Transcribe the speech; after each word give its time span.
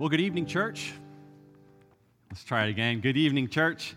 Well, 0.00 0.08
good 0.08 0.22
evening, 0.22 0.46
church. 0.46 0.94
Let's 2.30 2.42
try 2.42 2.64
it 2.64 2.70
again. 2.70 3.00
Good 3.00 3.18
evening, 3.18 3.48
church. 3.48 3.94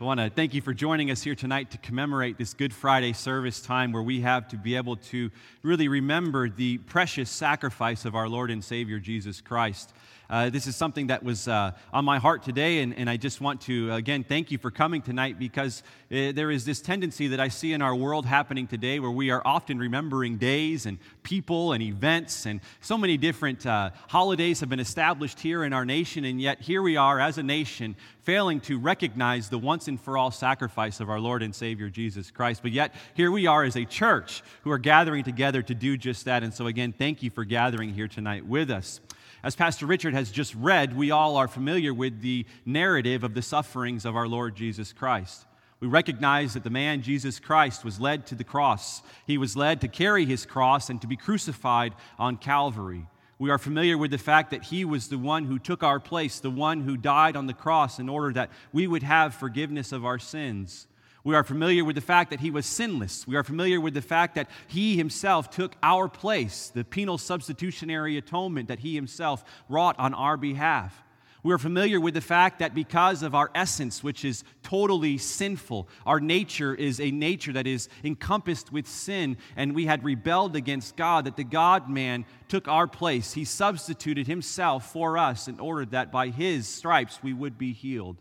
I 0.00 0.02
want 0.02 0.18
to 0.18 0.30
thank 0.30 0.52
you 0.52 0.60
for 0.60 0.74
joining 0.74 1.12
us 1.12 1.22
here 1.22 1.36
tonight 1.36 1.70
to 1.70 1.78
commemorate 1.78 2.38
this 2.38 2.54
Good 2.54 2.74
Friday 2.74 3.12
service 3.12 3.60
time 3.60 3.92
where 3.92 4.02
we 4.02 4.20
have 4.22 4.48
to 4.48 4.56
be 4.56 4.74
able 4.74 4.96
to 4.96 5.30
really 5.62 5.86
remember 5.86 6.48
the 6.48 6.78
precious 6.78 7.30
sacrifice 7.30 8.04
of 8.04 8.16
our 8.16 8.28
Lord 8.28 8.50
and 8.50 8.64
Savior 8.64 8.98
Jesus 8.98 9.40
Christ. 9.40 9.92
Uh, 10.30 10.50
this 10.50 10.66
is 10.66 10.76
something 10.76 11.06
that 11.06 11.22
was 11.22 11.48
uh, 11.48 11.70
on 11.90 12.04
my 12.04 12.18
heart 12.18 12.42
today, 12.42 12.80
and, 12.80 12.94
and 12.98 13.08
I 13.08 13.16
just 13.16 13.40
want 13.40 13.62
to, 13.62 13.90
again, 13.94 14.24
thank 14.24 14.50
you 14.50 14.58
for 14.58 14.70
coming 14.70 15.00
tonight 15.00 15.38
because 15.38 15.82
uh, 16.12 16.32
there 16.32 16.50
is 16.50 16.66
this 16.66 16.82
tendency 16.82 17.28
that 17.28 17.40
I 17.40 17.48
see 17.48 17.72
in 17.72 17.80
our 17.80 17.94
world 17.94 18.26
happening 18.26 18.66
today 18.66 18.98
where 19.00 19.10
we 19.10 19.30
are 19.30 19.40
often 19.46 19.78
remembering 19.78 20.36
days 20.36 20.84
and 20.84 20.98
people 21.22 21.72
and 21.72 21.82
events, 21.82 22.44
and 22.44 22.60
so 22.82 22.98
many 22.98 23.16
different 23.16 23.64
uh, 23.64 23.88
holidays 24.08 24.60
have 24.60 24.68
been 24.68 24.80
established 24.80 25.40
here 25.40 25.64
in 25.64 25.72
our 25.72 25.86
nation, 25.86 26.26
and 26.26 26.38
yet 26.42 26.60
here 26.60 26.82
we 26.82 26.98
are 26.98 27.18
as 27.18 27.38
a 27.38 27.42
nation 27.42 27.96
failing 28.20 28.60
to 28.60 28.78
recognize 28.78 29.48
the 29.48 29.56
once 29.56 29.88
and 29.88 29.98
for 29.98 30.18
all 30.18 30.30
sacrifice 30.30 31.00
of 31.00 31.08
our 31.08 31.18
Lord 31.20 31.42
and 31.42 31.54
Savior 31.54 31.88
Jesus 31.88 32.30
Christ. 32.30 32.60
But 32.60 32.72
yet, 32.72 32.94
here 33.14 33.30
we 33.30 33.46
are 33.46 33.64
as 33.64 33.76
a 33.76 33.86
church 33.86 34.42
who 34.62 34.70
are 34.70 34.78
gathering 34.78 35.24
together 35.24 35.62
to 35.62 35.74
do 35.74 35.96
just 35.96 36.26
that. 36.26 36.42
And 36.42 36.52
so, 36.52 36.66
again, 36.66 36.92
thank 36.92 37.22
you 37.22 37.30
for 37.30 37.46
gathering 37.46 37.94
here 37.94 38.08
tonight 38.08 38.44
with 38.44 38.70
us. 38.70 39.00
As 39.42 39.54
Pastor 39.54 39.86
Richard 39.86 40.14
has 40.14 40.32
just 40.32 40.52
read, 40.56 40.96
we 40.96 41.12
all 41.12 41.36
are 41.36 41.46
familiar 41.46 41.94
with 41.94 42.22
the 42.22 42.44
narrative 42.66 43.22
of 43.22 43.34
the 43.34 43.42
sufferings 43.42 44.04
of 44.04 44.16
our 44.16 44.26
Lord 44.26 44.56
Jesus 44.56 44.92
Christ. 44.92 45.46
We 45.78 45.86
recognize 45.86 46.54
that 46.54 46.64
the 46.64 46.70
man 46.70 47.02
Jesus 47.02 47.38
Christ 47.38 47.84
was 47.84 48.00
led 48.00 48.26
to 48.26 48.34
the 48.34 48.42
cross. 48.42 49.00
He 49.28 49.38
was 49.38 49.56
led 49.56 49.80
to 49.82 49.88
carry 49.88 50.24
his 50.24 50.44
cross 50.44 50.90
and 50.90 51.00
to 51.02 51.06
be 51.06 51.16
crucified 51.16 51.94
on 52.18 52.36
Calvary. 52.36 53.06
We 53.38 53.50
are 53.50 53.58
familiar 53.58 53.96
with 53.96 54.10
the 54.10 54.18
fact 54.18 54.50
that 54.50 54.64
he 54.64 54.84
was 54.84 55.06
the 55.06 55.18
one 55.18 55.44
who 55.44 55.60
took 55.60 55.84
our 55.84 56.00
place, 56.00 56.40
the 56.40 56.50
one 56.50 56.80
who 56.80 56.96
died 56.96 57.36
on 57.36 57.46
the 57.46 57.54
cross 57.54 58.00
in 58.00 58.08
order 58.08 58.32
that 58.32 58.50
we 58.72 58.88
would 58.88 59.04
have 59.04 59.36
forgiveness 59.36 59.92
of 59.92 60.04
our 60.04 60.18
sins. 60.18 60.88
We 61.28 61.34
are 61.34 61.44
familiar 61.44 61.84
with 61.84 61.94
the 61.94 62.00
fact 62.00 62.30
that 62.30 62.40
he 62.40 62.50
was 62.50 62.64
sinless. 62.64 63.26
We 63.26 63.36
are 63.36 63.44
familiar 63.44 63.82
with 63.82 63.92
the 63.92 64.00
fact 64.00 64.36
that 64.36 64.48
he 64.66 64.96
himself 64.96 65.50
took 65.50 65.76
our 65.82 66.08
place, 66.08 66.72
the 66.74 66.84
penal 66.84 67.18
substitutionary 67.18 68.16
atonement 68.16 68.68
that 68.68 68.78
he 68.78 68.94
himself 68.94 69.44
wrought 69.68 69.98
on 69.98 70.14
our 70.14 70.38
behalf. 70.38 71.02
We 71.42 71.52
are 71.52 71.58
familiar 71.58 72.00
with 72.00 72.14
the 72.14 72.22
fact 72.22 72.60
that 72.60 72.74
because 72.74 73.22
of 73.22 73.34
our 73.34 73.50
essence, 73.54 74.02
which 74.02 74.24
is 74.24 74.42
totally 74.62 75.18
sinful, 75.18 75.90
our 76.06 76.18
nature 76.18 76.74
is 76.74 76.98
a 76.98 77.10
nature 77.10 77.52
that 77.52 77.66
is 77.66 77.90
encompassed 78.02 78.72
with 78.72 78.88
sin, 78.88 79.36
and 79.54 79.74
we 79.74 79.84
had 79.84 80.04
rebelled 80.04 80.56
against 80.56 80.96
God, 80.96 81.26
that 81.26 81.36
the 81.36 81.44
God 81.44 81.90
man 81.90 82.24
took 82.48 82.68
our 82.68 82.86
place. 82.86 83.34
He 83.34 83.44
substituted 83.44 84.26
himself 84.26 84.90
for 84.90 85.18
us 85.18 85.46
in 85.46 85.60
order 85.60 85.84
that 85.90 86.10
by 86.10 86.28
his 86.28 86.66
stripes 86.66 87.22
we 87.22 87.34
would 87.34 87.58
be 87.58 87.74
healed. 87.74 88.16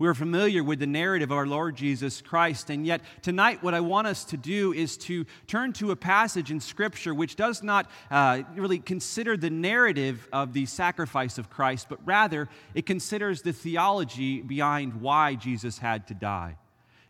We 0.00 0.08
are 0.08 0.14
familiar 0.14 0.64
with 0.64 0.78
the 0.78 0.86
narrative 0.86 1.30
of 1.30 1.36
our 1.36 1.46
Lord 1.46 1.76
Jesus 1.76 2.22
Christ, 2.22 2.70
and 2.70 2.86
yet 2.86 3.02
tonight, 3.20 3.62
what 3.62 3.74
I 3.74 3.80
want 3.80 4.06
us 4.06 4.24
to 4.24 4.38
do 4.38 4.72
is 4.72 4.96
to 4.96 5.26
turn 5.46 5.74
to 5.74 5.90
a 5.90 5.96
passage 5.96 6.50
in 6.50 6.58
Scripture 6.58 7.12
which 7.12 7.36
does 7.36 7.62
not 7.62 7.90
uh, 8.10 8.40
really 8.54 8.78
consider 8.78 9.36
the 9.36 9.50
narrative 9.50 10.26
of 10.32 10.54
the 10.54 10.64
sacrifice 10.64 11.36
of 11.36 11.50
Christ, 11.50 11.90
but 11.90 11.98
rather 12.06 12.48
it 12.74 12.86
considers 12.86 13.42
the 13.42 13.52
theology 13.52 14.40
behind 14.40 15.02
why 15.02 15.34
Jesus 15.34 15.76
had 15.76 16.06
to 16.06 16.14
die. 16.14 16.56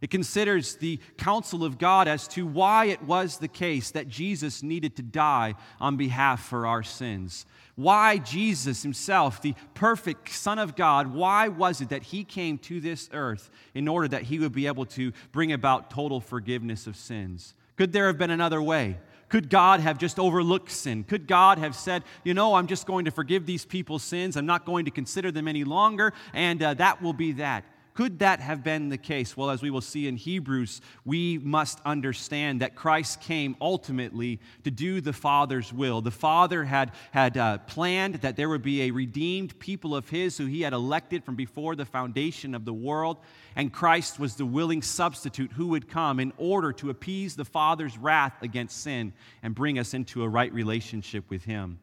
It 0.00 0.10
considers 0.10 0.76
the 0.76 0.98
counsel 1.18 1.62
of 1.62 1.78
God 1.78 2.08
as 2.08 2.26
to 2.28 2.46
why 2.46 2.86
it 2.86 3.02
was 3.02 3.36
the 3.36 3.48
case 3.48 3.90
that 3.90 4.08
Jesus 4.08 4.62
needed 4.62 4.96
to 4.96 5.02
die 5.02 5.54
on 5.78 5.98
behalf 5.98 6.42
for 6.42 6.66
our 6.66 6.82
sins. 6.82 7.44
Why 7.74 8.16
Jesus 8.16 8.82
himself, 8.82 9.42
the 9.42 9.54
perfect 9.74 10.30
Son 10.30 10.58
of 10.58 10.74
God, 10.74 11.14
why 11.14 11.48
was 11.48 11.80
it 11.82 11.90
that 11.90 12.02
he 12.04 12.24
came 12.24 12.56
to 12.58 12.80
this 12.80 13.10
earth 13.12 13.50
in 13.74 13.88
order 13.88 14.08
that 14.08 14.22
he 14.22 14.38
would 14.38 14.52
be 14.52 14.66
able 14.66 14.86
to 14.86 15.12
bring 15.32 15.52
about 15.52 15.90
total 15.90 16.20
forgiveness 16.20 16.86
of 16.86 16.96
sins? 16.96 17.54
Could 17.76 17.92
there 17.92 18.06
have 18.06 18.18
been 18.18 18.30
another 18.30 18.62
way? 18.62 18.98
Could 19.28 19.48
God 19.48 19.80
have 19.80 19.96
just 19.96 20.18
overlooked 20.18 20.70
sin? 20.70 21.04
Could 21.04 21.26
God 21.26 21.58
have 21.58 21.76
said, 21.76 22.02
you 22.24 22.34
know, 22.34 22.54
I'm 22.54 22.66
just 22.66 22.86
going 22.86 23.04
to 23.04 23.10
forgive 23.10 23.46
these 23.46 23.64
people's 23.64 24.02
sins, 24.02 24.36
I'm 24.36 24.46
not 24.46 24.64
going 24.64 24.86
to 24.86 24.90
consider 24.90 25.30
them 25.30 25.46
any 25.46 25.64
longer, 25.64 26.12
and 26.32 26.62
uh, 26.62 26.74
that 26.74 27.00
will 27.00 27.12
be 27.12 27.32
that? 27.32 27.64
Could 27.94 28.20
that 28.20 28.40
have 28.40 28.62
been 28.62 28.88
the 28.88 28.98
case? 28.98 29.36
Well, 29.36 29.50
as 29.50 29.62
we 29.62 29.70
will 29.70 29.80
see 29.80 30.06
in 30.06 30.16
Hebrews, 30.16 30.80
we 31.04 31.38
must 31.38 31.80
understand 31.84 32.60
that 32.60 32.74
Christ 32.74 33.20
came 33.20 33.56
ultimately 33.60 34.38
to 34.64 34.70
do 34.70 35.00
the 35.00 35.12
Father's 35.12 35.72
will. 35.72 36.00
The 36.00 36.10
Father 36.10 36.64
had, 36.64 36.92
had 37.10 37.36
uh, 37.36 37.58
planned 37.58 38.16
that 38.16 38.36
there 38.36 38.48
would 38.48 38.62
be 38.62 38.82
a 38.82 38.90
redeemed 38.90 39.58
people 39.58 39.94
of 39.94 40.08
His 40.08 40.38
who 40.38 40.46
He 40.46 40.62
had 40.62 40.72
elected 40.72 41.24
from 41.24 41.34
before 41.34 41.74
the 41.74 41.84
foundation 41.84 42.54
of 42.54 42.64
the 42.64 42.72
world, 42.72 43.18
and 43.56 43.72
Christ 43.72 44.18
was 44.18 44.36
the 44.36 44.46
willing 44.46 44.82
substitute 44.82 45.52
who 45.52 45.68
would 45.68 45.88
come 45.88 46.20
in 46.20 46.32
order 46.36 46.72
to 46.74 46.90
appease 46.90 47.34
the 47.34 47.44
Father's 47.44 47.98
wrath 47.98 48.42
against 48.42 48.82
sin 48.82 49.12
and 49.42 49.54
bring 49.54 49.78
us 49.78 49.94
into 49.94 50.22
a 50.22 50.28
right 50.28 50.52
relationship 50.52 51.28
with 51.28 51.44
Him. 51.44 51.78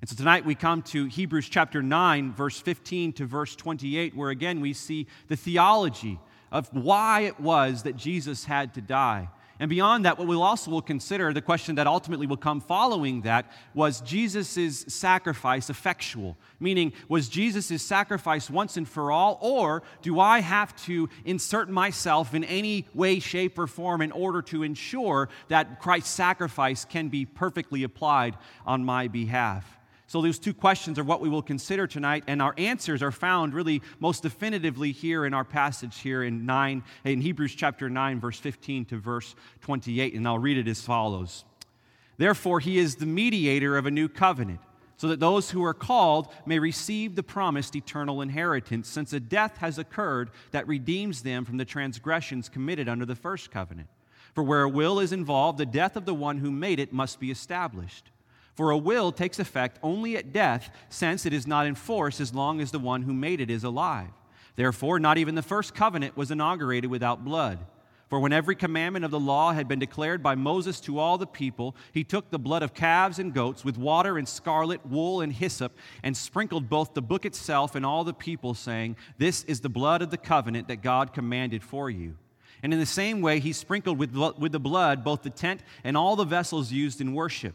And 0.00 0.08
so 0.08 0.16
tonight 0.16 0.46
we 0.46 0.54
come 0.54 0.80
to 0.82 1.04
Hebrews 1.04 1.50
chapter 1.50 1.82
9, 1.82 2.32
verse 2.32 2.58
15 2.58 3.12
to 3.14 3.26
verse 3.26 3.54
28, 3.54 4.16
where 4.16 4.30
again 4.30 4.62
we 4.62 4.72
see 4.72 5.06
the 5.28 5.36
theology 5.36 6.18
of 6.50 6.68
why 6.72 7.20
it 7.20 7.38
was 7.38 7.82
that 7.82 7.96
Jesus 7.96 8.46
had 8.46 8.72
to 8.74 8.80
die. 8.80 9.28
And 9.58 9.68
beyond 9.68 10.06
that, 10.06 10.16
what 10.16 10.26
we'll 10.26 10.42
also 10.42 10.70
will 10.70 10.80
consider, 10.80 11.34
the 11.34 11.42
question 11.42 11.74
that 11.74 11.86
ultimately 11.86 12.26
will 12.26 12.38
come 12.38 12.62
following 12.62 13.20
that, 13.22 13.52
was 13.74 14.00
Jesus' 14.00 14.86
sacrifice 14.88 15.68
effectual? 15.68 16.38
Meaning, 16.58 16.94
was 17.10 17.28
Jesus' 17.28 17.82
sacrifice 17.82 18.48
once 18.48 18.78
and 18.78 18.88
for 18.88 19.12
all, 19.12 19.38
or 19.42 19.82
do 20.00 20.18
I 20.18 20.40
have 20.40 20.74
to 20.86 21.10
insert 21.26 21.68
myself 21.68 22.32
in 22.32 22.42
any 22.44 22.88
way, 22.94 23.18
shape, 23.18 23.58
or 23.58 23.66
form 23.66 24.00
in 24.00 24.12
order 24.12 24.40
to 24.40 24.62
ensure 24.62 25.28
that 25.48 25.78
Christ's 25.78 26.08
sacrifice 26.08 26.86
can 26.86 27.10
be 27.10 27.26
perfectly 27.26 27.82
applied 27.82 28.38
on 28.64 28.82
my 28.82 29.06
behalf? 29.06 29.79
So, 30.10 30.20
those 30.20 30.40
two 30.40 30.54
questions 30.54 30.98
are 30.98 31.04
what 31.04 31.20
we 31.20 31.28
will 31.28 31.40
consider 31.40 31.86
tonight, 31.86 32.24
and 32.26 32.42
our 32.42 32.52
answers 32.58 33.00
are 33.00 33.12
found 33.12 33.54
really 33.54 33.80
most 34.00 34.24
definitively 34.24 34.90
here 34.90 35.24
in 35.24 35.32
our 35.32 35.44
passage 35.44 36.00
here 36.00 36.24
in 36.24 36.44
9, 36.44 36.82
in 37.04 37.20
Hebrews 37.20 37.54
chapter 37.54 37.88
9, 37.88 38.18
verse 38.18 38.40
15 38.40 38.86
to 38.86 38.96
verse 38.96 39.36
28. 39.60 40.14
And 40.14 40.26
I'll 40.26 40.40
read 40.40 40.58
it 40.58 40.66
as 40.66 40.80
follows 40.80 41.44
Therefore, 42.18 42.58
he 42.58 42.76
is 42.76 42.96
the 42.96 43.06
mediator 43.06 43.76
of 43.76 43.86
a 43.86 43.90
new 43.92 44.08
covenant, 44.08 44.58
so 44.96 45.06
that 45.06 45.20
those 45.20 45.52
who 45.52 45.62
are 45.62 45.72
called 45.72 46.26
may 46.44 46.58
receive 46.58 47.14
the 47.14 47.22
promised 47.22 47.76
eternal 47.76 48.20
inheritance, 48.20 48.88
since 48.88 49.12
a 49.12 49.20
death 49.20 49.58
has 49.58 49.78
occurred 49.78 50.30
that 50.50 50.66
redeems 50.66 51.22
them 51.22 51.44
from 51.44 51.56
the 51.56 51.64
transgressions 51.64 52.48
committed 52.48 52.88
under 52.88 53.06
the 53.06 53.14
first 53.14 53.52
covenant. 53.52 53.88
For 54.34 54.42
where 54.42 54.62
a 54.62 54.68
will 54.68 54.98
is 54.98 55.12
involved, 55.12 55.58
the 55.58 55.66
death 55.66 55.94
of 55.94 56.04
the 56.04 56.14
one 56.14 56.38
who 56.38 56.50
made 56.50 56.80
it 56.80 56.92
must 56.92 57.20
be 57.20 57.30
established. 57.30 58.10
For 58.60 58.72
a 58.72 58.76
will 58.76 59.10
takes 59.10 59.38
effect 59.38 59.78
only 59.82 60.18
at 60.18 60.34
death, 60.34 60.68
since 60.90 61.24
it 61.24 61.32
is 61.32 61.46
not 61.46 61.66
in 61.66 61.74
force 61.74 62.20
as 62.20 62.34
long 62.34 62.60
as 62.60 62.70
the 62.70 62.78
one 62.78 63.00
who 63.00 63.14
made 63.14 63.40
it 63.40 63.48
is 63.48 63.64
alive. 63.64 64.10
Therefore, 64.54 65.00
not 65.00 65.16
even 65.16 65.34
the 65.34 65.40
first 65.40 65.74
covenant 65.74 66.14
was 66.14 66.30
inaugurated 66.30 66.90
without 66.90 67.24
blood. 67.24 67.60
For 68.10 68.20
when 68.20 68.34
every 68.34 68.54
commandment 68.54 69.06
of 69.06 69.10
the 69.10 69.18
law 69.18 69.52
had 69.52 69.66
been 69.66 69.78
declared 69.78 70.22
by 70.22 70.34
Moses 70.34 70.78
to 70.80 70.98
all 70.98 71.16
the 71.16 71.26
people, 71.26 71.74
he 71.92 72.04
took 72.04 72.28
the 72.28 72.38
blood 72.38 72.62
of 72.62 72.74
calves 72.74 73.18
and 73.18 73.32
goats 73.32 73.64
with 73.64 73.78
water 73.78 74.18
and 74.18 74.28
scarlet, 74.28 74.84
wool 74.84 75.22
and 75.22 75.32
hyssop, 75.32 75.74
and 76.02 76.14
sprinkled 76.14 76.68
both 76.68 76.92
the 76.92 77.00
book 77.00 77.24
itself 77.24 77.74
and 77.74 77.86
all 77.86 78.04
the 78.04 78.12
people, 78.12 78.52
saying, 78.52 78.94
This 79.16 79.42
is 79.44 79.60
the 79.60 79.70
blood 79.70 80.02
of 80.02 80.10
the 80.10 80.18
covenant 80.18 80.68
that 80.68 80.82
God 80.82 81.14
commanded 81.14 81.62
for 81.62 81.88
you. 81.88 82.14
And 82.62 82.74
in 82.74 82.78
the 82.78 82.84
same 82.84 83.22
way, 83.22 83.40
he 83.40 83.54
sprinkled 83.54 83.98
with, 83.98 84.14
with 84.14 84.52
the 84.52 84.60
blood 84.60 85.02
both 85.02 85.22
the 85.22 85.30
tent 85.30 85.62
and 85.82 85.96
all 85.96 86.14
the 86.14 86.26
vessels 86.26 86.70
used 86.70 87.00
in 87.00 87.14
worship. 87.14 87.54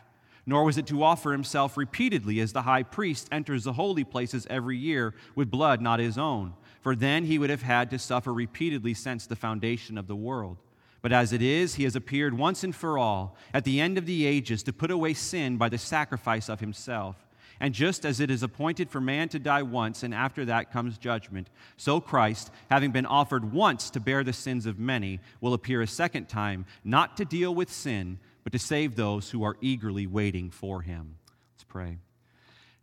nor 0.51 0.65
was 0.65 0.77
it 0.77 0.85
to 0.85 1.01
offer 1.01 1.31
himself 1.31 1.77
repeatedly 1.77 2.41
as 2.41 2.51
the 2.51 2.63
high 2.63 2.83
priest 2.83 3.29
enters 3.31 3.63
the 3.63 3.71
holy 3.71 4.03
places 4.03 4.45
every 4.49 4.77
year 4.77 5.13
with 5.33 5.49
blood 5.49 5.81
not 5.81 5.97
his 5.97 6.17
own, 6.17 6.53
for 6.81 6.93
then 6.93 7.23
he 7.23 7.39
would 7.39 7.49
have 7.49 7.61
had 7.61 7.89
to 7.89 7.97
suffer 7.97 8.33
repeatedly 8.33 8.93
since 8.93 9.25
the 9.25 9.35
foundation 9.37 9.97
of 9.97 10.07
the 10.07 10.15
world. 10.15 10.57
But 11.01 11.13
as 11.13 11.31
it 11.31 11.41
is, 11.41 11.75
he 11.75 11.85
has 11.85 11.95
appeared 11.95 12.37
once 12.37 12.65
and 12.65 12.75
for 12.75 12.97
all 12.97 13.37
at 13.53 13.63
the 13.63 13.79
end 13.79 13.97
of 13.97 14.05
the 14.05 14.25
ages 14.25 14.61
to 14.63 14.73
put 14.73 14.91
away 14.91 15.13
sin 15.13 15.55
by 15.55 15.69
the 15.69 15.77
sacrifice 15.77 16.49
of 16.49 16.59
himself. 16.59 17.15
And 17.61 17.73
just 17.73 18.05
as 18.05 18.19
it 18.19 18.29
is 18.29 18.43
appointed 18.43 18.89
for 18.89 18.99
man 18.99 19.29
to 19.29 19.39
die 19.39 19.61
once, 19.61 20.03
and 20.03 20.13
after 20.13 20.43
that 20.45 20.73
comes 20.73 20.97
judgment, 20.97 21.49
so 21.77 22.01
Christ, 22.01 22.51
having 22.69 22.91
been 22.91 23.05
offered 23.05 23.53
once 23.53 23.89
to 23.91 24.01
bear 24.01 24.25
the 24.25 24.33
sins 24.33 24.65
of 24.65 24.79
many, 24.79 25.21
will 25.39 25.53
appear 25.53 25.81
a 25.81 25.87
second 25.87 26.27
time, 26.27 26.65
not 26.83 27.15
to 27.15 27.23
deal 27.23 27.55
with 27.55 27.71
sin, 27.71 28.19
but 28.43 28.53
to 28.53 28.59
save 28.59 28.95
those 28.95 29.29
who 29.29 29.43
are 29.43 29.57
eagerly 29.61 30.07
waiting 30.07 30.49
for 30.49 30.81
him. 30.81 31.17
Let's 31.53 31.63
pray. 31.63 31.97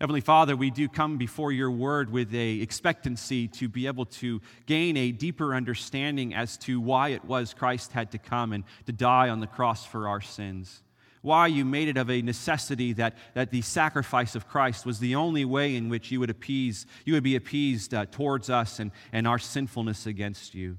Heavenly 0.00 0.20
Father, 0.20 0.56
we 0.56 0.70
do 0.70 0.88
come 0.88 1.18
before 1.18 1.50
your 1.50 1.72
word 1.72 2.10
with 2.10 2.32
a 2.32 2.60
expectancy 2.60 3.48
to 3.48 3.68
be 3.68 3.88
able 3.88 4.06
to 4.06 4.40
gain 4.66 4.96
a 4.96 5.10
deeper 5.10 5.54
understanding 5.54 6.34
as 6.34 6.56
to 6.58 6.80
why 6.80 7.08
it 7.08 7.24
was 7.24 7.52
Christ 7.52 7.92
had 7.92 8.12
to 8.12 8.18
come 8.18 8.52
and 8.52 8.62
to 8.86 8.92
die 8.92 9.28
on 9.28 9.40
the 9.40 9.48
cross 9.48 9.84
for 9.84 10.06
our 10.06 10.20
sins 10.20 10.82
why 11.22 11.46
you 11.46 11.64
made 11.64 11.88
it 11.88 11.96
of 11.96 12.10
a 12.10 12.22
necessity 12.22 12.92
that, 12.94 13.16
that 13.34 13.50
the 13.50 13.62
sacrifice 13.62 14.34
of 14.34 14.48
Christ 14.48 14.86
was 14.86 14.98
the 14.98 15.14
only 15.14 15.44
way 15.44 15.76
in 15.76 15.88
which 15.88 16.10
you 16.10 16.20
would 16.20 16.30
appease, 16.30 16.86
you 17.04 17.14
would 17.14 17.22
be 17.22 17.36
appeased 17.36 17.92
uh, 17.94 18.06
towards 18.06 18.50
us 18.50 18.78
and, 18.78 18.90
and 19.12 19.26
our 19.26 19.38
sinfulness 19.38 20.06
against 20.06 20.54
you. 20.54 20.78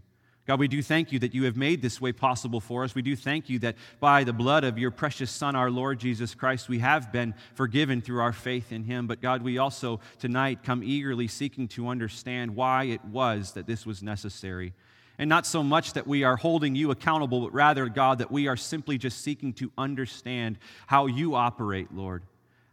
God, 0.50 0.60
we 0.60 0.68
do 0.68 0.82
thank 0.82 1.12
you 1.12 1.20
that 1.20 1.36
you 1.36 1.44
have 1.44 1.56
made 1.56 1.80
this 1.80 2.02
way 2.02 2.12
possible 2.12 2.60
for 2.60 2.84
us. 2.84 2.96
We 2.96 3.04
do 3.04 3.16
thank 3.16 3.50
you 3.50 3.60
that 3.60 3.76
by 4.00 4.24
the 4.24 4.34
blood 4.34 4.64
of 4.64 4.80
your 4.80 4.90
precious 4.90 5.30
Son, 5.30 5.56
our 5.56 5.70
Lord 5.70 6.00
Jesus 6.00 6.34
Christ, 6.34 6.68
we 6.68 6.80
have 6.80 7.12
been 7.12 7.36
forgiven 7.54 8.02
through 8.02 8.22
our 8.22 8.34
faith 8.34 8.72
in 8.72 8.84
him. 8.84 9.06
But 9.06 9.22
God, 9.22 9.44
we 9.44 9.60
also 9.60 10.00
tonight 10.18 10.64
come 10.64 10.82
eagerly 10.84 11.28
seeking 11.28 11.68
to 11.68 11.88
understand 11.88 12.56
why 12.56 12.86
it 12.86 13.06
was 13.06 13.52
that 13.52 13.68
this 13.68 13.86
was 13.86 14.02
necessary. 14.02 14.74
And 15.20 15.30
not 15.30 15.46
so 15.46 15.62
much 15.62 15.94
that 15.94 16.08
we 16.08 16.24
are 16.24 16.36
holding 16.36 16.74
you 16.74 16.90
accountable, 16.90 17.42
but 17.42 17.54
rather, 17.54 17.88
God, 17.88 18.18
that 18.18 18.32
we 18.32 18.48
are 18.48 18.58
simply 18.58 18.98
just 18.98 19.22
seeking 19.22 19.54
to 19.54 19.72
understand 19.78 20.58
how 20.88 21.06
you 21.06 21.36
operate, 21.36 21.94
Lord. 21.94 22.24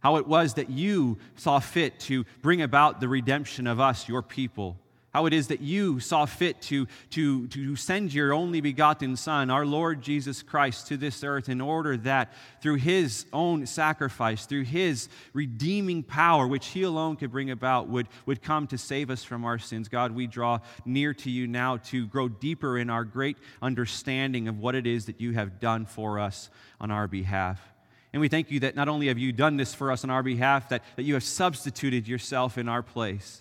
How 0.00 0.16
it 0.16 0.26
was 0.26 0.54
that 0.54 0.70
you 0.70 1.18
saw 1.34 1.58
fit 1.58 2.00
to 2.00 2.24
bring 2.40 2.62
about 2.62 3.02
the 3.02 3.08
redemption 3.08 3.66
of 3.66 3.80
us, 3.80 4.08
your 4.08 4.22
people 4.22 4.78
how 5.16 5.24
it 5.24 5.32
is 5.32 5.48
that 5.48 5.62
you 5.62 5.98
saw 5.98 6.26
fit 6.26 6.60
to, 6.60 6.86
to, 7.08 7.46
to 7.46 7.74
send 7.74 8.12
your 8.12 8.34
only 8.34 8.60
begotten 8.60 9.16
Son, 9.16 9.48
our 9.48 9.64
Lord 9.64 10.02
Jesus 10.02 10.42
Christ, 10.42 10.88
to 10.88 10.98
this 10.98 11.24
earth 11.24 11.48
in 11.48 11.62
order 11.62 11.96
that 11.96 12.34
through 12.60 12.74
his 12.74 13.24
own 13.32 13.64
sacrifice, 13.64 14.44
through 14.44 14.64
his 14.64 15.08
redeeming 15.32 16.02
power, 16.02 16.46
which 16.46 16.66
he 16.66 16.82
alone 16.82 17.16
could 17.16 17.32
bring 17.32 17.50
about, 17.50 17.88
would, 17.88 18.08
would 18.26 18.42
come 18.42 18.66
to 18.66 18.76
save 18.76 19.08
us 19.08 19.24
from 19.24 19.46
our 19.46 19.58
sins. 19.58 19.88
God, 19.88 20.12
we 20.12 20.26
draw 20.26 20.58
near 20.84 21.14
to 21.14 21.30
you 21.30 21.46
now 21.46 21.78
to 21.78 22.06
grow 22.08 22.28
deeper 22.28 22.76
in 22.76 22.90
our 22.90 23.04
great 23.04 23.38
understanding 23.62 24.48
of 24.48 24.58
what 24.58 24.74
it 24.74 24.86
is 24.86 25.06
that 25.06 25.18
you 25.18 25.32
have 25.32 25.60
done 25.60 25.86
for 25.86 26.18
us 26.18 26.50
on 26.78 26.90
our 26.90 27.08
behalf. 27.08 27.58
And 28.12 28.20
we 28.20 28.28
thank 28.28 28.50
you 28.50 28.60
that 28.60 28.76
not 28.76 28.86
only 28.86 29.08
have 29.08 29.16
you 29.16 29.32
done 29.32 29.56
this 29.56 29.74
for 29.74 29.90
us 29.90 30.04
on 30.04 30.10
our 30.10 30.22
behalf, 30.22 30.68
that, 30.68 30.84
that 30.96 31.04
you 31.04 31.14
have 31.14 31.24
substituted 31.24 32.06
yourself 32.06 32.58
in 32.58 32.68
our 32.68 32.82
place. 32.82 33.40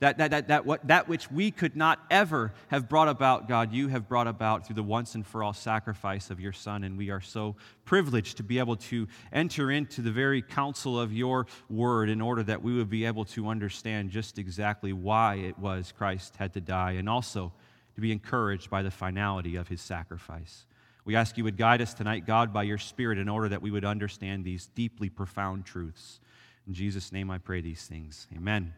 That, 0.00 0.16
that, 0.16 0.30
that, 0.30 0.48
that, 0.48 0.64
what, 0.64 0.86
that 0.88 1.08
which 1.08 1.30
we 1.30 1.50
could 1.50 1.76
not 1.76 2.00
ever 2.10 2.54
have 2.68 2.88
brought 2.88 3.08
about, 3.08 3.48
God, 3.48 3.70
you 3.70 3.88
have 3.88 4.08
brought 4.08 4.28
about 4.28 4.66
through 4.66 4.76
the 4.76 4.82
once 4.82 5.14
and 5.14 5.26
for 5.26 5.42
all 5.42 5.52
sacrifice 5.52 6.30
of 6.30 6.40
your 6.40 6.54
Son. 6.54 6.84
And 6.84 6.96
we 6.96 7.10
are 7.10 7.20
so 7.20 7.56
privileged 7.84 8.38
to 8.38 8.42
be 8.42 8.58
able 8.58 8.76
to 8.76 9.06
enter 9.30 9.70
into 9.70 10.00
the 10.00 10.10
very 10.10 10.40
counsel 10.40 10.98
of 10.98 11.12
your 11.12 11.46
word 11.68 12.08
in 12.08 12.22
order 12.22 12.42
that 12.44 12.62
we 12.62 12.74
would 12.74 12.88
be 12.88 13.04
able 13.04 13.26
to 13.26 13.48
understand 13.48 14.08
just 14.08 14.38
exactly 14.38 14.94
why 14.94 15.34
it 15.34 15.58
was 15.58 15.92
Christ 15.92 16.34
had 16.36 16.54
to 16.54 16.62
die 16.62 16.92
and 16.92 17.06
also 17.06 17.52
to 17.94 18.00
be 18.00 18.10
encouraged 18.10 18.70
by 18.70 18.80
the 18.80 18.90
finality 18.90 19.56
of 19.56 19.68
his 19.68 19.82
sacrifice. 19.82 20.64
We 21.04 21.14
ask 21.14 21.36
you 21.36 21.44
would 21.44 21.58
guide 21.58 21.82
us 21.82 21.92
tonight, 21.92 22.26
God, 22.26 22.54
by 22.54 22.62
your 22.62 22.78
Spirit, 22.78 23.18
in 23.18 23.28
order 23.28 23.50
that 23.50 23.60
we 23.60 23.70
would 23.70 23.84
understand 23.84 24.46
these 24.46 24.68
deeply 24.68 25.10
profound 25.10 25.66
truths. 25.66 26.20
In 26.66 26.72
Jesus' 26.72 27.12
name 27.12 27.30
I 27.30 27.36
pray 27.36 27.60
these 27.60 27.86
things. 27.86 28.26
Amen. 28.34 28.72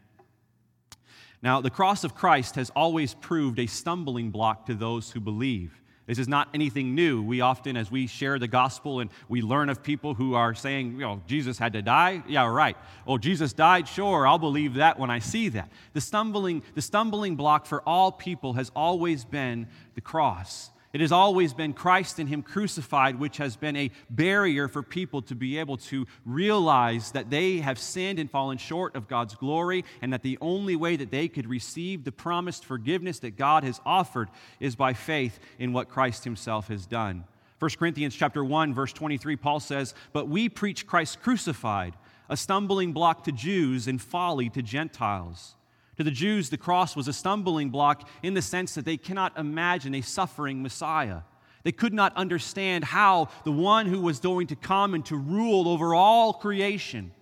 Now, 1.42 1.60
the 1.60 1.70
cross 1.70 2.04
of 2.04 2.14
Christ 2.14 2.54
has 2.54 2.70
always 2.70 3.14
proved 3.14 3.58
a 3.58 3.66
stumbling 3.66 4.30
block 4.30 4.66
to 4.66 4.74
those 4.74 5.10
who 5.10 5.20
believe. 5.20 5.82
This 6.06 6.18
is 6.18 6.26
not 6.26 6.48
anything 6.52 6.94
new. 6.94 7.22
We 7.22 7.40
often, 7.40 7.76
as 7.76 7.90
we 7.90 8.06
share 8.08 8.38
the 8.38 8.48
gospel 8.48 9.00
and 9.00 9.10
we 9.28 9.40
learn 9.40 9.68
of 9.68 9.82
people 9.82 10.14
who 10.14 10.34
are 10.34 10.52
saying, 10.52 10.92
you 10.92 10.98
know, 10.98 11.22
Jesus 11.26 11.58
had 11.58 11.72
to 11.74 11.82
die. 11.82 12.24
Yeah, 12.26 12.46
right. 12.46 12.76
Oh, 13.06 13.18
Jesus 13.18 13.52
died. 13.52 13.86
Sure, 13.86 14.26
I'll 14.26 14.38
believe 14.38 14.74
that 14.74 14.98
when 14.98 15.10
I 15.10 15.20
see 15.20 15.48
that. 15.50 15.70
The 15.92 16.00
stumbling, 16.00 16.64
the 16.74 16.82
stumbling 16.82 17.36
block 17.36 17.66
for 17.66 17.82
all 17.88 18.10
people 18.10 18.54
has 18.54 18.72
always 18.74 19.24
been 19.24 19.68
the 19.94 20.00
cross. 20.00 20.71
It 20.92 21.00
has 21.00 21.12
always 21.12 21.54
been 21.54 21.72
Christ 21.72 22.18
and 22.18 22.28
Him 22.28 22.42
crucified, 22.42 23.18
which 23.18 23.38
has 23.38 23.56
been 23.56 23.76
a 23.76 23.90
barrier 24.10 24.68
for 24.68 24.82
people 24.82 25.22
to 25.22 25.34
be 25.34 25.58
able 25.58 25.78
to 25.78 26.06
realize 26.26 27.12
that 27.12 27.30
they 27.30 27.58
have 27.58 27.78
sinned 27.78 28.18
and 28.18 28.30
fallen 28.30 28.58
short 28.58 28.94
of 28.94 29.08
God's 29.08 29.34
glory, 29.34 29.86
and 30.02 30.12
that 30.12 30.22
the 30.22 30.36
only 30.42 30.76
way 30.76 30.96
that 30.96 31.10
they 31.10 31.28
could 31.28 31.48
receive 31.48 32.04
the 32.04 32.12
promised 32.12 32.66
forgiveness 32.66 33.20
that 33.20 33.38
God 33.38 33.64
has 33.64 33.80
offered 33.86 34.28
is 34.60 34.76
by 34.76 34.92
faith 34.92 35.38
in 35.58 35.72
what 35.72 35.88
Christ 35.88 36.24
Himself 36.24 36.68
has 36.68 36.84
done. 36.84 37.24
1 37.58 37.70
Corinthians 37.78 38.14
chapter 38.14 38.44
1 38.44 38.74
verse 38.74 38.92
23 38.92 39.36
Paul 39.36 39.60
says, 39.60 39.94
"But 40.12 40.28
we 40.28 40.48
preach 40.48 40.86
Christ 40.86 41.22
crucified, 41.22 41.96
a 42.28 42.36
stumbling 42.36 42.92
block 42.92 43.24
to 43.24 43.32
Jews 43.32 43.88
and 43.88 44.02
folly 44.02 44.50
to 44.50 44.62
Gentiles." 44.62 45.54
To 46.02 46.04
the 46.04 46.10
Jews, 46.10 46.50
the 46.50 46.58
cross 46.58 46.96
was 46.96 47.06
a 47.06 47.12
stumbling 47.12 47.70
block 47.70 48.08
in 48.24 48.34
the 48.34 48.42
sense 48.42 48.74
that 48.74 48.84
they 48.84 48.96
cannot 48.96 49.38
imagine 49.38 49.94
a 49.94 50.00
suffering 50.00 50.60
Messiah. 50.60 51.20
They 51.62 51.70
could 51.70 51.94
not 51.94 52.16
understand 52.16 52.82
how 52.82 53.28
the 53.44 53.52
one 53.52 53.86
who 53.86 54.00
was 54.00 54.18
going 54.18 54.48
to 54.48 54.56
come 54.56 54.94
and 54.94 55.06
to 55.06 55.16
rule 55.16 55.68
over 55.68 55.94
all 55.94 56.32
creation, 56.32 57.12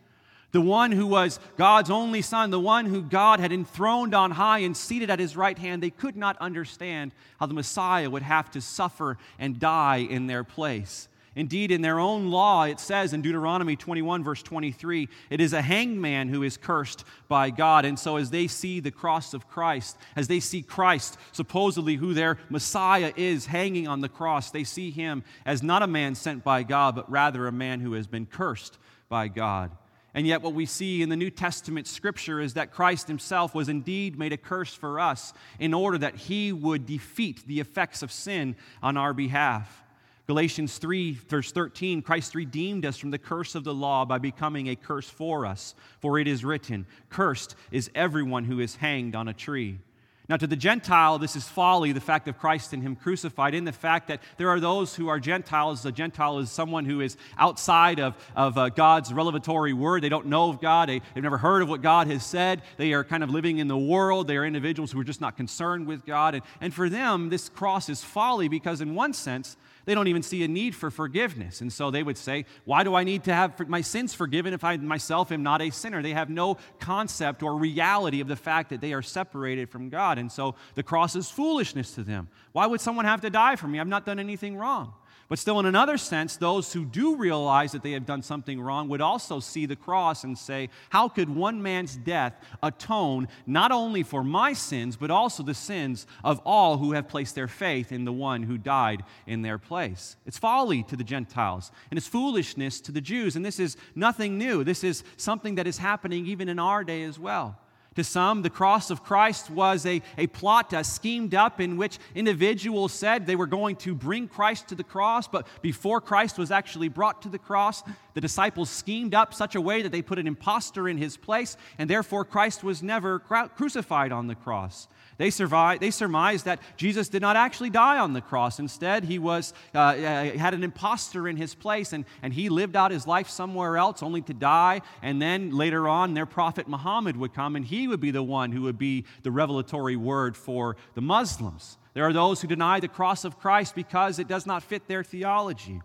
the 0.52 0.62
one 0.62 0.92
who 0.92 1.06
was 1.06 1.38
God's 1.58 1.90
only 1.90 2.22
Son, 2.22 2.48
the 2.48 2.58
one 2.58 2.86
who 2.86 3.02
God 3.02 3.38
had 3.38 3.52
enthroned 3.52 4.14
on 4.14 4.30
high 4.30 4.60
and 4.60 4.74
seated 4.74 5.10
at 5.10 5.18
his 5.18 5.36
right 5.36 5.58
hand, 5.58 5.82
they 5.82 5.90
could 5.90 6.16
not 6.16 6.38
understand 6.40 7.12
how 7.38 7.44
the 7.44 7.52
Messiah 7.52 8.08
would 8.08 8.22
have 8.22 8.50
to 8.52 8.62
suffer 8.62 9.18
and 9.38 9.60
die 9.60 9.98
in 9.98 10.26
their 10.26 10.42
place. 10.42 11.10
Indeed, 11.36 11.70
in 11.70 11.80
their 11.80 12.00
own 12.00 12.30
law, 12.30 12.64
it 12.64 12.80
says 12.80 13.12
in 13.12 13.22
Deuteronomy 13.22 13.76
21, 13.76 14.24
verse 14.24 14.42
23, 14.42 15.08
it 15.30 15.40
is 15.40 15.52
a 15.52 15.62
hangman 15.62 16.28
who 16.28 16.42
is 16.42 16.56
cursed 16.56 17.04
by 17.28 17.50
God. 17.50 17.84
And 17.84 17.96
so, 17.96 18.16
as 18.16 18.30
they 18.30 18.48
see 18.48 18.80
the 18.80 18.90
cross 18.90 19.32
of 19.32 19.48
Christ, 19.48 19.96
as 20.16 20.26
they 20.26 20.40
see 20.40 20.60
Christ, 20.60 21.16
supposedly 21.30 21.94
who 21.94 22.14
their 22.14 22.38
Messiah 22.48 23.12
is, 23.16 23.46
hanging 23.46 23.86
on 23.86 24.00
the 24.00 24.08
cross, 24.08 24.50
they 24.50 24.64
see 24.64 24.90
him 24.90 25.22
as 25.46 25.62
not 25.62 25.82
a 25.82 25.86
man 25.86 26.16
sent 26.16 26.42
by 26.42 26.64
God, 26.64 26.96
but 26.96 27.08
rather 27.08 27.46
a 27.46 27.52
man 27.52 27.78
who 27.78 27.92
has 27.92 28.08
been 28.08 28.26
cursed 28.26 28.76
by 29.08 29.28
God. 29.28 29.70
And 30.12 30.26
yet, 30.26 30.42
what 30.42 30.54
we 30.54 30.66
see 30.66 31.00
in 31.00 31.10
the 31.10 31.16
New 31.16 31.30
Testament 31.30 31.86
scripture 31.86 32.40
is 32.40 32.54
that 32.54 32.72
Christ 32.72 33.06
himself 33.06 33.54
was 33.54 33.68
indeed 33.68 34.18
made 34.18 34.32
a 34.32 34.36
curse 34.36 34.74
for 34.74 34.98
us 34.98 35.32
in 35.60 35.74
order 35.74 35.98
that 35.98 36.16
he 36.16 36.52
would 36.52 36.86
defeat 36.86 37.46
the 37.46 37.60
effects 37.60 38.02
of 38.02 38.10
sin 38.10 38.56
on 38.82 38.96
our 38.96 39.12
behalf. 39.12 39.84
Galatians 40.30 40.78
3, 40.78 41.14
verse 41.28 41.50
13 41.50 42.02
Christ 42.02 42.36
redeemed 42.36 42.86
us 42.86 42.96
from 42.96 43.10
the 43.10 43.18
curse 43.18 43.56
of 43.56 43.64
the 43.64 43.74
law 43.74 44.04
by 44.04 44.18
becoming 44.18 44.68
a 44.68 44.76
curse 44.76 45.10
for 45.10 45.44
us. 45.44 45.74
For 45.98 46.20
it 46.20 46.28
is 46.28 46.44
written, 46.44 46.86
Cursed 47.08 47.56
is 47.72 47.90
everyone 47.96 48.44
who 48.44 48.60
is 48.60 48.76
hanged 48.76 49.16
on 49.16 49.26
a 49.26 49.34
tree. 49.34 49.80
Now, 50.28 50.36
to 50.36 50.46
the 50.46 50.54
Gentile, 50.54 51.18
this 51.18 51.34
is 51.34 51.48
folly, 51.48 51.90
the 51.90 52.00
fact 52.00 52.28
of 52.28 52.38
Christ 52.38 52.72
and 52.72 52.80
Him 52.80 52.94
crucified, 52.94 53.56
in 53.56 53.64
the 53.64 53.72
fact 53.72 54.06
that 54.06 54.22
there 54.36 54.48
are 54.48 54.60
those 54.60 54.94
who 54.94 55.08
are 55.08 55.18
Gentiles. 55.18 55.84
A 55.84 55.90
Gentile 55.90 56.38
is 56.38 56.48
someone 56.48 56.84
who 56.84 57.00
is 57.00 57.16
outside 57.36 57.98
of, 57.98 58.14
of 58.36 58.56
uh, 58.56 58.68
God's 58.68 59.12
revelatory 59.12 59.72
word. 59.72 60.04
They 60.04 60.08
don't 60.08 60.26
know 60.26 60.48
of 60.48 60.60
God, 60.60 60.88
they, 60.88 61.02
they've 61.12 61.24
never 61.24 61.38
heard 61.38 61.60
of 61.60 61.68
what 61.68 61.82
God 61.82 62.06
has 62.06 62.24
said. 62.24 62.62
They 62.76 62.92
are 62.92 63.02
kind 63.02 63.24
of 63.24 63.30
living 63.30 63.58
in 63.58 63.66
the 63.66 63.76
world. 63.76 64.28
They 64.28 64.36
are 64.36 64.46
individuals 64.46 64.92
who 64.92 65.00
are 65.00 65.04
just 65.04 65.20
not 65.20 65.36
concerned 65.36 65.88
with 65.88 66.06
God. 66.06 66.36
And, 66.36 66.44
and 66.60 66.72
for 66.72 66.88
them, 66.88 67.30
this 67.30 67.48
cross 67.48 67.88
is 67.88 68.04
folly 68.04 68.46
because, 68.46 68.80
in 68.80 68.94
one 68.94 69.12
sense, 69.12 69.56
they 69.84 69.94
don't 69.94 70.08
even 70.08 70.22
see 70.22 70.42
a 70.44 70.48
need 70.48 70.74
for 70.74 70.90
forgiveness. 70.90 71.60
And 71.60 71.72
so 71.72 71.90
they 71.90 72.02
would 72.02 72.18
say, 72.18 72.44
Why 72.64 72.84
do 72.84 72.94
I 72.94 73.04
need 73.04 73.24
to 73.24 73.34
have 73.34 73.68
my 73.68 73.80
sins 73.80 74.14
forgiven 74.14 74.52
if 74.52 74.64
I 74.64 74.76
myself 74.76 75.32
am 75.32 75.42
not 75.42 75.62
a 75.62 75.70
sinner? 75.70 76.02
They 76.02 76.12
have 76.12 76.30
no 76.30 76.58
concept 76.78 77.42
or 77.42 77.56
reality 77.56 78.20
of 78.20 78.28
the 78.28 78.36
fact 78.36 78.70
that 78.70 78.80
they 78.80 78.92
are 78.92 79.02
separated 79.02 79.70
from 79.70 79.88
God. 79.88 80.18
And 80.18 80.30
so 80.30 80.54
the 80.74 80.82
cross 80.82 81.16
is 81.16 81.30
foolishness 81.30 81.94
to 81.94 82.02
them. 82.02 82.28
Why 82.52 82.66
would 82.66 82.80
someone 82.80 83.04
have 83.04 83.20
to 83.22 83.30
die 83.30 83.56
for 83.56 83.68
me? 83.68 83.80
I've 83.80 83.88
not 83.88 84.06
done 84.06 84.18
anything 84.18 84.56
wrong. 84.56 84.92
But 85.30 85.38
still, 85.38 85.60
in 85.60 85.66
another 85.66 85.96
sense, 85.96 86.36
those 86.36 86.72
who 86.72 86.84
do 86.84 87.14
realize 87.14 87.70
that 87.70 87.84
they 87.84 87.92
have 87.92 88.04
done 88.04 88.20
something 88.20 88.60
wrong 88.60 88.88
would 88.88 89.00
also 89.00 89.38
see 89.38 89.64
the 89.64 89.76
cross 89.76 90.24
and 90.24 90.36
say, 90.36 90.70
How 90.88 91.08
could 91.08 91.30
one 91.30 91.62
man's 91.62 91.94
death 91.94 92.34
atone 92.64 93.28
not 93.46 93.70
only 93.70 94.02
for 94.02 94.24
my 94.24 94.52
sins, 94.52 94.96
but 94.96 95.08
also 95.08 95.44
the 95.44 95.54
sins 95.54 96.08
of 96.24 96.40
all 96.44 96.78
who 96.78 96.92
have 96.92 97.06
placed 97.06 97.36
their 97.36 97.46
faith 97.46 97.92
in 97.92 98.04
the 98.04 98.12
one 98.12 98.42
who 98.42 98.58
died 98.58 99.04
in 99.24 99.42
their 99.42 99.56
place? 99.56 100.16
It's 100.26 100.36
folly 100.36 100.82
to 100.82 100.96
the 100.96 101.04
Gentiles, 101.04 101.70
and 101.92 101.96
it's 101.96 102.08
foolishness 102.08 102.80
to 102.80 102.90
the 102.90 103.00
Jews. 103.00 103.36
And 103.36 103.46
this 103.46 103.60
is 103.60 103.76
nothing 103.94 104.36
new. 104.36 104.64
This 104.64 104.82
is 104.82 105.04
something 105.16 105.54
that 105.54 105.68
is 105.68 105.78
happening 105.78 106.26
even 106.26 106.48
in 106.48 106.58
our 106.58 106.82
day 106.82 107.04
as 107.04 107.20
well. 107.20 107.56
To 108.00 108.04
some, 108.04 108.40
the 108.40 108.48
cross 108.48 108.90
of 108.90 109.04
Christ 109.04 109.50
was 109.50 109.84
a, 109.84 110.00
a 110.16 110.26
plot 110.26 110.72
uh, 110.72 110.82
schemed 110.82 111.34
up 111.34 111.60
in 111.60 111.76
which 111.76 111.98
individuals 112.14 112.94
said 112.94 113.26
they 113.26 113.36
were 113.36 113.46
going 113.46 113.76
to 113.76 113.94
bring 113.94 114.26
Christ 114.26 114.68
to 114.68 114.74
the 114.74 114.82
cross, 114.82 115.28
but 115.28 115.46
before 115.60 116.00
Christ 116.00 116.38
was 116.38 116.50
actually 116.50 116.88
brought 116.88 117.20
to 117.20 117.28
the 117.28 117.38
cross, 117.38 117.82
the 118.14 118.22
disciples 118.22 118.70
schemed 118.70 119.14
up 119.14 119.34
such 119.34 119.54
a 119.54 119.60
way 119.60 119.82
that 119.82 119.92
they 119.92 120.00
put 120.00 120.18
an 120.18 120.26
impostor 120.26 120.88
in 120.88 120.96
his 120.96 121.18
place, 121.18 121.58
and 121.76 121.90
therefore 121.90 122.24
Christ 122.24 122.64
was 122.64 122.82
never 122.82 123.18
crucified 123.18 124.12
on 124.12 124.28
the 124.28 124.34
cross. 124.34 124.88
They, 125.20 125.28
survived, 125.28 125.82
they 125.82 125.90
surmised 125.90 126.46
that 126.46 126.60
Jesus 126.78 127.10
did 127.10 127.20
not 127.20 127.36
actually 127.36 127.68
die 127.68 127.98
on 127.98 128.14
the 128.14 128.22
cross. 128.22 128.58
Instead, 128.58 129.04
he 129.04 129.18
was, 129.18 129.52
uh, 129.74 129.78
uh, 129.78 130.24
had 130.38 130.54
an 130.54 130.64
impostor 130.64 131.28
in 131.28 131.36
his 131.36 131.54
place, 131.54 131.92
and, 131.92 132.06
and 132.22 132.32
he 132.32 132.48
lived 132.48 132.74
out 132.74 132.90
his 132.90 133.06
life 133.06 133.28
somewhere 133.28 133.76
else 133.76 134.02
only 134.02 134.22
to 134.22 134.32
die. 134.32 134.80
And 135.02 135.20
then 135.20 135.50
later 135.50 135.86
on, 135.86 136.14
their 136.14 136.24
prophet 136.24 136.68
Muhammad 136.68 137.18
would 137.18 137.34
come, 137.34 137.54
and 137.54 137.66
he 137.66 137.86
would 137.86 138.00
be 138.00 138.10
the 138.10 138.22
one 138.22 138.50
who 138.50 138.62
would 138.62 138.78
be 138.78 139.04
the 139.22 139.30
revelatory 139.30 139.94
word 139.94 140.38
for 140.38 140.78
the 140.94 141.02
Muslims. 141.02 141.76
There 141.92 142.04
are 142.04 142.14
those 142.14 142.40
who 142.40 142.48
deny 142.48 142.80
the 142.80 142.88
cross 142.88 143.26
of 143.26 143.38
Christ 143.38 143.74
because 143.74 144.18
it 144.18 144.26
does 144.26 144.46
not 144.46 144.62
fit 144.62 144.88
their 144.88 145.04
theology. 145.04 145.82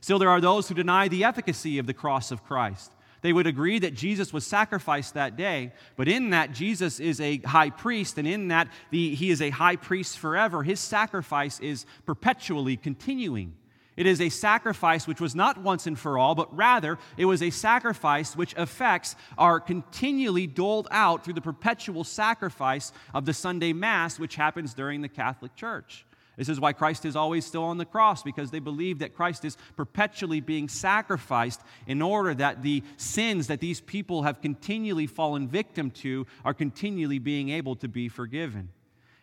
Still, 0.00 0.18
there 0.18 0.30
are 0.30 0.40
those 0.40 0.66
who 0.66 0.74
deny 0.74 1.08
the 1.08 1.24
efficacy 1.24 1.78
of 1.78 1.86
the 1.86 1.92
cross 1.92 2.30
of 2.30 2.42
Christ. 2.42 2.90
They 3.20 3.32
would 3.32 3.46
agree 3.46 3.78
that 3.80 3.94
Jesus 3.94 4.32
was 4.32 4.46
sacrificed 4.46 5.14
that 5.14 5.36
day, 5.36 5.72
but 5.96 6.08
in 6.08 6.30
that 6.30 6.52
Jesus 6.52 7.00
is 7.00 7.20
a 7.20 7.38
high 7.38 7.70
priest, 7.70 8.18
and 8.18 8.28
in 8.28 8.48
that 8.48 8.68
the, 8.90 9.14
he 9.14 9.30
is 9.30 9.42
a 9.42 9.50
high 9.50 9.76
priest 9.76 10.18
forever. 10.18 10.62
His 10.62 10.80
sacrifice 10.80 11.58
is 11.60 11.84
perpetually 12.06 12.76
continuing. 12.76 13.54
It 13.96 14.06
is 14.06 14.20
a 14.20 14.28
sacrifice 14.28 15.08
which 15.08 15.20
was 15.20 15.34
not 15.34 15.58
once 15.58 15.88
and 15.88 15.98
for 15.98 16.18
all, 16.18 16.36
but 16.36 16.56
rather 16.56 16.98
it 17.16 17.24
was 17.24 17.42
a 17.42 17.50
sacrifice 17.50 18.36
which 18.36 18.54
effects 18.54 19.16
are 19.36 19.58
continually 19.58 20.46
doled 20.46 20.86
out 20.92 21.24
through 21.24 21.34
the 21.34 21.40
perpetual 21.40 22.04
sacrifice 22.04 22.92
of 23.12 23.26
the 23.26 23.34
Sunday 23.34 23.72
Mass, 23.72 24.16
which 24.20 24.36
happens 24.36 24.72
during 24.72 25.00
the 25.00 25.08
Catholic 25.08 25.56
Church. 25.56 26.06
This 26.38 26.48
is 26.48 26.60
why 26.60 26.72
Christ 26.72 27.04
is 27.04 27.16
always 27.16 27.44
still 27.44 27.64
on 27.64 27.78
the 27.78 27.84
cross, 27.84 28.22
because 28.22 28.52
they 28.52 28.60
believe 28.60 29.00
that 29.00 29.12
Christ 29.12 29.44
is 29.44 29.56
perpetually 29.76 30.40
being 30.40 30.68
sacrificed 30.68 31.60
in 31.88 32.00
order 32.00 32.32
that 32.32 32.62
the 32.62 32.84
sins 32.96 33.48
that 33.48 33.58
these 33.58 33.80
people 33.80 34.22
have 34.22 34.40
continually 34.40 35.08
fallen 35.08 35.48
victim 35.48 35.90
to 35.90 36.28
are 36.44 36.54
continually 36.54 37.18
being 37.18 37.48
able 37.48 37.74
to 37.74 37.88
be 37.88 38.08
forgiven. 38.08 38.68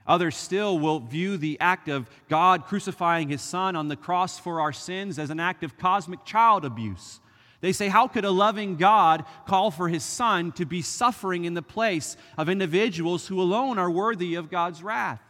Others 0.05 0.35
still 0.35 0.77
will 0.77 0.99
view 0.99 1.37
the 1.37 1.57
act 1.61 1.87
of 1.87 2.09
God 2.27 2.65
crucifying 2.65 3.29
his 3.29 3.41
son 3.41 3.77
on 3.77 3.87
the 3.87 3.95
cross 3.95 4.37
for 4.37 4.59
our 4.59 4.73
sins 4.73 5.17
as 5.17 5.29
an 5.29 5.39
act 5.39 5.63
of 5.63 5.77
cosmic 5.77 6.25
child 6.25 6.65
abuse. 6.65 7.21
They 7.61 7.71
say, 7.71 7.87
How 7.87 8.09
could 8.09 8.25
a 8.25 8.29
loving 8.29 8.75
God 8.75 9.23
call 9.47 9.71
for 9.71 9.87
his 9.87 10.03
son 10.03 10.51
to 10.51 10.65
be 10.65 10.81
suffering 10.81 11.45
in 11.45 11.53
the 11.53 11.61
place 11.61 12.17
of 12.37 12.49
individuals 12.49 13.27
who 13.27 13.41
alone 13.41 13.79
are 13.79 13.89
worthy 13.89 14.35
of 14.35 14.51
God's 14.51 14.83
wrath? 14.83 15.21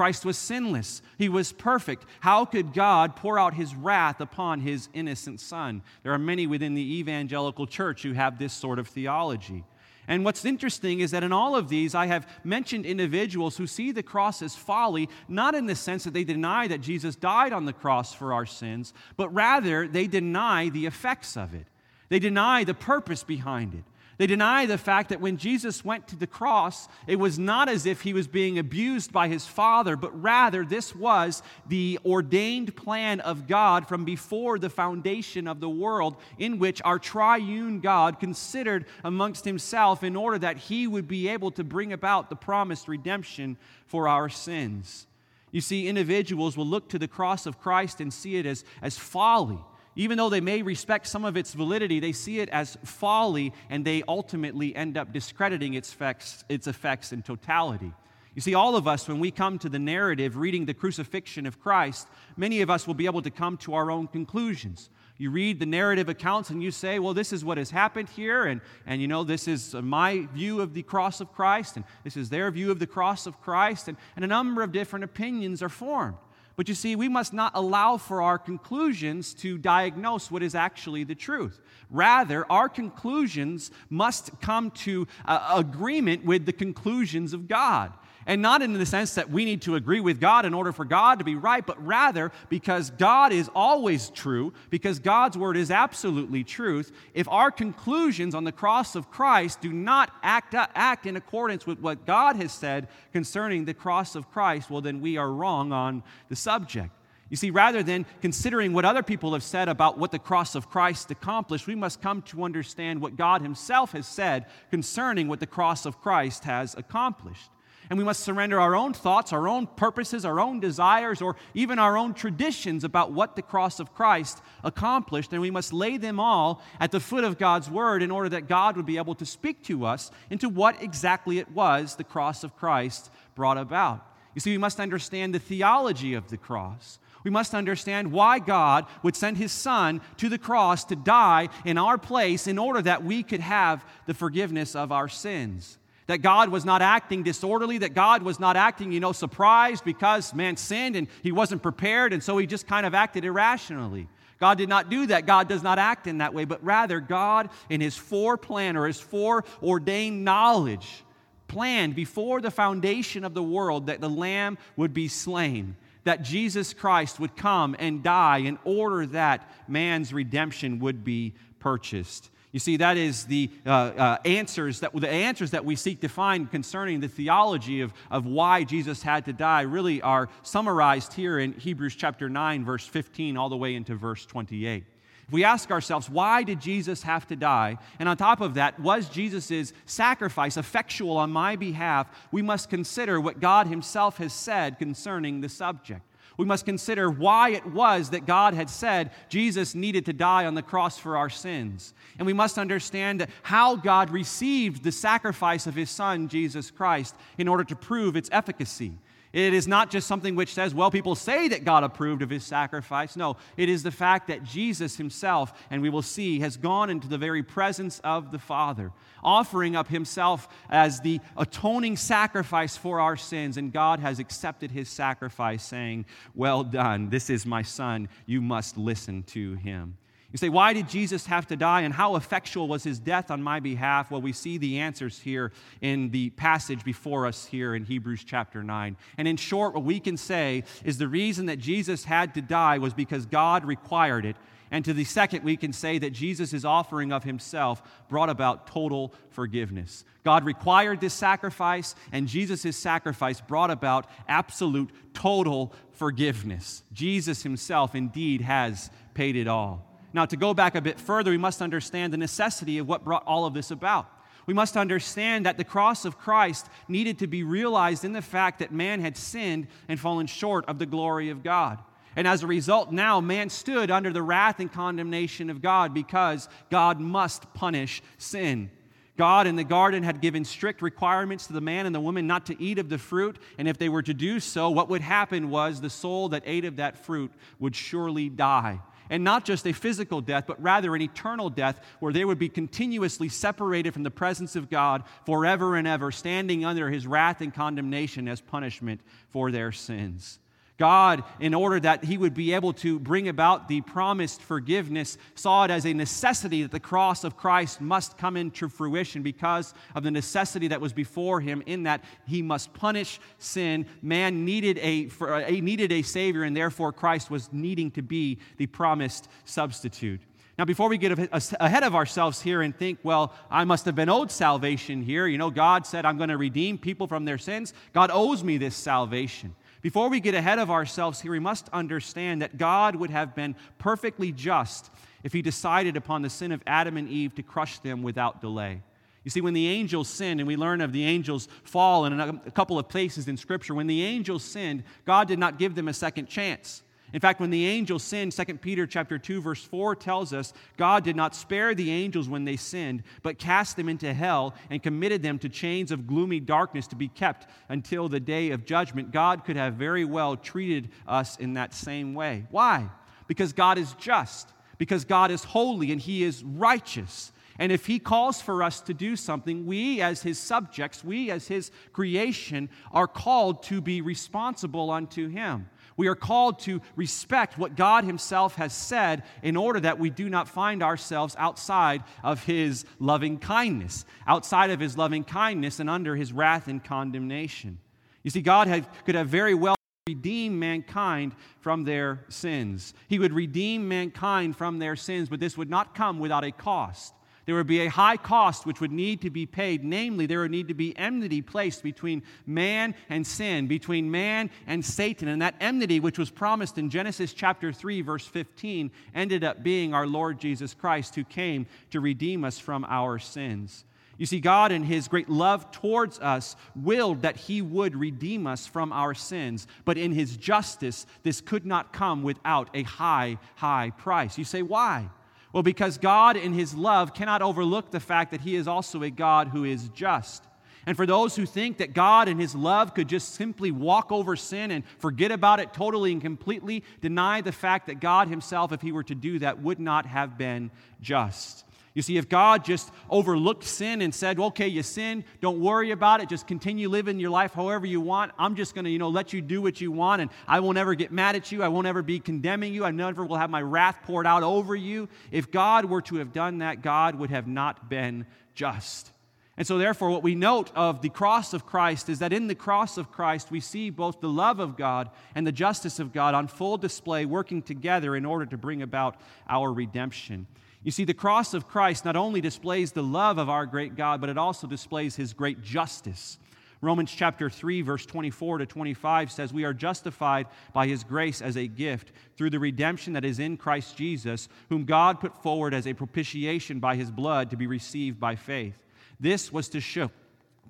Christ 0.00 0.24
was 0.24 0.38
sinless, 0.38 1.02
he 1.18 1.28
was 1.28 1.52
perfect. 1.52 2.06
How 2.20 2.46
could 2.46 2.72
God 2.72 3.16
pour 3.16 3.38
out 3.38 3.52
his 3.52 3.74
wrath 3.74 4.22
upon 4.22 4.60
his 4.60 4.88
innocent 4.94 5.40
son? 5.40 5.82
There 6.02 6.14
are 6.14 6.18
many 6.18 6.46
within 6.46 6.72
the 6.72 6.98
evangelical 7.00 7.66
church 7.66 8.02
who 8.02 8.14
have 8.14 8.38
this 8.38 8.54
sort 8.54 8.78
of 8.78 8.88
theology. 8.88 9.62
And 10.08 10.24
what's 10.24 10.46
interesting 10.46 11.00
is 11.00 11.10
that 11.10 11.22
in 11.22 11.34
all 11.34 11.54
of 11.54 11.68
these, 11.68 11.94
I 11.94 12.06
have 12.06 12.26
mentioned 12.44 12.86
individuals 12.86 13.58
who 13.58 13.66
see 13.66 13.92
the 13.92 14.02
cross 14.02 14.40
as 14.40 14.56
folly, 14.56 15.10
not 15.28 15.54
in 15.54 15.66
the 15.66 15.76
sense 15.76 16.04
that 16.04 16.14
they 16.14 16.24
deny 16.24 16.66
that 16.68 16.80
Jesus 16.80 17.14
died 17.14 17.52
on 17.52 17.66
the 17.66 17.74
cross 17.74 18.14
for 18.14 18.32
our 18.32 18.46
sins, 18.46 18.94
but 19.18 19.28
rather 19.34 19.86
they 19.86 20.06
deny 20.06 20.70
the 20.70 20.86
effects 20.86 21.36
of 21.36 21.52
it. 21.52 21.66
They 22.08 22.20
deny 22.20 22.64
the 22.64 22.72
purpose 22.72 23.22
behind 23.22 23.74
it. 23.74 23.84
They 24.20 24.26
deny 24.26 24.66
the 24.66 24.76
fact 24.76 25.08
that 25.08 25.22
when 25.22 25.38
Jesus 25.38 25.82
went 25.82 26.06
to 26.08 26.14
the 26.14 26.26
cross, 26.26 26.88
it 27.06 27.16
was 27.16 27.38
not 27.38 27.70
as 27.70 27.86
if 27.86 28.02
he 28.02 28.12
was 28.12 28.28
being 28.28 28.58
abused 28.58 29.14
by 29.14 29.28
his 29.28 29.46
Father, 29.46 29.96
but 29.96 30.12
rather 30.20 30.62
this 30.62 30.94
was 30.94 31.42
the 31.66 31.98
ordained 32.04 32.76
plan 32.76 33.20
of 33.20 33.48
God 33.48 33.88
from 33.88 34.04
before 34.04 34.58
the 34.58 34.68
foundation 34.68 35.48
of 35.48 35.60
the 35.60 35.70
world, 35.70 36.16
in 36.36 36.58
which 36.58 36.82
our 36.84 36.98
triune 36.98 37.80
God 37.80 38.20
considered 38.20 38.84
amongst 39.04 39.46
himself 39.46 40.04
in 40.04 40.14
order 40.14 40.36
that 40.36 40.58
he 40.58 40.86
would 40.86 41.08
be 41.08 41.26
able 41.28 41.52
to 41.52 41.64
bring 41.64 41.90
about 41.94 42.28
the 42.28 42.36
promised 42.36 42.88
redemption 42.88 43.56
for 43.86 44.06
our 44.06 44.28
sins. 44.28 45.06
You 45.50 45.62
see, 45.62 45.88
individuals 45.88 46.58
will 46.58 46.66
look 46.66 46.90
to 46.90 46.98
the 46.98 47.08
cross 47.08 47.46
of 47.46 47.58
Christ 47.58 48.02
and 48.02 48.12
see 48.12 48.36
it 48.36 48.44
as, 48.44 48.66
as 48.82 48.98
folly 48.98 49.64
even 50.00 50.16
though 50.16 50.30
they 50.30 50.40
may 50.40 50.62
respect 50.62 51.06
some 51.06 51.26
of 51.26 51.36
its 51.36 51.52
validity, 51.52 52.00
they 52.00 52.12
see 52.12 52.40
it 52.40 52.48
as 52.48 52.78
folly 52.82 53.52
and 53.68 53.84
they 53.84 54.02
ultimately 54.08 54.74
end 54.74 54.96
up 54.96 55.12
discrediting 55.12 55.74
its 55.74 55.92
effects, 55.92 56.42
its 56.48 56.66
effects 56.66 57.12
in 57.12 57.20
totality. 57.20 57.92
You 58.34 58.40
see, 58.40 58.54
all 58.54 58.76
of 58.76 58.88
us, 58.88 59.06
when 59.06 59.20
we 59.20 59.30
come 59.30 59.58
to 59.58 59.68
the 59.68 59.78
narrative 59.78 60.38
reading 60.38 60.64
the 60.64 60.72
crucifixion 60.72 61.44
of 61.44 61.60
Christ, 61.60 62.08
many 62.34 62.62
of 62.62 62.70
us 62.70 62.86
will 62.86 62.94
be 62.94 63.04
able 63.04 63.20
to 63.20 63.30
come 63.30 63.58
to 63.58 63.74
our 63.74 63.90
own 63.90 64.06
conclusions. 64.06 64.88
You 65.18 65.30
read 65.30 65.58
the 65.58 65.66
narrative 65.66 66.08
accounts 66.08 66.48
and 66.48 66.62
you 66.62 66.70
say, 66.70 66.98
well, 66.98 67.12
this 67.12 67.30
is 67.30 67.44
what 67.44 67.58
has 67.58 67.70
happened 67.70 68.08
here, 68.08 68.46
and, 68.46 68.62
and 68.86 69.02
you 69.02 69.06
know, 69.06 69.22
this 69.22 69.46
is 69.46 69.74
my 69.74 70.26
view 70.32 70.62
of 70.62 70.72
the 70.72 70.82
cross 70.82 71.20
of 71.20 71.30
Christ, 71.34 71.76
and 71.76 71.84
this 72.04 72.16
is 72.16 72.30
their 72.30 72.50
view 72.50 72.70
of 72.70 72.78
the 72.78 72.86
cross 72.86 73.26
of 73.26 73.38
Christ, 73.42 73.86
and, 73.86 73.98
and 74.16 74.24
a 74.24 74.28
number 74.28 74.62
of 74.62 74.72
different 74.72 75.04
opinions 75.04 75.62
are 75.62 75.68
formed. 75.68 76.16
But 76.56 76.68
you 76.68 76.74
see, 76.74 76.96
we 76.96 77.08
must 77.08 77.32
not 77.32 77.52
allow 77.54 77.96
for 77.96 78.22
our 78.22 78.38
conclusions 78.38 79.32
to 79.34 79.56
diagnose 79.56 80.30
what 80.30 80.42
is 80.42 80.54
actually 80.54 81.04
the 81.04 81.14
truth. 81.14 81.60
Rather, 81.88 82.50
our 82.50 82.68
conclusions 82.68 83.70
must 83.88 84.40
come 84.40 84.70
to 84.72 85.06
uh, 85.24 85.54
agreement 85.56 86.24
with 86.24 86.46
the 86.46 86.52
conclusions 86.52 87.32
of 87.32 87.48
God. 87.48 87.92
And 88.30 88.42
not 88.42 88.62
in 88.62 88.72
the 88.74 88.86
sense 88.86 89.16
that 89.16 89.28
we 89.28 89.44
need 89.44 89.62
to 89.62 89.74
agree 89.74 89.98
with 89.98 90.20
God 90.20 90.46
in 90.46 90.54
order 90.54 90.70
for 90.70 90.84
God 90.84 91.18
to 91.18 91.24
be 91.24 91.34
right, 91.34 91.66
but 91.66 91.84
rather 91.84 92.30
because 92.48 92.90
God 92.90 93.32
is 93.32 93.50
always 93.56 94.08
true, 94.08 94.52
because 94.70 95.00
God's 95.00 95.36
word 95.36 95.56
is 95.56 95.72
absolutely 95.72 96.44
truth. 96.44 96.92
If 97.12 97.26
our 97.28 97.50
conclusions 97.50 98.36
on 98.36 98.44
the 98.44 98.52
cross 98.52 98.94
of 98.94 99.10
Christ 99.10 99.60
do 99.60 99.72
not 99.72 100.12
act, 100.22 100.54
act 100.54 101.06
in 101.06 101.16
accordance 101.16 101.66
with 101.66 101.80
what 101.80 102.06
God 102.06 102.36
has 102.36 102.52
said 102.52 102.86
concerning 103.12 103.64
the 103.64 103.74
cross 103.74 104.14
of 104.14 104.30
Christ, 104.30 104.70
well, 104.70 104.80
then 104.80 105.00
we 105.00 105.16
are 105.16 105.32
wrong 105.32 105.72
on 105.72 106.04
the 106.28 106.36
subject. 106.36 106.90
You 107.30 107.36
see, 107.36 107.50
rather 107.50 107.82
than 107.82 108.06
considering 108.22 108.72
what 108.72 108.84
other 108.84 109.02
people 109.02 109.32
have 109.32 109.42
said 109.42 109.68
about 109.68 109.98
what 109.98 110.12
the 110.12 110.20
cross 110.20 110.54
of 110.54 110.70
Christ 110.70 111.10
accomplished, 111.10 111.66
we 111.66 111.74
must 111.74 112.00
come 112.00 112.22
to 112.22 112.44
understand 112.44 113.00
what 113.00 113.16
God 113.16 113.42
Himself 113.42 113.90
has 113.90 114.06
said 114.06 114.46
concerning 114.70 115.26
what 115.26 115.40
the 115.40 115.48
cross 115.48 115.84
of 115.84 116.00
Christ 116.00 116.44
has 116.44 116.76
accomplished 116.76 117.50
and 117.90 117.98
we 117.98 118.04
must 118.04 118.20
surrender 118.20 118.60
our 118.60 118.76
own 118.76 118.92
thoughts, 118.92 119.32
our 119.32 119.48
own 119.48 119.66
purposes, 119.66 120.24
our 120.24 120.38
own 120.38 120.60
desires, 120.60 121.20
or 121.20 121.34
even 121.54 121.80
our 121.80 121.98
own 121.98 122.14
traditions 122.14 122.84
about 122.84 123.10
what 123.10 123.34
the 123.34 123.42
cross 123.42 123.80
of 123.80 123.92
Christ 123.92 124.40
accomplished, 124.62 125.32
and 125.32 125.42
we 125.42 125.50
must 125.50 125.72
lay 125.72 125.96
them 125.96 126.20
all 126.20 126.62
at 126.78 126.92
the 126.92 127.00
foot 127.00 127.24
of 127.24 127.36
God's 127.36 127.68
word 127.68 128.00
in 128.00 128.12
order 128.12 128.28
that 128.28 128.46
God 128.46 128.76
would 128.76 128.86
be 128.86 128.96
able 128.96 129.16
to 129.16 129.26
speak 129.26 129.64
to 129.64 129.84
us 129.84 130.12
into 130.30 130.48
what 130.48 130.80
exactly 130.80 131.40
it 131.40 131.50
was 131.50 131.96
the 131.96 132.04
cross 132.04 132.44
of 132.44 132.56
Christ 132.56 133.10
brought 133.34 133.58
about. 133.58 134.06
You 134.36 134.40
see, 134.40 134.52
we 134.52 134.58
must 134.58 134.78
understand 134.78 135.34
the 135.34 135.40
theology 135.40 136.14
of 136.14 136.28
the 136.28 136.36
cross. 136.36 137.00
We 137.24 137.30
must 137.32 137.54
understand 137.54 138.12
why 138.12 138.38
God 138.38 138.86
would 139.02 139.16
send 139.16 139.36
his 139.36 139.50
son 139.50 140.00
to 140.18 140.28
the 140.28 140.38
cross 140.38 140.84
to 140.84 140.96
die 140.96 141.48
in 141.64 141.76
our 141.76 141.98
place 141.98 142.46
in 142.46 142.56
order 142.56 142.80
that 142.82 143.02
we 143.02 143.24
could 143.24 143.40
have 143.40 143.84
the 144.06 144.14
forgiveness 144.14 144.76
of 144.76 144.92
our 144.92 145.08
sins 145.08 145.79
that 146.06 146.18
God 146.18 146.48
was 146.48 146.64
not 146.64 146.82
acting 146.82 147.22
disorderly, 147.22 147.78
that 147.78 147.94
God 147.94 148.22
was 148.22 148.40
not 148.40 148.56
acting, 148.56 148.90
you 148.92 149.00
know, 149.00 149.12
surprised 149.12 149.84
because 149.84 150.34
man 150.34 150.56
sinned 150.56 150.96
and 150.96 151.06
he 151.22 151.32
wasn't 151.32 151.62
prepared, 151.62 152.12
and 152.12 152.22
so 152.22 152.38
he 152.38 152.46
just 152.46 152.66
kind 152.66 152.84
of 152.84 152.94
acted 152.94 153.24
irrationally. 153.24 154.08
God 154.40 154.56
did 154.56 154.68
not 154.68 154.88
do 154.88 155.06
that. 155.06 155.26
God 155.26 155.48
does 155.48 155.62
not 155.62 155.78
act 155.78 156.06
in 156.06 156.18
that 156.18 156.32
way, 156.32 156.46
but 156.46 156.64
rather, 156.64 156.98
God, 156.98 157.50
in 157.68 157.80
his 157.80 157.94
foreplan 157.94 158.74
or 158.74 158.86
his 158.86 158.98
foreordained 158.98 160.24
knowledge, 160.24 161.04
planned 161.46 161.94
before 161.94 162.40
the 162.40 162.50
foundation 162.50 163.24
of 163.24 163.34
the 163.34 163.42
world 163.42 163.88
that 163.88 164.00
the 164.00 164.08
Lamb 164.08 164.56
would 164.76 164.94
be 164.94 165.08
slain, 165.08 165.76
that 166.04 166.22
Jesus 166.22 166.72
Christ 166.72 167.20
would 167.20 167.36
come 167.36 167.76
and 167.78 168.02
die 168.02 168.38
in 168.38 168.58
order 168.64 169.04
that 169.06 169.46
man's 169.68 170.12
redemption 170.12 170.78
would 170.78 171.04
be 171.04 171.34
purchased. 171.58 172.29
You 172.52 172.58
see, 172.58 172.78
that 172.78 172.96
is 172.96 173.24
the 173.26 173.48
uh, 173.64 173.70
uh, 173.70 174.18
answers 174.24 174.80
that 174.80 174.92
the 174.92 175.08
answers 175.08 175.52
that 175.52 175.64
we 175.64 175.76
seek 175.76 176.00
to 176.00 176.08
find 176.08 176.50
concerning 176.50 176.98
the 176.98 177.08
theology 177.08 177.80
of, 177.80 177.92
of 178.10 178.26
why 178.26 178.64
Jesus 178.64 179.02
had 179.02 179.24
to 179.26 179.32
die 179.32 179.62
really 179.62 180.02
are 180.02 180.28
summarized 180.42 181.12
here 181.12 181.38
in 181.38 181.52
Hebrews 181.52 181.94
chapter 181.94 182.28
9, 182.28 182.64
verse 182.64 182.86
15, 182.86 183.36
all 183.36 183.48
the 183.48 183.56
way 183.56 183.76
into 183.76 183.94
verse 183.94 184.26
28. 184.26 184.84
If 185.28 185.32
we 185.32 185.44
ask 185.44 185.70
ourselves, 185.70 186.10
why 186.10 186.42
did 186.42 186.60
Jesus 186.60 187.04
have 187.04 187.24
to 187.28 187.36
die? 187.36 187.78
And 188.00 188.08
on 188.08 188.16
top 188.16 188.40
of 188.40 188.54
that, 188.54 188.80
was 188.80 189.08
Jesus' 189.08 189.72
sacrifice 189.86 190.56
effectual 190.56 191.18
on 191.18 191.30
my 191.30 191.54
behalf? 191.54 192.08
We 192.32 192.42
must 192.42 192.68
consider 192.68 193.20
what 193.20 193.38
God 193.38 193.68
Himself 193.68 194.16
has 194.16 194.32
said 194.32 194.80
concerning 194.80 195.40
the 195.40 195.48
subject. 195.48 196.02
We 196.40 196.46
must 196.46 196.64
consider 196.64 197.10
why 197.10 197.50
it 197.50 197.66
was 197.66 198.08
that 198.10 198.24
God 198.24 198.54
had 198.54 198.70
said 198.70 199.10
Jesus 199.28 199.74
needed 199.74 200.06
to 200.06 200.14
die 200.14 200.46
on 200.46 200.54
the 200.54 200.62
cross 200.62 200.98
for 200.98 201.18
our 201.18 201.28
sins. 201.28 201.92
And 202.16 202.24
we 202.24 202.32
must 202.32 202.56
understand 202.56 203.26
how 203.42 203.76
God 203.76 204.08
received 204.08 204.82
the 204.82 204.90
sacrifice 204.90 205.66
of 205.66 205.74
his 205.74 205.90
Son, 205.90 206.28
Jesus 206.28 206.70
Christ, 206.70 207.14
in 207.36 207.46
order 207.46 207.64
to 207.64 207.76
prove 207.76 208.16
its 208.16 208.30
efficacy. 208.32 208.94
It 209.32 209.54
is 209.54 209.68
not 209.68 209.90
just 209.90 210.08
something 210.08 210.34
which 210.34 210.54
says, 210.54 210.74
well, 210.74 210.90
people 210.90 211.14
say 211.14 211.46
that 211.48 211.64
God 211.64 211.84
approved 211.84 212.20
of 212.22 212.30
his 212.30 212.44
sacrifice. 212.44 213.14
No, 213.14 213.36
it 213.56 213.68
is 213.68 213.84
the 213.84 213.92
fact 213.92 214.26
that 214.26 214.42
Jesus 214.42 214.96
himself, 214.96 215.52
and 215.70 215.82
we 215.82 215.88
will 215.88 216.02
see, 216.02 216.40
has 216.40 216.56
gone 216.56 216.90
into 216.90 217.06
the 217.06 217.18
very 217.18 217.44
presence 217.44 218.00
of 218.00 218.32
the 218.32 218.40
Father, 218.40 218.90
offering 219.22 219.76
up 219.76 219.86
himself 219.86 220.48
as 220.68 221.00
the 221.00 221.20
atoning 221.36 221.96
sacrifice 221.96 222.76
for 222.76 222.98
our 222.98 223.16
sins. 223.16 223.56
And 223.56 223.72
God 223.72 224.00
has 224.00 224.18
accepted 224.18 224.72
his 224.72 224.88
sacrifice, 224.88 225.62
saying, 225.62 226.06
Well 226.34 226.64
done, 226.64 227.10
this 227.10 227.30
is 227.30 227.46
my 227.46 227.62
Son, 227.62 228.08
you 228.26 228.40
must 228.40 228.76
listen 228.76 229.22
to 229.24 229.54
him. 229.54 229.96
You 230.32 230.38
say, 230.38 230.48
why 230.48 230.72
did 230.72 230.88
Jesus 230.88 231.26
have 231.26 231.48
to 231.48 231.56
die 231.56 231.80
and 231.80 231.92
how 231.92 232.14
effectual 232.14 232.68
was 232.68 232.84
his 232.84 233.00
death 233.00 233.32
on 233.32 233.42
my 233.42 233.58
behalf? 233.58 234.12
Well, 234.12 234.22
we 234.22 234.32
see 234.32 234.58
the 234.58 234.78
answers 234.78 235.18
here 235.18 235.50
in 235.80 236.10
the 236.10 236.30
passage 236.30 236.84
before 236.84 237.26
us 237.26 237.46
here 237.46 237.74
in 237.74 237.84
Hebrews 237.84 238.22
chapter 238.24 238.62
9. 238.62 238.96
And 239.18 239.26
in 239.26 239.36
short, 239.36 239.74
what 239.74 239.82
we 239.82 239.98
can 239.98 240.16
say 240.16 240.62
is 240.84 240.98
the 240.98 241.08
reason 241.08 241.46
that 241.46 241.58
Jesus 241.58 242.04
had 242.04 242.34
to 242.34 242.42
die 242.42 242.78
was 242.78 242.94
because 242.94 243.26
God 243.26 243.64
required 243.64 244.24
it. 244.24 244.36
And 244.70 244.84
to 244.84 244.92
the 244.92 245.02
second, 245.02 245.42
we 245.42 245.56
can 245.56 245.72
say 245.72 245.98
that 245.98 246.10
Jesus' 246.10 246.64
offering 246.64 247.12
of 247.12 247.24
himself 247.24 247.82
brought 248.08 248.30
about 248.30 248.68
total 248.68 249.12
forgiveness. 249.30 250.04
God 250.22 250.44
required 250.44 251.00
this 251.00 251.12
sacrifice, 251.12 251.96
and 252.12 252.28
Jesus' 252.28 252.76
sacrifice 252.76 253.40
brought 253.40 253.72
about 253.72 254.06
absolute, 254.28 254.90
total 255.12 255.74
forgiveness. 255.90 256.84
Jesus 256.92 257.42
himself 257.42 257.96
indeed 257.96 258.42
has 258.42 258.90
paid 259.12 259.34
it 259.34 259.48
all. 259.48 259.89
Now, 260.12 260.26
to 260.26 260.36
go 260.36 260.54
back 260.54 260.74
a 260.74 260.80
bit 260.80 260.98
further, 260.98 261.30
we 261.30 261.38
must 261.38 261.62
understand 261.62 262.12
the 262.12 262.18
necessity 262.18 262.78
of 262.78 262.88
what 262.88 263.04
brought 263.04 263.24
all 263.26 263.44
of 263.44 263.54
this 263.54 263.70
about. 263.70 264.10
We 264.46 264.54
must 264.54 264.76
understand 264.76 265.46
that 265.46 265.58
the 265.58 265.64
cross 265.64 266.04
of 266.04 266.18
Christ 266.18 266.66
needed 266.88 267.20
to 267.20 267.28
be 267.28 267.44
realized 267.44 268.04
in 268.04 268.12
the 268.12 268.22
fact 268.22 268.58
that 268.58 268.72
man 268.72 269.00
had 269.00 269.16
sinned 269.16 269.68
and 269.88 270.00
fallen 270.00 270.26
short 270.26 270.64
of 270.66 270.78
the 270.78 270.86
glory 270.86 271.30
of 271.30 271.44
God. 271.44 271.78
And 272.16 272.26
as 272.26 272.42
a 272.42 272.48
result, 272.48 272.90
now 272.90 273.20
man 273.20 273.50
stood 273.50 273.90
under 273.92 274.12
the 274.12 274.22
wrath 274.22 274.58
and 274.58 274.72
condemnation 274.72 275.50
of 275.50 275.62
God 275.62 275.94
because 275.94 276.48
God 276.70 276.98
must 276.98 277.52
punish 277.54 278.02
sin. 278.18 278.70
God 279.16 279.46
in 279.46 279.54
the 279.54 279.64
garden 279.64 280.02
had 280.02 280.20
given 280.20 280.44
strict 280.44 280.82
requirements 280.82 281.46
to 281.46 281.52
the 281.52 281.60
man 281.60 281.86
and 281.86 281.94
the 281.94 282.00
woman 282.00 282.26
not 282.26 282.46
to 282.46 282.60
eat 282.60 282.78
of 282.78 282.88
the 282.88 282.98
fruit, 282.98 283.38
and 283.58 283.68
if 283.68 283.78
they 283.78 283.88
were 283.88 284.02
to 284.02 284.14
do 284.14 284.40
so, 284.40 284.70
what 284.70 284.88
would 284.88 285.02
happen 285.02 285.50
was 285.50 285.80
the 285.80 285.90
soul 285.90 286.30
that 286.30 286.42
ate 286.46 286.64
of 286.64 286.76
that 286.76 287.04
fruit 287.04 287.30
would 287.60 287.76
surely 287.76 288.28
die 288.28 288.80
and 289.10 289.24
not 289.24 289.44
just 289.44 289.66
a 289.66 289.72
physical 289.72 290.20
death, 290.20 290.44
but 290.46 290.62
rather 290.62 290.94
an 290.94 291.02
eternal 291.02 291.50
death 291.50 291.80
where 291.98 292.12
they 292.12 292.24
would 292.24 292.38
be 292.38 292.48
continuously 292.48 293.28
separated 293.28 293.92
from 293.92 294.04
the 294.04 294.10
presence 294.10 294.56
of 294.56 294.70
God 294.70 295.02
forever 295.26 295.76
and 295.76 295.86
ever, 295.86 296.10
standing 296.10 296.64
under 296.64 296.88
his 296.88 297.06
wrath 297.06 297.40
and 297.40 297.52
condemnation 297.52 298.28
as 298.28 298.40
punishment 298.40 299.00
for 299.30 299.50
their 299.50 299.72
sins. 299.72 300.38
God, 300.80 301.24
in 301.40 301.52
order 301.52 301.78
that 301.78 302.02
he 302.02 302.16
would 302.16 302.32
be 302.32 302.54
able 302.54 302.72
to 302.72 302.98
bring 302.98 303.28
about 303.28 303.68
the 303.68 303.82
promised 303.82 304.40
forgiveness, 304.40 305.18
saw 305.34 305.64
it 305.64 305.70
as 305.70 305.84
a 305.84 305.92
necessity 305.92 306.62
that 306.62 306.70
the 306.70 306.80
cross 306.80 307.22
of 307.22 307.36
Christ 307.36 307.82
must 307.82 308.16
come 308.16 308.34
into 308.34 308.66
fruition 308.70 309.22
because 309.22 309.74
of 309.94 310.04
the 310.04 310.10
necessity 310.10 310.68
that 310.68 310.80
was 310.80 310.94
before 310.94 311.42
him, 311.42 311.62
in 311.66 311.82
that 311.82 312.02
he 312.26 312.40
must 312.40 312.72
punish 312.72 313.20
sin. 313.36 313.84
Man 314.00 314.46
needed 314.46 314.78
a, 314.78 315.10
a 315.20 315.48
uh, 315.48 315.50
needed 315.50 315.92
a 315.92 316.00
Savior, 316.00 316.44
and 316.44 316.56
therefore 316.56 316.94
Christ 316.94 317.30
was 317.30 317.52
needing 317.52 317.90
to 317.90 318.02
be 318.02 318.38
the 318.56 318.66
promised 318.66 319.28
substitute. 319.44 320.22
Now, 320.56 320.64
before 320.64 320.88
we 320.88 320.96
get 320.96 321.18
ahead 321.60 321.82
of 321.82 321.94
ourselves 321.94 322.40
here 322.40 322.62
and 322.62 322.74
think, 322.74 323.00
well, 323.02 323.34
I 323.50 323.64
must 323.64 323.84
have 323.84 323.94
been 323.94 324.08
owed 324.08 324.30
salvation 324.30 325.02
here. 325.02 325.26
You 325.26 325.36
know, 325.36 325.50
God 325.50 325.86
said, 325.86 326.06
I'm 326.06 326.16
going 326.16 326.28
to 326.30 326.36
redeem 326.38 326.78
people 326.78 327.06
from 327.06 327.26
their 327.26 327.38
sins. 327.38 327.74
God 327.92 328.10
owes 328.12 328.42
me 328.42 328.58
this 328.58 328.76
salvation. 328.76 329.54
Before 329.82 330.08
we 330.10 330.20
get 330.20 330.34
ahead 330.34 330.58
of 330.58 330.70
ourselves 330.70 331.20
here, 331.20 331.32
we 331.32 331.38
must 331.38 331.68
understand 331.70 332.42
that 332.42 332.58
God 332.58 332.96
would 332.96 333.10
have 333.10 333.34
been 333.34 333.56
perfectly 333.78 334.30
just 334.30 334.90
if 335.22 335.32
he 335.32 335.42
decided 335.42 335.96
upon 335.96 336.22
the 336.22 336.30
sin 336.30 336.52
of 336.52 336.62
Adam 336.66 336.96
and 336.96 337.08
Eve 337.08 337.34
to 337.36 337.42
crush 337.42 337.78
them 337.78 338.02
without 338.02 338.40
delay. 338.40 338.82
You 339.24 339.30
see, 339.30 339.40
when 339.40 339.54
the 339.54 339.68
angels 339.68 340.08
sinned, 340.08 340.40
and 340.40 340.46
we 340.46 340.56
learn 340.56 340.80
of 340.80 340.92
the 340.92 341.04
angels' 341.04 341.48
fall 341.62 342.06
in 342.06 342.18
a 342.18 342.50
couple 342.52 342.78
of 342.78 342.88
places 342.88 343.28
in 343.28 343.36
Scripture, 343.36 343.74
when 343.74 343.86
the 343.86 344.02
angels 344.02 344.42
sinned, 344.42 344.82
God 345.04 345.28
did 345.28 345.38
not 345.38 345.58
give 345.58 345.74
them 345.74 345.88
a 345.88 345.92
second 345.92 346.26
chance. 346.26 346.82
In 347.12 347.20
fact, 347.20 347.40
when 347.40 347.50
the 347.50 347.66
angels 347.66 348.04
sinned, 348.04 348.32
2 348.32 348.44
Peter 348.58 348.86
chapter 348.86 349.18
2 349.18 349.40
verse 349.40 349.64
4 349.64 349.96
tells 349.96 350.32
us 350.32 350.52
God 350.76 351.02
did 351.02 351.16
not 351.16 351.34
spare 351.34 351.74
the 351.74 351.90
angels 351.90 352.28
when 352.28 352.44
they 352.44 352.56
sinned, 352.56 353.02
but 353.22 353.38
cast 353.38 353.76
them 353.76 353.88
into 353.88 354.12
hell 354.12 354.54
and 354.70 354.82
committed 354.82 355.22
them 355.22 355.38
to 355.40 355.48
chains 355.48 355.90
of 355.90 356.06
gloomy 356.06 356.40
darkness 356.40 356.86
to 356.88 356.96
be 356.96 357.08
kept 357.08 357.48
until 357.68 358.08
the 358.08 358.20
day 358.20 358.50
of 358.50 358.64
judgment. 358.64 359.10
God 359.10 359.44
could 359.44 359.56
have 359.56 359.74
very 359.74 360.04
well 360.04 360.36
treated 360.36 360.90
us 361.06 361.36
in 361.38 361.54
that 361.54 361.74
same 361.74 362.14
way. 362.14 362.46
Why? 362.50 362.88
Because 363.26 363.52
God 363.52 363.78
is 363.78 363.92
just, 363.94 364.48
because 364.78 365.04
God 365.04 365.30
is 365.30 365.44
holy 365.44 365.92
and 365.92 366.00
he 366.00 366.22
is 366.22 366.44
righteous. 366.44 367.32
And 367.58 367.70
if 367.70 367.84
he 367.84 367.98
calls 367.98 368.40
for 368.40 368.62
us 368.62 368.80
to 368.82 368.94
do 368.94 369.16
something, 369.16 369.66
we 369.66 370.00
as 370.00 370.22
his 370.22 370.38
subjects, 370.38 371.04
we 371.04 371.30
as 371.30 371.46
his 371.46 371.70
creation, 371.92 372.70
are 372.90 373.06
called 373.06 373.62
to 373.64 373.82
be 373.82 374.00
responsible 374.00 374.90
unto 374.90 375.28
him. 375.28 375.68
We 376.00 376.08
are 376.08 376.14
called 376.14 376.60
to 376.60 376.80
respect 376.96 377.58
what 377.58 377.76
God 377.76 378.04
Himself 378.04 378.54
has 378.54 378.72
said 378.72 379.22
in 379.42 379.54
order 379.54 379.80
that 379.80 379.98
we 379.98 380.08
do 380.08 380.30
not 380.30 380.48
find 380.48 380.82
ourselves 380.82 381.36
outside 381.38 382.04
of 382.22 382.42
His 382.42 382.86
loving 382.98 383.36
kindness, 383.36 384.06
outside 384.26 384.70
of 384.70 384.80
His 384.80 384.96
loving 384.96 385.24
kindness 385.24 385.78
and 385.78 385.90
under 385.90 386.16
His 386.16 386.32
wrath 386.32 386.68
and 386.68 386.82
condemnation. 386.82 387.80
You 388.22 388.30
see, 388.30 388.40
God 388.40 388.66
had, 388.66 388.86
could 389.04 389.14
have 389.14 389.28
very 389.28 389.52
well 389.52 389.76
redeemed 390.06 390.58
mankind 390.58 391.34
from 391.58 391.84
their 391.84 392.24
sins. 392.30 392.94
He 393.06 393.18
would 393.18 393.34
redeem 393.34 393.86
mankind 393.86 394.56
from 394.56 394.78
their 394.78 394.96
sins, 394.96 395.28
but 395.28 395.38
this 395.38 395.58
would 395.58 395.68
not 395.68 395.94
come 395.94 396.18
without 396.18 396.44
a 396.44 396.50
cost. 396.50 397.12
There 397.46 397.54
would 397.54 397.66
be 397.66 397.80
a 397.80 397.90
high 397.90 398.16
cost 398.16 398.66
which 398.66 398.80
would 398.80 398.92
need 398.92 399.22
to 399.22 399.30
be 399.30 399.46
paid. 399.46 399.82
Namely, 399.82 400.26
there 400.26 400.40
would 400.40 400.50
need 400.50 400.68
to 400.68 400.74
be 400.74 400.96
enmity 400.96 401.42
placed 401.42 401.82
between 401.82 402.22
man 402.46 402.94
and 403.08 403.26
sin, 403.26 403.66
between 403.66 404.10
man 404.10 404.50
and 404.66 404.84
Satan. 404.84 405.28
And 405.28 405.42
that 405.42 405.56
enmity, 405.60 406.00
which 406.00 406.18
was 406.18 406.30
promised 406.30 406.78
in 406.78 406.90
Genesis 406.90 407.32
chapter 407.32 407.72
3, 407.72 408.02
verse 408.02 408.26
15, 408.26 408.90
ended 409.14 409.42
up 409.42 409.62
being 409.62 409.94
our 409.94 410.06
Lord 410.06 410.38
Jesus 410.38 410.74
Christ, 410.74 411.14
who 411.14 411.24
came 411.24 411.66
to 411.90 412.00
redeem 412.00 412.44
us 412.44 412.58
from 412.58 412.84
our 412.88 413.18
sins. 413.18 413.84
You 414.20 414.26
see, 414.26 414.40
God, 414.40 414.70
in 414.70 414.82
His 414.82 415.08
great 415.08 415.30
love 415.30 415.70
towards 415.70 416.18
us, 416.18 416.54
willed 416.76 417.22
that 417.22 417.38
He 417.38 417.62
would 417.62 417.96
redeem 417.96 418.46
us 418.46 418.66
from 418.66 418.92
our 418.92 419.14
sins. 419.14 419.66
But 419.86 419.96
in 419.96 420.12
His 420.12 420.36
justice, 420.36 421.06
this 421.22 421.40
could 421.40 421.64
not 421.64 421.94
come 421.94 422.22
without 422.22 422.68
a 422.74 422.82
high, 422.82 423.38
high 423.56 423.92
price. 423.96 424.36
You 424.36 424.44
say, 424.44 424.60
why? 424.60 425.08
Well, 425.52 425.62
because 425.62 425.98
God, 425.98 426.36
in 426.36 426.52
His 426.52 426.74
love, 426.74 427.14
cannot 427.14 427.42
overlook 427.42 427.90
the 427.90 428.00
fact 428.00 428.30
that 428.30 428.40
He 428.40 428.56
is 428.56 428.68
also 428.68 429.02
a 429.02 429.10
God 429.10 429.48
who 429.48 429.64
is 429.64 429.88
just. 429.90 430.44
And 430.86 430.96
for 430.96 431.06
those 431.06 431.36
who 431.36 431.44
think 431.44 431.78
that 431.78 431.92
God 431.92 432.28
in 432.28 432.38
His 432.38 432.54
love 432.54 432.94
could 432.94 433.08
just 433.08 433.34
simply 433.34 433.70
walk 433.70 434.10
over 434.12 434.36
sin 434.36 434.70
and 434.70 434.84
forget 434.98 435.30
about 435.30 435.60
it 435.60 435.74
totally 435.74 436.12
and 436.12 436.22
completely, 436.22 436.84
deny 437.00 437.40
the 437.40 437.52
fact 437.52 437.86
that 437.88 438.00
God 438.00 438.28
Himself, 438.28 438.72
if 438.72 438.80
He 438.80 438.92
were 438.92 439.02
to 439.04 439.14
do 439.14 439.38
that, 439.40 439.60
would 439.62 439.80
not 439.80 440.06
have 440.06 440.38
been 440.38 440.70
just. 441.00 441.64
You 442.00 442.02
see, 442.02 442.16
if 442.16 442.30
God 442.30 442.64
just 442.64 442.90
overlooked 443.10 443.62
sin 443.62 444.00
and 444.00 444.14
said, 444.14 444.40
okay, 444.40 444.68
you 444.68 444.82
sin, 444.82 445.22
don't 445.42 445.60
worry 445.60 445.90
about 445.90 446.22
it, 446.22 446.30
just 446.30 446.46
continue 446.46 446.88
living 446.88 447.20
your 447.20 447.28
life 447.28 447.52
however 447.52 447.84
you 447.84 448.00
want, 448.00 448.32
I'm 448.38 448.54
just 448.54 448.74
going 448.74 448.86
to, 448.86 448.90
you 448.90 448.98
know, 448.98 449.10
let 449.10 449.34
you 449.34 449.42
do 449.42 449.60
what 449.60 449.82
you 449.82 449.92
want, 449.92 450.22
and 450.22 450.30
I 450.48 450.60
won't 450.60 450.78
ever 450.78 450.94
get 450.94 451.12
mad 451.12 451.36
at 451.36 451.52
you, 451.52 451.62
I 451.62 451.68
won't 451.68 451.86
ever 451.86 452.00
be 452.00 452.18
condemning 452.18 452.72
you, 452.72 452.86
I 452.86 452.90
never 452.90 453.22
will 453.26 453.36
have 453.36 453.50
my 453.50 453.60
wrath 453.60 453.98
poured 454.04 454.26
out 454.26 454.42
over 454.42 454.74
you. 454.74 455.10
If 455.30 455.50
God 455.50 455.84
were 455.84 456.00
to 456.00 456.16
have 456.16 456.32
done 456.32 456.60
that, 456.60 456.80
God 456.80 457.16
would 457.16 457.28
have 457.28 457.46
not 457.46 457.90
been 457.90 458.24
just. 458.54 459.12
And 459.58 459.66
so, 459.66 459.76
therefore, 459.76 460.08
what 460.08 460.22
we 460.22 460.34
note 460.34 460.70
of 460.74 461.02
the 461.02 461.10
cross 461.10 461.52
of 461.52 461.66
Christ 461.66 462.08
is 462.08 462.20
that 462.20 462.32
in 462.32 462.46
the 462.46 462.54
cross 462.54 462.96
of 462.96 463.12
Christ, 463.12 463.50
we 463.50 463.60
see 463.60 463.90
both 463.90 464.22
the 464.22 464.28
love 464.30 464.58
of 464.58 464.74
God 464.78 465.10
and 465.34 465.46
the 465.46 465.52
justice 465.52 465.98
of 465.98 466.14
God 466.14 466.34
on 466.34 466.48
full 466.48 466.78
display, 466.78 467.26
working 467.26 467.60
together 467.60 468.16
in 468.16 468.24
order 468.24 468.46
to 468.46 468.56
bring 468.56 468.80
about 468.80 469.20
our 469.50 469.70
redemption. 469.70 470.46
You 470.82 470.90
see, 470.90 471.04
the 471.04 471.14
cross 471.14 471.52
of 471.52 471.68
Christ 471.68 472.04
not 472.04 472.16
only 472.16 472.40
displays 472.40 472.92
the 472.92 473.02
love 473.02 473.38
of 473.38 473.50
our 473.50 473.66
great 473.66 473.96
God, 473.96 474.20
but 474.20 474.30
it 474.30 474.38
also 474.38 474.66
displays 474.66 475.16
his 475.16 475.34
great 475.34 475.60
justice. 475.62 476.38
Romans 476.82 477.12
chapter 477.14 477.50
3, 477.50 477.82
verse 477.82 478.06
24 478.06 478.58
to 478.58 478.66
25 478.66 479.30
says, 479.30 479.52
We 479.52 479.64
are 479.64 479.74
justified 479.74 480.46
by 480.72 480.86
his 480.86 481.04
grace 481.04 481.42
as 481.42 481.58
a 481.58 481.66
gift 481.66 482.12
through 482.36 482.50
the 482.50 482.58
redemption 482.58 483.12
that 483.12 483.24
is 483.24 483.38
in 483.38 483.58
Christ 483.58 483.98
Jesus, 483.98 484.48
whom 484.70 484.84
God 484.84 485.20
put 485.20 485.42
forward 485.42 485.74
as 485.74 485.86
a 485.86 485.92
propitiation 485.92 486.80
by 486.80 486.96
his 486.96 487.10
blood 487.10 487.50
to 487.50 487.56
be 487.56 487.66
received 487.66 488.18
by 488.18 488.34
faith. 488.34 488.78
This 489.18 489.52
was 489.52 489.68
to 489.70 489.80
show, 489.80 490.10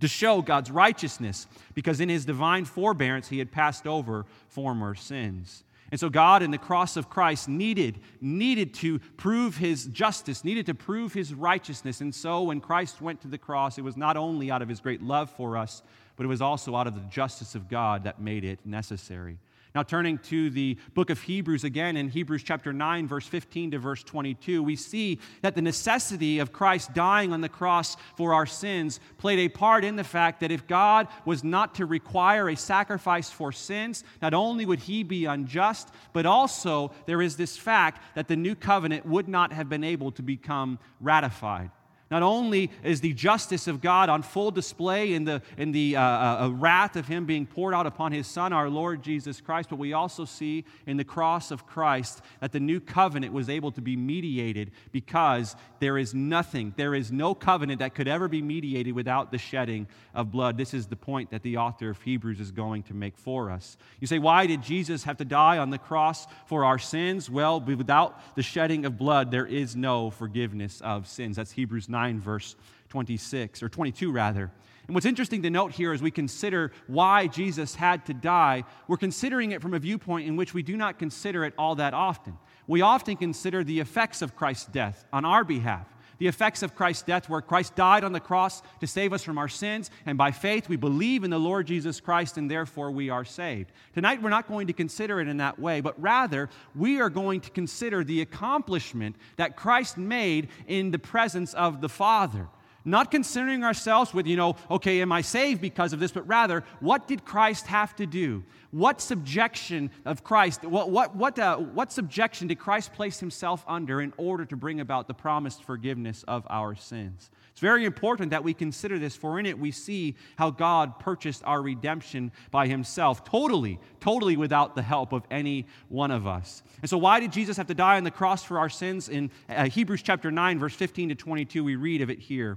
to 0.01 0.09
show 0.09 0.43
God's 0.43 0.73
righteousness, 0.73 1.47
because 1.75 2.01
in 2.01 2.09
his 2.09 2.25
divine 2.25 2.65
forbearance 2.65 3.29
he 3.29 3.39
had 3.39 3.53
passed 3.53 3.87
over 3.87 4.27
former 4.49 4.97
sins. 4.97 5.63
And 5.91 5.99
so 5.99 6.09
God 6.09 6.43
in 6.43 6.51
the 6.51 6.59
cross 6.59 6.97
of 6.97 7.11
Christ 7.11 7.49
needed 7.49 8.01
needed 8.21 8.75
to 8.75 9.01
prove 9.17 9.57
his 9.57 9.87
justice, 9.87 10.45
needed 10.45 10.67
to 10.67 10.75
prove 10.75 11.13
his 11.13 11.35
righteousness. 11.35 12.01
And 12.01 12.15
so 12.15 12.43
when 12.43 12.61
Christ 12.61 13.01
went 13.01 13.21
to 13.23 13.29
the 13.29 13.39
cross, 13.39 13.77
it 13.77 13.83
was 13.83 13.97
not 13.97 14.17
only 14.17 14.51
out 14.51 14.63
of 14.63 14.69
his 14.69 14.81
great 14.81 15.03
love 15.03 15.31
for 15.31 15.57
us, 15.57 15.83
but 16.17 16.25
it 16.25 16.29
was 16.29 16.43
also 16.43 16.77
out 16.77 16.87
of 16.87 16.95
the 16.95 17.01
justice 17.09 17.55
of 17.55 17.69
God 17.69 18.05
that 18.05 18.21
made 18.21 18.45
it 18.45 18.61
necessary. 18.65 19.39
Now, 19.75 19.85
turning 19.85 20.19
to 20.19 20.51
the 20.51 20.77
book 20.95 21.11
of 21.11 21.21
Hebrews 21.21 21.63
again, 21.63 21.97
in 21.97 22.09
Hebrews 22.09 22.43
chapter 22.43 22.73
9, 22.73 23.07
verse 23.07 23.27
15 23.27 23.71
to 23.71 23.79
verse 23.79 24.03
22, 24.03 24.65
we 24.65 24.75
see 24.75 25.21
that 25.43 25.55
the 25.55 25.63
necessity 25.63 26.41
of 26.41 26.53
Christ 26.53 26.93
dying 26.93 27.33
on 27.33 27.41
the 27.41 27.49
cross 27.49 27.97
for 28.17 28.35
our 28.35 28.47
sins 28.47 28.99
played 29.19 29.39
a 29.39 29.49
part 29.49 29.85
in 29.85 29.95
the 29.95 30.03
fact 30.03 30.41
that 30.41 30.51
if 30.51 30.67
God 30.67 31.07
was 31.25 31.45
not 31.45 31.77
to 31.77 31.87
require 31.87 32.49
a 32.49 32.57
sacrifice 32.57 33.31
for 33.31 33.53
sins, 33.53 34.03
not 34.21 34.35
only 34.35 34.67
would 34.67 34.81
he 34.81 35.05
be 35.05 35.27
unjust, 35.27 35.91
but 36.13 36.27
also 36.27 36.91
there 37.07 37.23
is 37.23 37.37
this 37.37 37.57
fact 37.57 38.03
that 38.17 38.27
the 38.27 38.37
new 38.37 38.57
covenant 38.57 39.07
would 39.07 39.29
not 39.29 39.53
have 39.53 39.69
been 39.69 39.85
able 39.85 40.11
to 40.13 40.23
become 40.23 40.81
ratified. 41.01 41.71
Not 42.11 42.25
only 42.25 42.73
is 42.83 43.01
the 43.01 43.13
justice 43.13 43.69
of 43.69 43.81
God 43.81 44.09
on 44.09 44.23
full 44.23 44.51
display 44.51 45.15
in 45.15 45.25
the, 45.25 45.43
in 45.57 45.71
the 45.71 45.95
uh, 45.95 46.03
uh, 46.03 46.39
uh, 46.41 46.51
wrath 46.51 46.97
of 46.97 47.07
Him 47.07 47.25
being 47.25 47.47
poured 47.47 47.73
out 47.73 47.87
upon 47.87 48.11
His 48.11 48.27
Son, 48.27 48.53
our 48.53 48.69
Lord 48.69 49.01
Jesus 49.01 49.41
Christ, 49.41 49.69
but 49.71 49.79
we 49.79 49.93
also 49.93 50.25
see 50.25 50.65
in 50.89 50.97
the 50.97 51.05
cross 51.05 51.53
of 51.53 51.69
Christ 51.69 52.21
that 52.41 52.51
the 52.51 52.59
new 52.59 52.81
covenant 52.81 53.33
was 53.33 53.49
able 53.49 53.71
to 53.73 53.81
be 53.81 53.97
mediated 53.97 54.73
because 54.91 55.55
there 55.79 55.97
is 55.99 56.13
nothing, 56.13 56.75
there 56.77 56.97
is 56.97 57.13
no 57.13 57.33
covenant 57.33 57.79
that 57.79 57.95
could 57.95 58.09
ever 58.09 58.27
be 58.27 58.43
mediated 58.43 58.93
without 58.93 59.31
the 59.31 59.39
shedding 59.39 59.87
of 60.13 60.33
blood. 60.33 60.59
This 60.59 60.75
is 60.75 60.89
the 60.89 60.97
point 60.97 61.31
that 61.31 61.45
the 61.45 61.59
author 61.59 61.91
of 61.91 62.03
Hebrews 62.03 62.41
is 62.41 62.51
going 62.51 62.83
to 62.85 62.95
make 62.95 63.17
for 63.17 63.53
us. 63.53 63.77
You 64.01 64.09
say, 64.09 64.19
why 64.19 64.49
did 64.49 64.63
Jesus 64.63 65.05
have 65.05 65.19
to 65.19 65.25
die 65.25 65.59
on 65.59 65.71
the 65.71 65.79
cross 65.79 66.27
for 66.47 66.65
our 66.65 66.79
sins? 66.81 67.31
Well, 67.31 67.61
without 67.61 68.35
the 68.35 68.43
shedding 68.43 68.85
of 68.85 68.99
blood, 68.99 69.31
there 69.31 69.47
is 69.47 69.77
no 69.77 70.11
forgiveness 70.11 70.81
of 70.81 71.07
sins. 71.07 71.37
That's 71.37 71.53
Hebrews 71.53 71.89
9 71.89 72.00
9, 72.01 72.19
verse 72.19 72.57
26, 72.89 73.63
or 73.63 73.69
22 73.69 74.11
rather. 74.11 74.51
And 74.87 74.95
what's 74.95 75.07
interesting 75.07 75.43
to 75.43 75.51
note 75.51 75.73
here 75.73 75.93
as 75.93 76.01
we 76.01 76.11
consider 76.11 76.73
why 76.87 77.27
Jesus 77.27 77.75
had 77.75 78.07
to 78.07 78.15
die, 78.15 78.65
we're 78.89 78.97
considering 78.97 79.53
it 79.53 79.61
from 79.61 79.75
a 79.75 79.79
viewpoint 79.79 80.27
in 80.27 80.35
which 80.35 80.55
we 80.55 80.63
do 80.63 80.77
not 80.79 80.99
consider 80.99 81.45
it 81.45 81.53
all 81.59 81.75
that 81.75 81.93
often. 81.93 82.39
We 82.67 82.81
often 82.81 83.17
consider 83.17 83.63
the 83.63 83.81
effects 83.81 84.23
of 84.23 84.35
Christ's 84.35 84.67
death 84.67 85.05
on 85.13 85.27
our 85.27 85.45
behalf 85.45 85.87
the 86.21 86.29
effects 86.29 86.63
of 86.63 86.77
Christ's 86.77 87.03
death, 87.03 87.29
where 87.29 87.41
Christ 87.41 87.75
died 87.75 88.05
on 88.05 88.13
the 88.13 88.21
cross 88.21 88.63
to 88.79 88.87
save 88.87 89.13
us 89.13 89.25
from 89.25 89.39
our 89.39 89.49
sins, 89.49 89.91
and 90.07 90.17
by 90.17 90.31
faith 90.31 90.69
we 90.69 90.77
believe 90.77 91.25
in 91.25 91.31
the 91.31 91.39
Lord 91.39 91.67
Jesus 91.67 91.99
Christ, 91.99 92.37
and 92.37 92.49
therefore 92.49 92.93
we 92.93 93.11
are 93.11 93.25
saved. 93.25 93.73
Tonight 93.95 94.23
we're 94.23 94.29
not 94.29 94.47
going 94.47 94.69
to 94.69 94.73
consider 94.73 95.21
it 95.21 95.27
in 95.27 95.39
that 95.39 95.59
way, 95.59 95.81
but 95.81 96.01
rather 96.01 96.51
we 96.77 97.01
are 97.01 97.11
going 97.11 97.41
to 97.41 97.51
consider 97.51 98.05
the 98.05 98.21
accomplishment 98.21 99.17
that 99.37 99.57
Christ 99.57 99.97
made 99.97 100.49
in 100.69 100.91
the 100.91 100.99
presence 100.99 101.55
of 101.55 101.81
the 101.81 101.89
Father. 101.89 102.49
Not 102.85 103.11
considering 103.11 103.65
ourselves 103.65 104.15
with, 104.15 104.27
you 104.27 104.37
know, 104.37 104.57
okay, 104.71 105.03
am 105.03 105.13
I 105.13 105.21
saved 105.21 105.61
because 105.61 105.93
of 105.93 106.01
this, 106.01 106.13
but 106.13 106.27
rather, 106.27 106.65
what 106.81 107.07
did 107.07 107.25
Christ 107.25 107.67
have 107.67 107.95
to 107.97 108.07
do? 108.07 108.43
What 108.71 109.01
subjection 109.01 109.91
of 110.05 110.23
Christ, 110.23 110.65
what, 110.65 110.91
what, 110.91 111.15
what, 111.17 111.39
uh, 111.39 111.57
what 111.57 111.93
subjection 111.93 112.49
did 112.49 112.59
Christ 112.59 112.93
place 112.93 113.19
himself 113.19 113.65
under 113.67 114.01
in 114.01 114.13
order 114.17 114.45
to 114.47 114.57
bring 114.57 114.81
about 114.81 115.09
the 115.09 115.15
promised 115.15 115.65
forgiveness 115.65 116.25
of 116.29 116.47
our 116.49 116.75
sins? 116.75 117.31
It's 117.51 117.61
very 117.61 117.85
important 117.85 118.31
that 118.31 118.45
we 118.45 118.55
consider 118.55 118.99
this, 118.99 119.17
for 119.17 119.39
in 119.39 119.45
it 119.45 119.59
we 119.59 119.73
see 119.73 120.15
how 120.37 120.51
God 120.51 120.99
purchased 120.99 121.43
our 121.45 121.61
redemption 121.61 122.33
by 122.51 122.69
himself, 122.69 123.25
totally, 123.25 123.79
totally 124.01 124.37
without 124.37 124.77
the 124.77 124.83
help 124.83 125.13
of 125.13 125.25
any 125.31 125.67
one 125.89 126.11
of 126.11 126.27
us. 126.27 126.63
And 126.81 126.89
so, 126.89 126.97
why 126.97 127.21
did 127.21 127.33
Jesus 127.33 127.57
have 127.59 127.67
to 127.67 127.75
die 127.75 127.97
on 127.97 128.05
the 128.05 128.11
cross 128.11 128.45
for 128.45 128.59
our 128.59 128.71
sins? 128.71 129.09
In 129.11 129.31
uh, 129.49 129.69
Hebrews 129.69 130.03
chapter 130.03 130.31
9, 130.31 130.59
verse 130.59 130.75
15 130.75 131.11
to 131.11 131.15
22, 131.15 131.63
we 131.63 131.77
read 131.77 132.01
of 132.01 132.09
it 132.09 132.21
here. 132.21 132.57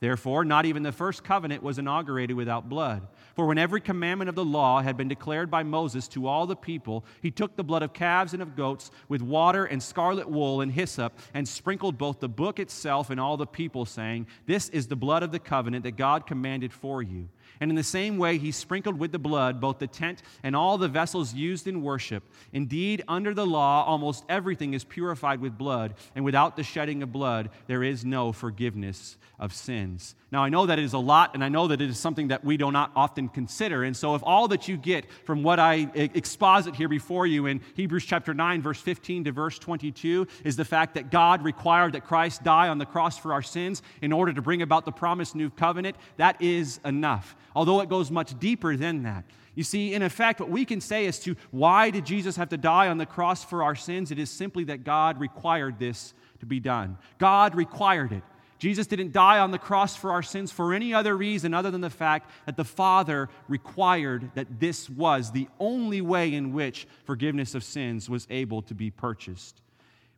Therefore, 0.00 0.46
not 0.46 0.64
even 0.64 0.82
the 0.82 0.92
first 0.92 1.22
covenant 1.22 1.62
was 1.62 1.78
inaugurated 1.78 2.34
without 2.34 2.70
blood. 2.70 3.06
For 3.36 3.44
when 3.46 3.58
every 3.58 3.82
commandment 3.82 4.30
of 4.30 4.34
the 4.34 4.44
law 4.44 4.80
had 4.80 4.96
been 4.96 5.08
declared 5.08 5.50
by 5.50 5.62
Moses 5.62 6.08
to 6.08 6.26
all 6.26 6.46
the 6.46 6.56
people, 6.56 7.04
he 7.20 7.30
took 7.30 7.54
the 7.54 7.62
blood 7.62 7.82
of 7.82 7.92
calves 7.92 8.32
and 8.32 8.42
of 8.42 8.56
goats 8.56 8.90
with 9.08 9.20
water 9.20 9.66
and 9.66 9.82
scarlet 9.82 10.28
wool 10.28 10.62
and 10.62 10.72
hyssop 10.72 11.18
and 11.34 11.46
sprinkled 11.46 11.98
both 11.98 12.18
the 12.18 12.30
book 12.30 12.58
itself 12.58 13.10
and 13.10 13.20
all 13.20 13.36
the 13.36 13.46
people, 13.46 13.84
saying, 13.84 14.26
This 14.46 14.70
is 14.70 14.86
the 14.86 14.96
blood 14.96 15.22
of 15.22 15.32
the 15.32 15.38
covenant 15.38 15.84
that 15.84 15.98
God 15.98 16.26
commanded 16.26 16.72
for 16.72 17.02
you. 17.02 17.28
And 17.60 17.70
in 17.70 17.76
the 17.76 17.82
same 17.82 18.16
way, 18.16 18.38
he 18.38 18.52
sprinkled 18.52 18.98
with 18.98 19.12
the 19.12 19.18
blood 19.18 19.60
both 19.60 19.78
the 19.78 19.86
tent 19.86 20.22
and 20.42 20.56
all 20.56 20.78
the 20.78 20.88
vessels 20.88 21.34
used 21.34 21.66
in 21.66 21.82
worship. 21.82 22.24
Indeed, 22.52 23.04
under 23.06 23.34
the 23.34 23.46
law, 23.46 23.84
almost 23.84 24.24
everything 24.30 24.72
is 24.72 24.82
purified 24.82 25.40
with 25.40 25.58
blood, 25.58 25.94
and 26.14 26.24
without 26.24 26.56
the 26.56 26.62
shedding 26.62 27.02
of 27.02 27.12
blood, 27.12 27.50
there 27.66 27.82
is 27.82 28.04
no 28.04 28.32
forgiveness 28.32 29.18
of 29.38 29.54
sins. 29.54 30.14
Now, 30.32 30.44
I 30.44 30.48
know 30.48 30.66
that 30.66 30.78
it 30.78 30.84
is 30.84 30.92
a 30.92 30.98
lot, 30.98 31.34
and 31.34 31.42
I 31.42 31.48
know 31.48 31.66
that 31.68 31.80
it 31.80 31.90
is 31.90 31.98
something 31.98 32.28
that 32.28 32.44
we 32.44 32.56
do 32.56 32.70
not 32.70 32.92
often 32.94 33.28
consider. 33.28 33.82
And 33.82 33.96
so, 33.96 34.14
if 34.14 34.22
all 34.22 34.48
that 34.48 34.68
you 34.68 34.76
get 34.76 35.06
from 35.24 35.42
what 35.42 35.58
I 35.58 35.88
exposit 35.94 36.76
here 36.76 36.88
before 36.88 37.26
you 37.26 37.46
in 37.46 37.60
Hebrews 37.74 38.04
chapter 38.04 38.32
9, 38.32 38.62
verse 38.62 38.80
15 38.80 39.24
to 39.24 39.32
verse 39.32 39.58
22, 39.58 40.28
is 40.44 40.56
the 40.56 40.64
fact 40.64 40.94
that 40.94 41.10
God 41.10 41.42
required 41.42 41.94
that 41.94 42.04
Christ 42.04 42.44
die 42.44 42.68
on 42.68 42.78
the 42.78 42.86
cross 42.86 43.18
for 43.18 43.32
our 43.32 43.42
sins 43.42 43.82
in 44.02 44.12
order 44.12 44.32
to 44.32 44.42
bring 44.42 44.62
about 44.62 44.84
the 44.84 44.92
promised 44.92 45.34
new 45.34 45.50
covenant, 45.50 45.96
that 46.16 46.40
is 46.40 46.78
enough. 46.84 47.34
Although 47.54 47.80
it 47.80 47.88
goes 47.88 48.10
much 48.10 48.38
deeper 48.38 48.76
than 48.76 49.02
that. 49.02 49.24
You 49.54 49.64
see, 49.64 49.94
in 49.94 50.02
effect, 50.02 50.40
what 50.40 50.48
we 50.48 50.64
can 50.64 50.80
say 50.80 51.06
as 51.06 51.18
to 51.20 51.36
why 51.50 51.90
did 51.90 52.06
Jesus 52.06 52.36
have 52.36 52.50
to 52.50 52.56
die 52.56 52.88
on 52.88 52.98
the 52.98 53.06
cross 53.06 53.44
for 53.44 53.62
our 53.62 53.74
sins, 53.74 54.10
it 54.10 54.18
is 54.18 54.30
simply 54.30 54.64
that 54.64 54.84
God 54.84 55.20
required 55.20 55.78
this 55.78 56.14
to 56.38 56.46
be 56.46 56.60
done. 56.60 56.98
God 57.18 57.54
required 57.54 58.12
it. 58.12 58.22
Jesus 58.58 58.86
didn't 58.86 59.12
die 59.12 59.38
on 59.38 59.50
the 59.50 59.58
cross 59.58 59.96
for 59.96 60.12
our 60.12 60.22
sins 60.22 60.52
for 60.52 60.74
any 60.74 60.92
other 60.92 61.16
reason 61.16 61.54
other 61.54 61.70
than 61.70 61.80
the 61.80 61.88
fact 61.88 62.30
that 62.44 62.58
the 62.58 62.64
Father 62.64 63.30
required 63.48 64.30
that 64.34 64.60
this 64.60 64.88
was 64.88 65.32
the 65.32 65.48
only 65.58 66.02
way 66.02 66.34
in 66.34 66.52
which 66.52 66.86
forgiveness 67.04 67.54
of 67.54 67.64
sins 67.64 68.08
was 68.08 68.26
able 68.28 68.60
to 68.62 68.74
be 68.74 68.90
purchased. 68.90 69.62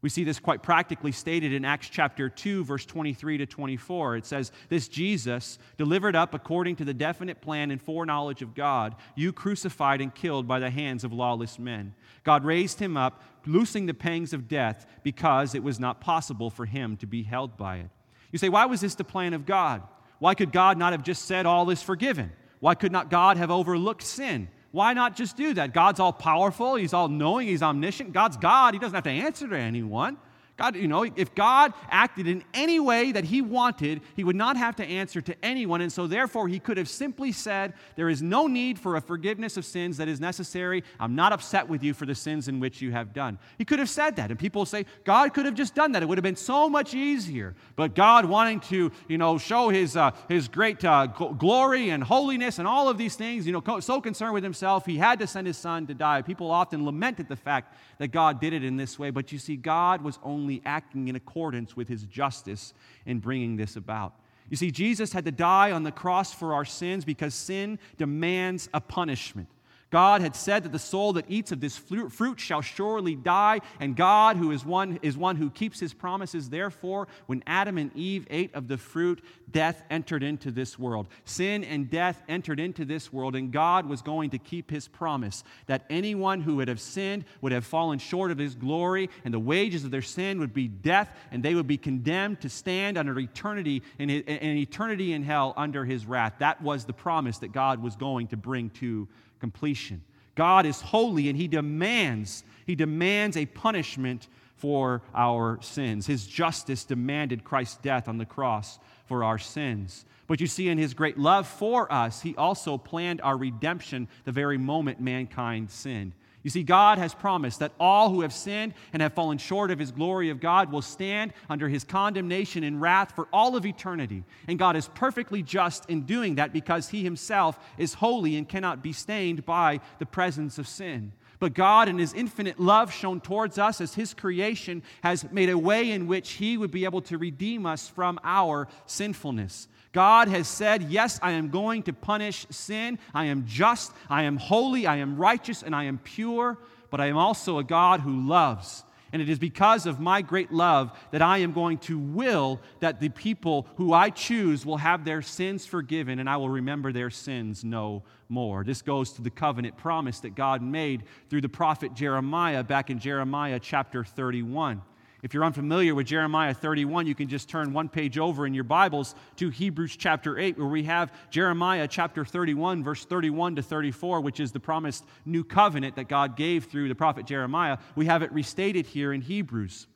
We 0.03 0.09
see 0.09 0.25
this 0.25 0.41
quite 0.41 0.65
practically 0.65 1.13
stated 1.13 1.53
in 1.53 1.65
Acts 1.65 1.89
chapter 1.89 2.29
2, 2.29 2.65
verse 2.65 2.85
23 2.85 3.39
to 3.39 3.47
24. 3.47 4.17
It 4.17 4.27
says, 4.27 4.51
This 4.69 4.89
Jesus, 4.89 5.61
delivered 5.79 6.17
up 6.17 6.35
according 6.35 6.75
to 6.77 6.85
the 6.85 6.93
definite 6.93 7.41
plan 7.41 7.71
and 7.71 7.81
foreknowledge 7.81 8.43
of 8.43 8.55
God, 8.55 8.97
you 9.15 9.33
crucified 9.33 10.01
and 10.01 10.13
killed 10.13 10.49
by 10.49 10.59
the 10.59 10.71
hands 10.71 11.05
of 11.05 11.13
lawless 11.13 11.57
men. 11.57 11.95
God 12.25 12.45
raised 12.45 12.81
him 12.81 12.97
up, 12.97 13.23
loosing 13.47 13.87
the 13.87 13.95
pangs 13.95 14.33
of 14.33 14.49
death, 14.49 14.87
because 15.05 15.55
it 15.55 15.63
was 15.63 15.79
not 15.79 16.01
possible 16.01 16.51
for 16.51 16.67
him 16.67 16.97
to 16.97 17.07
be 17.07 17.23
held 17.23 17.57
by 17.57 17.77
it. 17.77 17.91
You 18.33 18.41
say, 18.41 18.49
why 18.49 18.67
was 18.67 18.81
this 18.81 18.97
the 18.97 19.05
plan 19.05 19.35
of 19.35 19.47
God? 19.47 19.83
Why 20.19 20.35
could 20.35 20.51
God 20.51 20.79
not 20.79 20.93
have 20.93 21.05
just 21.05 21.27
said 21.27 21.47
all 21.47 21.71
is 21.71 21.83
forgiven? 21.83 22.33
Why 22.59 22.75
could 22.75 22.93
not 22.93 23.11
God 23.11 23.37
have 23.37 23.53
overlooked 23.53 24.03
sin? 24.03 24.49
Why 24.73 24.95
not 24.95 25.15
just 25.15 25.37
do 25.37 25.55
that? 25.55 25.73
God's 25.73 26.01
all 26.01 26.13
powerful, 26.13 26.75
He's 26.75 26.93
all 26.93 27.09
knowing, 27.09 27.47
He's 27.47 27.63
omniscient. 27.63 28.13
God's 28.13 28.37
God, 28.37 28.75
He 28.75 28.81
doesn't 28.81 28.95
have 28.95 29.05
to 29.05 29.11
answer 29.11 29.47
to 29.47 29.57
anyone. 29.57 30.17
God, 30.63 30.77
you 30.77 30.87
know, 30.87 31.03
if 31.03 31.35
God 31.35 31.75
acted 31.91 32.29
in 32.29 32.45
any 32.55 32.79
way 32.79 33.11
that 33.11 33.25
he 33.25 33.43
wanted, 33.43 34.01
he 34.15 34.23
would 34.23 34.37
not 34.37 34.57
have 34.57 34.77
to 34.77 34.85
answer 34.85 35.21
to 35.21 35.35
anyone. 35.45 35.81
And 35.81 35.93
so, 35.93 36.07
therefore, 36.07 36.47
he 36.47 36.61
could 36.61 36.77
have 36.77 36.89
simply 36.89 37.33
said, 37.33 37.75
There 37.97 38.09
is 38.09 38.23
no 38.23 38.47
need 38.47 38.79
for 38.79 38.95
a 38.95 39.01
forgiveness 39.01 39.57
of 39.57 39.65
sins 39.65 39.97
that 39.97 40.07
is 40.07 40.21
necessary. 40.21 40.85
I'm 41.01 41.17
not 41.17 41.33
upset 41.33 41.69
with 41.69 41.83
you 41.83 41.95
for 41.95 42.07
the 42.07 42.15
sins 42.15 42.47
in 42.47 42.61
which 42.61 42.81
you 42.81 42.93
have 42.93 43.13
done. 43.13 43.41
He 43.59 43.65
could 43.65 43.81
have 43.81 43.91
said 43.91 44.15
that. 44.17 44.31
And 44.31 44.39
people 44.39 44.65
say, 44.65 44.87
God 45.03 45.35
could 45.35 45.47
have 45.47 45.57
just 45.57 45.75
done 45.75 45.91
that. 45.93 46.03
It 46.05 46.07
would 46.07 46.19
have 46.19 46.23
been 46.23 46.37
so 46.37 46.69
much 46.69 46.95
easier. 46.95 47.57
But 47.75 47.97
God, 47.97 48.25
wanting 48.25 48.61
to, 48.61 48.93
you 49.09 49.19
know, 49.19 49.39
show 49.39 49.69
his, 49.69 49.97
uh, 49.97 50.13
his 50.29 50.47
great 50.47 50.85
uh, 50.85 51.07
glory 51.07 51.89
and 51.89 52.05
holiness 52.05 52.61
and 52.61 52.69
all 52.69 52.89
of 52.89 52.99
these 52.99 53.17
things, 53.17 53.49
you 53.49 53.53
know, 53.53 53.81
so 53.81 54.01
concerned 54.01 54.33
with 54.33 54.45
himself, 54.45 54.87
he 54.87 54.97
had 54.97 55.19
to 55.19 55.27
send 55.27 55.49
his 55.49 55.57
son 55.57 55.89
to 55.89 55.95
die. 55.95 56.23
People 56.23 56.53
often 56.53 56.85
lamented 56.85 57.29
the 57.29 57.35
fact 57.35 57.75
that 58.03 58.09
God 58.09 58.41
did 58.41 58.53
it 58.53 58.65
in 58.65 58.77
this 58.77 58.99
way. 58.99 59.11
But 59.11 59.31
you 59.31 59.39
see, 59.39 59.55
God 59.55 60.03
was 60.03 60.19
only 60.25 60.61
acting 60.65 61.07
in 61.07 61.15
accordance 61.15 61.77
with 61.77 61.87
his 61.87 62.03
justice 62.03 62.75
in 63.07 63.21
bringing 63.21 63.55
this 63.55 63.77
about. 63.77 64.15
You 64.51 64.57
see, 64.57 64.73
Jesus 64.73 65.13
had 65.13 65.25
to 65.25 65.31
die 65.31 65.71
on 65.71 65.85
the 65.85 65.93
cross 65.93 66.35
for 66.35 66.53
our 66.53 66.65
sins 66.65 67.05
because 67.05 67.33
sin 67.33 67.79
demands 67.99 68.69
a 68.75 68.81
punishment. 68.81 69.47
God 69.93 70.23
had 70.23 70.35
said 70.35 70.65
that 70.65 70.73
the 70.73 70.79
soul 70.79 71.13
that 71.13 71.27
eats 71.29 71.53
of 71.53 71.61
this 71.61 71.77
fruit 71.77 72.41
shall 72.41 72.63
surely 72.63 73.15
die, 73.15 73.61
and 73.79 73.95
God, 73.95 74.39
who 74.39 74.51
is 74.51 74.65
one, 74.65 74.99
is 75.03 75.19
one 75.19 75.37
who 75.37 75.51
keeps 75.51 75.79
his 75.79 75.93
promises. 75.93 76.49
Therefore, 76.49 77.09
when 77.27 77.43
Adam 77.47 77.77
and 77.77 77.95
Eve 77.95 78.27
ate 78.31 78.55
of 78.55 78.69
the 78.69 78.79
fruit, 78.79 79.23
death 79.51 79.83
entered 79.91 80.23
into 80.23 80.51
this 80.51 80.79
world. 80.79 81.09
Sin 81.27 81.63
and 81.63 81.91
death 81.91 82.23
entered 82.27 82.59
into 82.59 82.87
this 82.87 83.13
world, 83.13 83.37
and 83.37 83.53
God 83.53 83.87
was 83.87 84.01
going 84.01 84.31
to 84.31 84.39
keep 84.39 84.71
his 84.71 84.89
promise 84.89 85.45
that 85.67 85.85
anyone 85.91 86.41
who 86.41 86.57
would 86.57 86.69
have 86.69 86.81
sinned 86.81 87.27
would 87.43 87.53
have 87.53 87.67
fallen 87.67 87.99
short 87.99 88.31
of 88.31 88.39
his 88.39 88.55
glory, 88.55 89.11
and 89.27 89.35
the 89.35 89.39
wages 89.39 89.85
of 89.85 89.91
their 89.91 90.01
sin 90.01 90.41
would 90.41 90.55
be 90.55 90.69
death, 90.69 91.15
and 91.31 91.43
they 91.43 91.55
would 91.55 91.67
be 91.67 91.77
condemned 91.77 92.41
to 92.41 92.49
stand 92.49 92.97
under 92.97 93.19
eternity 93.19 93.83
in, 93.99 94.09
eternity 94.09 95.13
in 95.13 95.23
hell 95.23 95.53
under 95.55 95.85
his 95.85 96.07
wrath. 96.07 96.33
That 96.39 96.63
was 96.63 96.87
the 96.87 96.95
promise 96.95 97.37
that 97.39 97.53
God 97.53 97.83
was 97.83 97.95
going 97.95 98.29
to 98.29 98.39
bring 98.39 98.71
to 98.71 99.07
completion. 99.43 100.05
God 100.37 100.67
is 100.67 100.81
holy 100.81 101.29
and 101.29 101.37
he 101.37 101.49
demands 101.49 102.45
he 102.65 102.77
demands 102.77 103.37
a 103.37 103.45
punishment 103.45 104.29
for 104.55 105.03
our 105.13 105.59
sins. 105.61 106.07
His 106.07 106.29
justice 106.29 106.85
demanded 106.85 107.43
Christ's 107.43 107.79
death 107.79 108.07
on 108.07 108.19
the 108.19 108.25
cross 108.25 108.79
for 109.07 109.25
our 109.25 109.37
sins. 109.37 110.05
But 110.29 110.41
you 110.41 110.47
see, 110.47 110.69
in 110.69 110.79
his 110.79 110.95
great 110.95 111.19
love 111.19 111.49
for 111.49 111.93
us, 111.93 112.23
he 112.23 112.37
also 112.37 112.79
planned 112.79 113.21
our 113.21 113.37
redemption 113.37 114.07
the 114.25 114.31
very 114.31 114.59
moment 114.59 115.01
mankind 115.01 115.73
sinned. 115.73 116.13
You 116.43 116.51
see, 116.51 116.63
God 116.65 116.99
has 116.99 117.15
promised 117.15 117.61
that 117.61 117.73
all 117.79 118.11
who 118.11 118.23
have 118.23 118.33
sinned 118.33 118.75
and 118.93 119.01
have 119.01 119.15
fallen 119.15 119.39
short 119.39 119.71
of 119.71 119.79
his 119.79 119.93
glory 119.93 120.31
of 120.31 120.41
God 120.41 120.73
will 120.73 120.83
stand 120.83 121.33
under 121.49 121.69
his 121.69 121.85
condemnation 121.85 122.65
and 122.65 122.81
wrath 122.81 123.15
for 123.15 123.29
all 123.33 123.55
of 123.55 123.65
eternity. 123.65 124.25
And 124.49 124.59
God 124.59 124.75
is 124.75 124.89
perfectly 124.89 125.43
just 125.43 125.89
in 125.89 126.03
doing 126.03 126.37
that 126.37 126.53
because 126.53 126.89
he 126.89 127.05
himself 127.05 127.59
is 127.79 127.95
holy 127.95 128.37
and 128.37 128.49
cannot 128.49 128.83
be 128.83 128.93
stained 128.93 129.47
by 129.47 129.81
the 130.01 130.07
presence 130.07 130.59
of 130.59 130.67
sin. 130.67 131.13
But 131.43 131.55
God, 131.55 131.89
in 131.89 131.99
His 131.99 132.15
infinite 132.15 132.61
love 132.61 132.93
shown 132.93 133.21
towards 133.21 133.59
us 133.59 133.81
as 133.81 133.95
His 133.95 134.15
creation, 134.15 134.81
has 135.03 135.29
made 135.33 135.51
a 135.51 135.59
way 135.59 135.91
in 135.91 136.07
which 136.07 136.35
He 136.35 136.57
would 136.57 136.71
be 136.71 136.85
able 136.85 137.03
to 137.03 137.19
redeem 137.19 137.67
us 137.67 137.89
from 137.89 138.21
our 138.23 138.69
sinfulness. 138.87 139.67
God 139.93 140.29
has 140.29 140.49
said, 140.49 140.85
Yes, 140.85 141.19
I 141.23 141.33
am 141.33 141.51
going 141.51 141.83
to 141.85 141.93
punish 141.93 142.47
sin. 142.51 142.99
I 143.15 143.27
am 143.27 143.45
just, 143.47 143.93
I 144.09 144.23
am 144.23 144.37
holy, 144.37 144.87
I 144.87 144.97
am 144.97 145.17
righteous, 145.17 145.63
and 145.63 145.77
I 145.77 145.85
am 145.85 145.99
pure, 145.99 146.59
but 146.91 147.01
I 147.01 147.07
am 147.07 147.19
also 147.19 147.59
a 147.59 147.65
God 147.65 148.01
who 148.01 148.27
loves. 148.27 148.85
And 149.13 149.21
it 149.21 149.29
is 149.29 149.39
because 149.39 149.85
of 149.85 150.01
my 150.01 150.23
great 150.23 150.51
love 150.51 150.99
that 151.11 151.21
I 151.21 151.39
am 151.39 151.53
going 151.53 151.77
to 151.79 151.99
will 151.99 152.61
that 152.81 152.99
the 152.99 153.11
people 153.11 153.67
who 153.77 153.93
I 153.93 154.09
choose 154.09 154.65
will 154.65 154.79
have 154.79 155.05
their 155.05 155.21
sins 155.21 155.67
forgiven 155.67 156.19
and 156.19 156.31
I 156.31 156.39
will 156.39 156.49
remember 156.49 156.93
their 156.93 157.11
sins 157.11 157.63
no 157.63 158.05
more. 158.31 158.65
This 158.65 158.81
goes 158.81 159.13
to 159.13 159.23
the 159.23 159.29
covenant 159.29 159.77
promise 159.77 160.21
that 160.21 160.35
God 160.35 160.63
made 160.63 161.05
through 161.29 161.43
the 161.43 161.49
prophet 161.51 161.93
Jeremiah 161.93 162.65
back 162.65 162.89
in 162.89 162.99
Jeremiah 162.99 163.61
chapter 163.61 164.03
31. 164.03 164.81
If 165.23 165.33
you're 165.33 165.45
unfamiliar 165.45 165.95
with 165.95 166.09
Jeremiah 166.09 166.53
31, 166.53 167.07
you 167.07 167.15
can 167.15 167.29
just 167.29 167.49
turn 167.49 167.73
one 167.73 167.89
page 167.89 168.19
over 168.19 168.45
in 168.45 168.55
your 168.55 168.65
Bibles 168.65 169.15
to 169.37 169.51
Hebrews 169.51 169.95
chapter 169.95 170.37
8, 170.37 170.59
where 170.59 170.67
we 170.67 170.83
have 170.83 171.13
Jeremiah 171.31 171.87
chapter 171.87 172.25
31, 172.25 172.83
verse 172.83 173.05
31 173.05 173.55
to 173.55 173.63
34, 173.63 174.21
which 174.21 174.41
is 174.41 174.51
the 174.51 174.59
promised 174.59 175.05
new 175.25 175.45
covenant 175.45 175.95
that 175.95 176.09
God 176.09 176.37
gave 176.37 176.65
through 176.65 176.89
the 176.89 176.97
prophet 176.97 177.25
Jeremiah. 177.25 177.79
We 177.95 178.07
have 178.07 178.23
it 178.23 178.33
restated 178.33 178.85
here 178.85 179.13
in 179.13 179.21
Hebrews. 179.21 179.87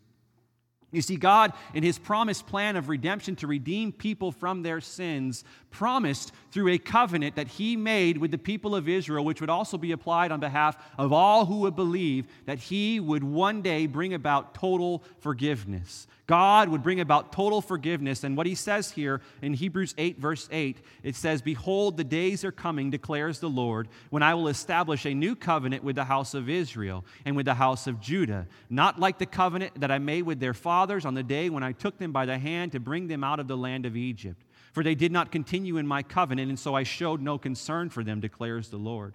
You 0.97 1.03
see, 1.03 1.17
God, 1.17 1.53
in 1.75 1.83
His 1.83 1.99
promised 1.99 2.47
plan 2.47 2.75
of 2.75 2.89
redemption 2.89 3.37
to 3.37 3.47
redeem 3.47 3.93
people 3.93 4.33
from 4.33 4.63
their 4.63 4.81
sins, 4.81 5.45
promised 5.71 6.33
through 6.53 6.69
a 6.69 6.79
covenant 6.79 7.37
that 7.37 7.49
He 7.49 7.77
made 7.77 8.17
with 8.17 8.31
the 8.31 8.39
people 8.39 8.75
of 8.75 8.89
Israel, 8.89 9.23
which 9.23 9.43
would 9.43 9.51
also 9.51 9.77
be 9.77 9.93
applied 9.93 10.33
on 10.33 10.41
behalf 10.41 10.83
of 10.97 11.13
all 11.13 11.45
who 11.45 11.59
would 11.59 11.77
believe, 11.77 12.27
that 12.47 12.59
He 12.59 12.99
would 12.99 13.23
one 13.23 13.61
day 13.61 13.87
bring 13.87 14.15
about 14.15 14.55
total 14.55 15.05
forgiveness. 15.19 16.07
God 16.27 16.69
would 16.71 16.83
bring 16.83 17.01
about 17.01 17.33
total 17.33 17.61
forgiveness. 17.61 18.25
And 18.25 18.37
what 18.37 18.47
He 18.47 18.57
says 18.57 18.91
here 18.91 19.21
in 19.43 19.55
Hebrews 19.55 19.95
8, 19.97 20.19
verse 20.19 20.49
8, 20.51 20.79
it 21.05 21.15
says, 21.15 21.41
Behold, 21.41 21.97
the 21.97 22.05
days 22.05 22.45
are 22.45 22.53
coming, 22.53 22.91
declares 22.91 23.39
the 23.39 23.49
Lord, 23.49 23.89
when 24.11 24.25
I 24.25 24.35
will 24.35 24.49
establish 24.49 25.07
a 25.07 25.15
new 25.15 25.37
covenant 25.37 25.85
with 25.85 25.95
the 25.97 26.05
house 26.05 26.35
of 26.35 26.49
Israel 26.49 27.05
and 27.25 27.37
with 27.37 27.47
the 27.47 27.55
house 27.55 27.87
of 27.87 28.01
Judah, 28.01 28.49
not 28.69 28.99
like 28.99 29.19
the 29.19 29.27
covenant 29.27 29.81
that 29.81 29.93
I 29.93 29.99
made 29.99 30.23
with 30.23 30.41
their 30.41 30.55
fathers 30.55 31.05
on 31.05 31.15
the 31.15 31.23
day 31.23 31.49
when 31.49 31.63
I 31.63 31.73
took 31.73 31.99
them 31.99 32.11
by 32.11 32.27
the 32.27 32.39
hand 32.39 32.73
to 32.73 32.81
bring 32.81 33.07
them 33.07 33.23
out 33.23 33.39
of 33.39 33.47
the 33.47 33.57
land 33.57 33.87
of 33.87 33.97
Egypt. 33.97 34.43
For 34.73 34.83
they 34.83 34.97
did 34.97 35.13
not 35.13 35.31
continue 35.31 35.77
in 35.77 35.87
my 35.87 36.03
covenant, 36.03 36.49
and 36.49 36.59
so 36.59 36.75
I 36.75 36.83
showed 36.83 37.23
no 37.23 37.39
concern 37.39 37.89
for 37.89 38.03
them, 38.03 38.21
declares 38.21 38.69
the 38.69 38.77
Lord. 38.77 39.15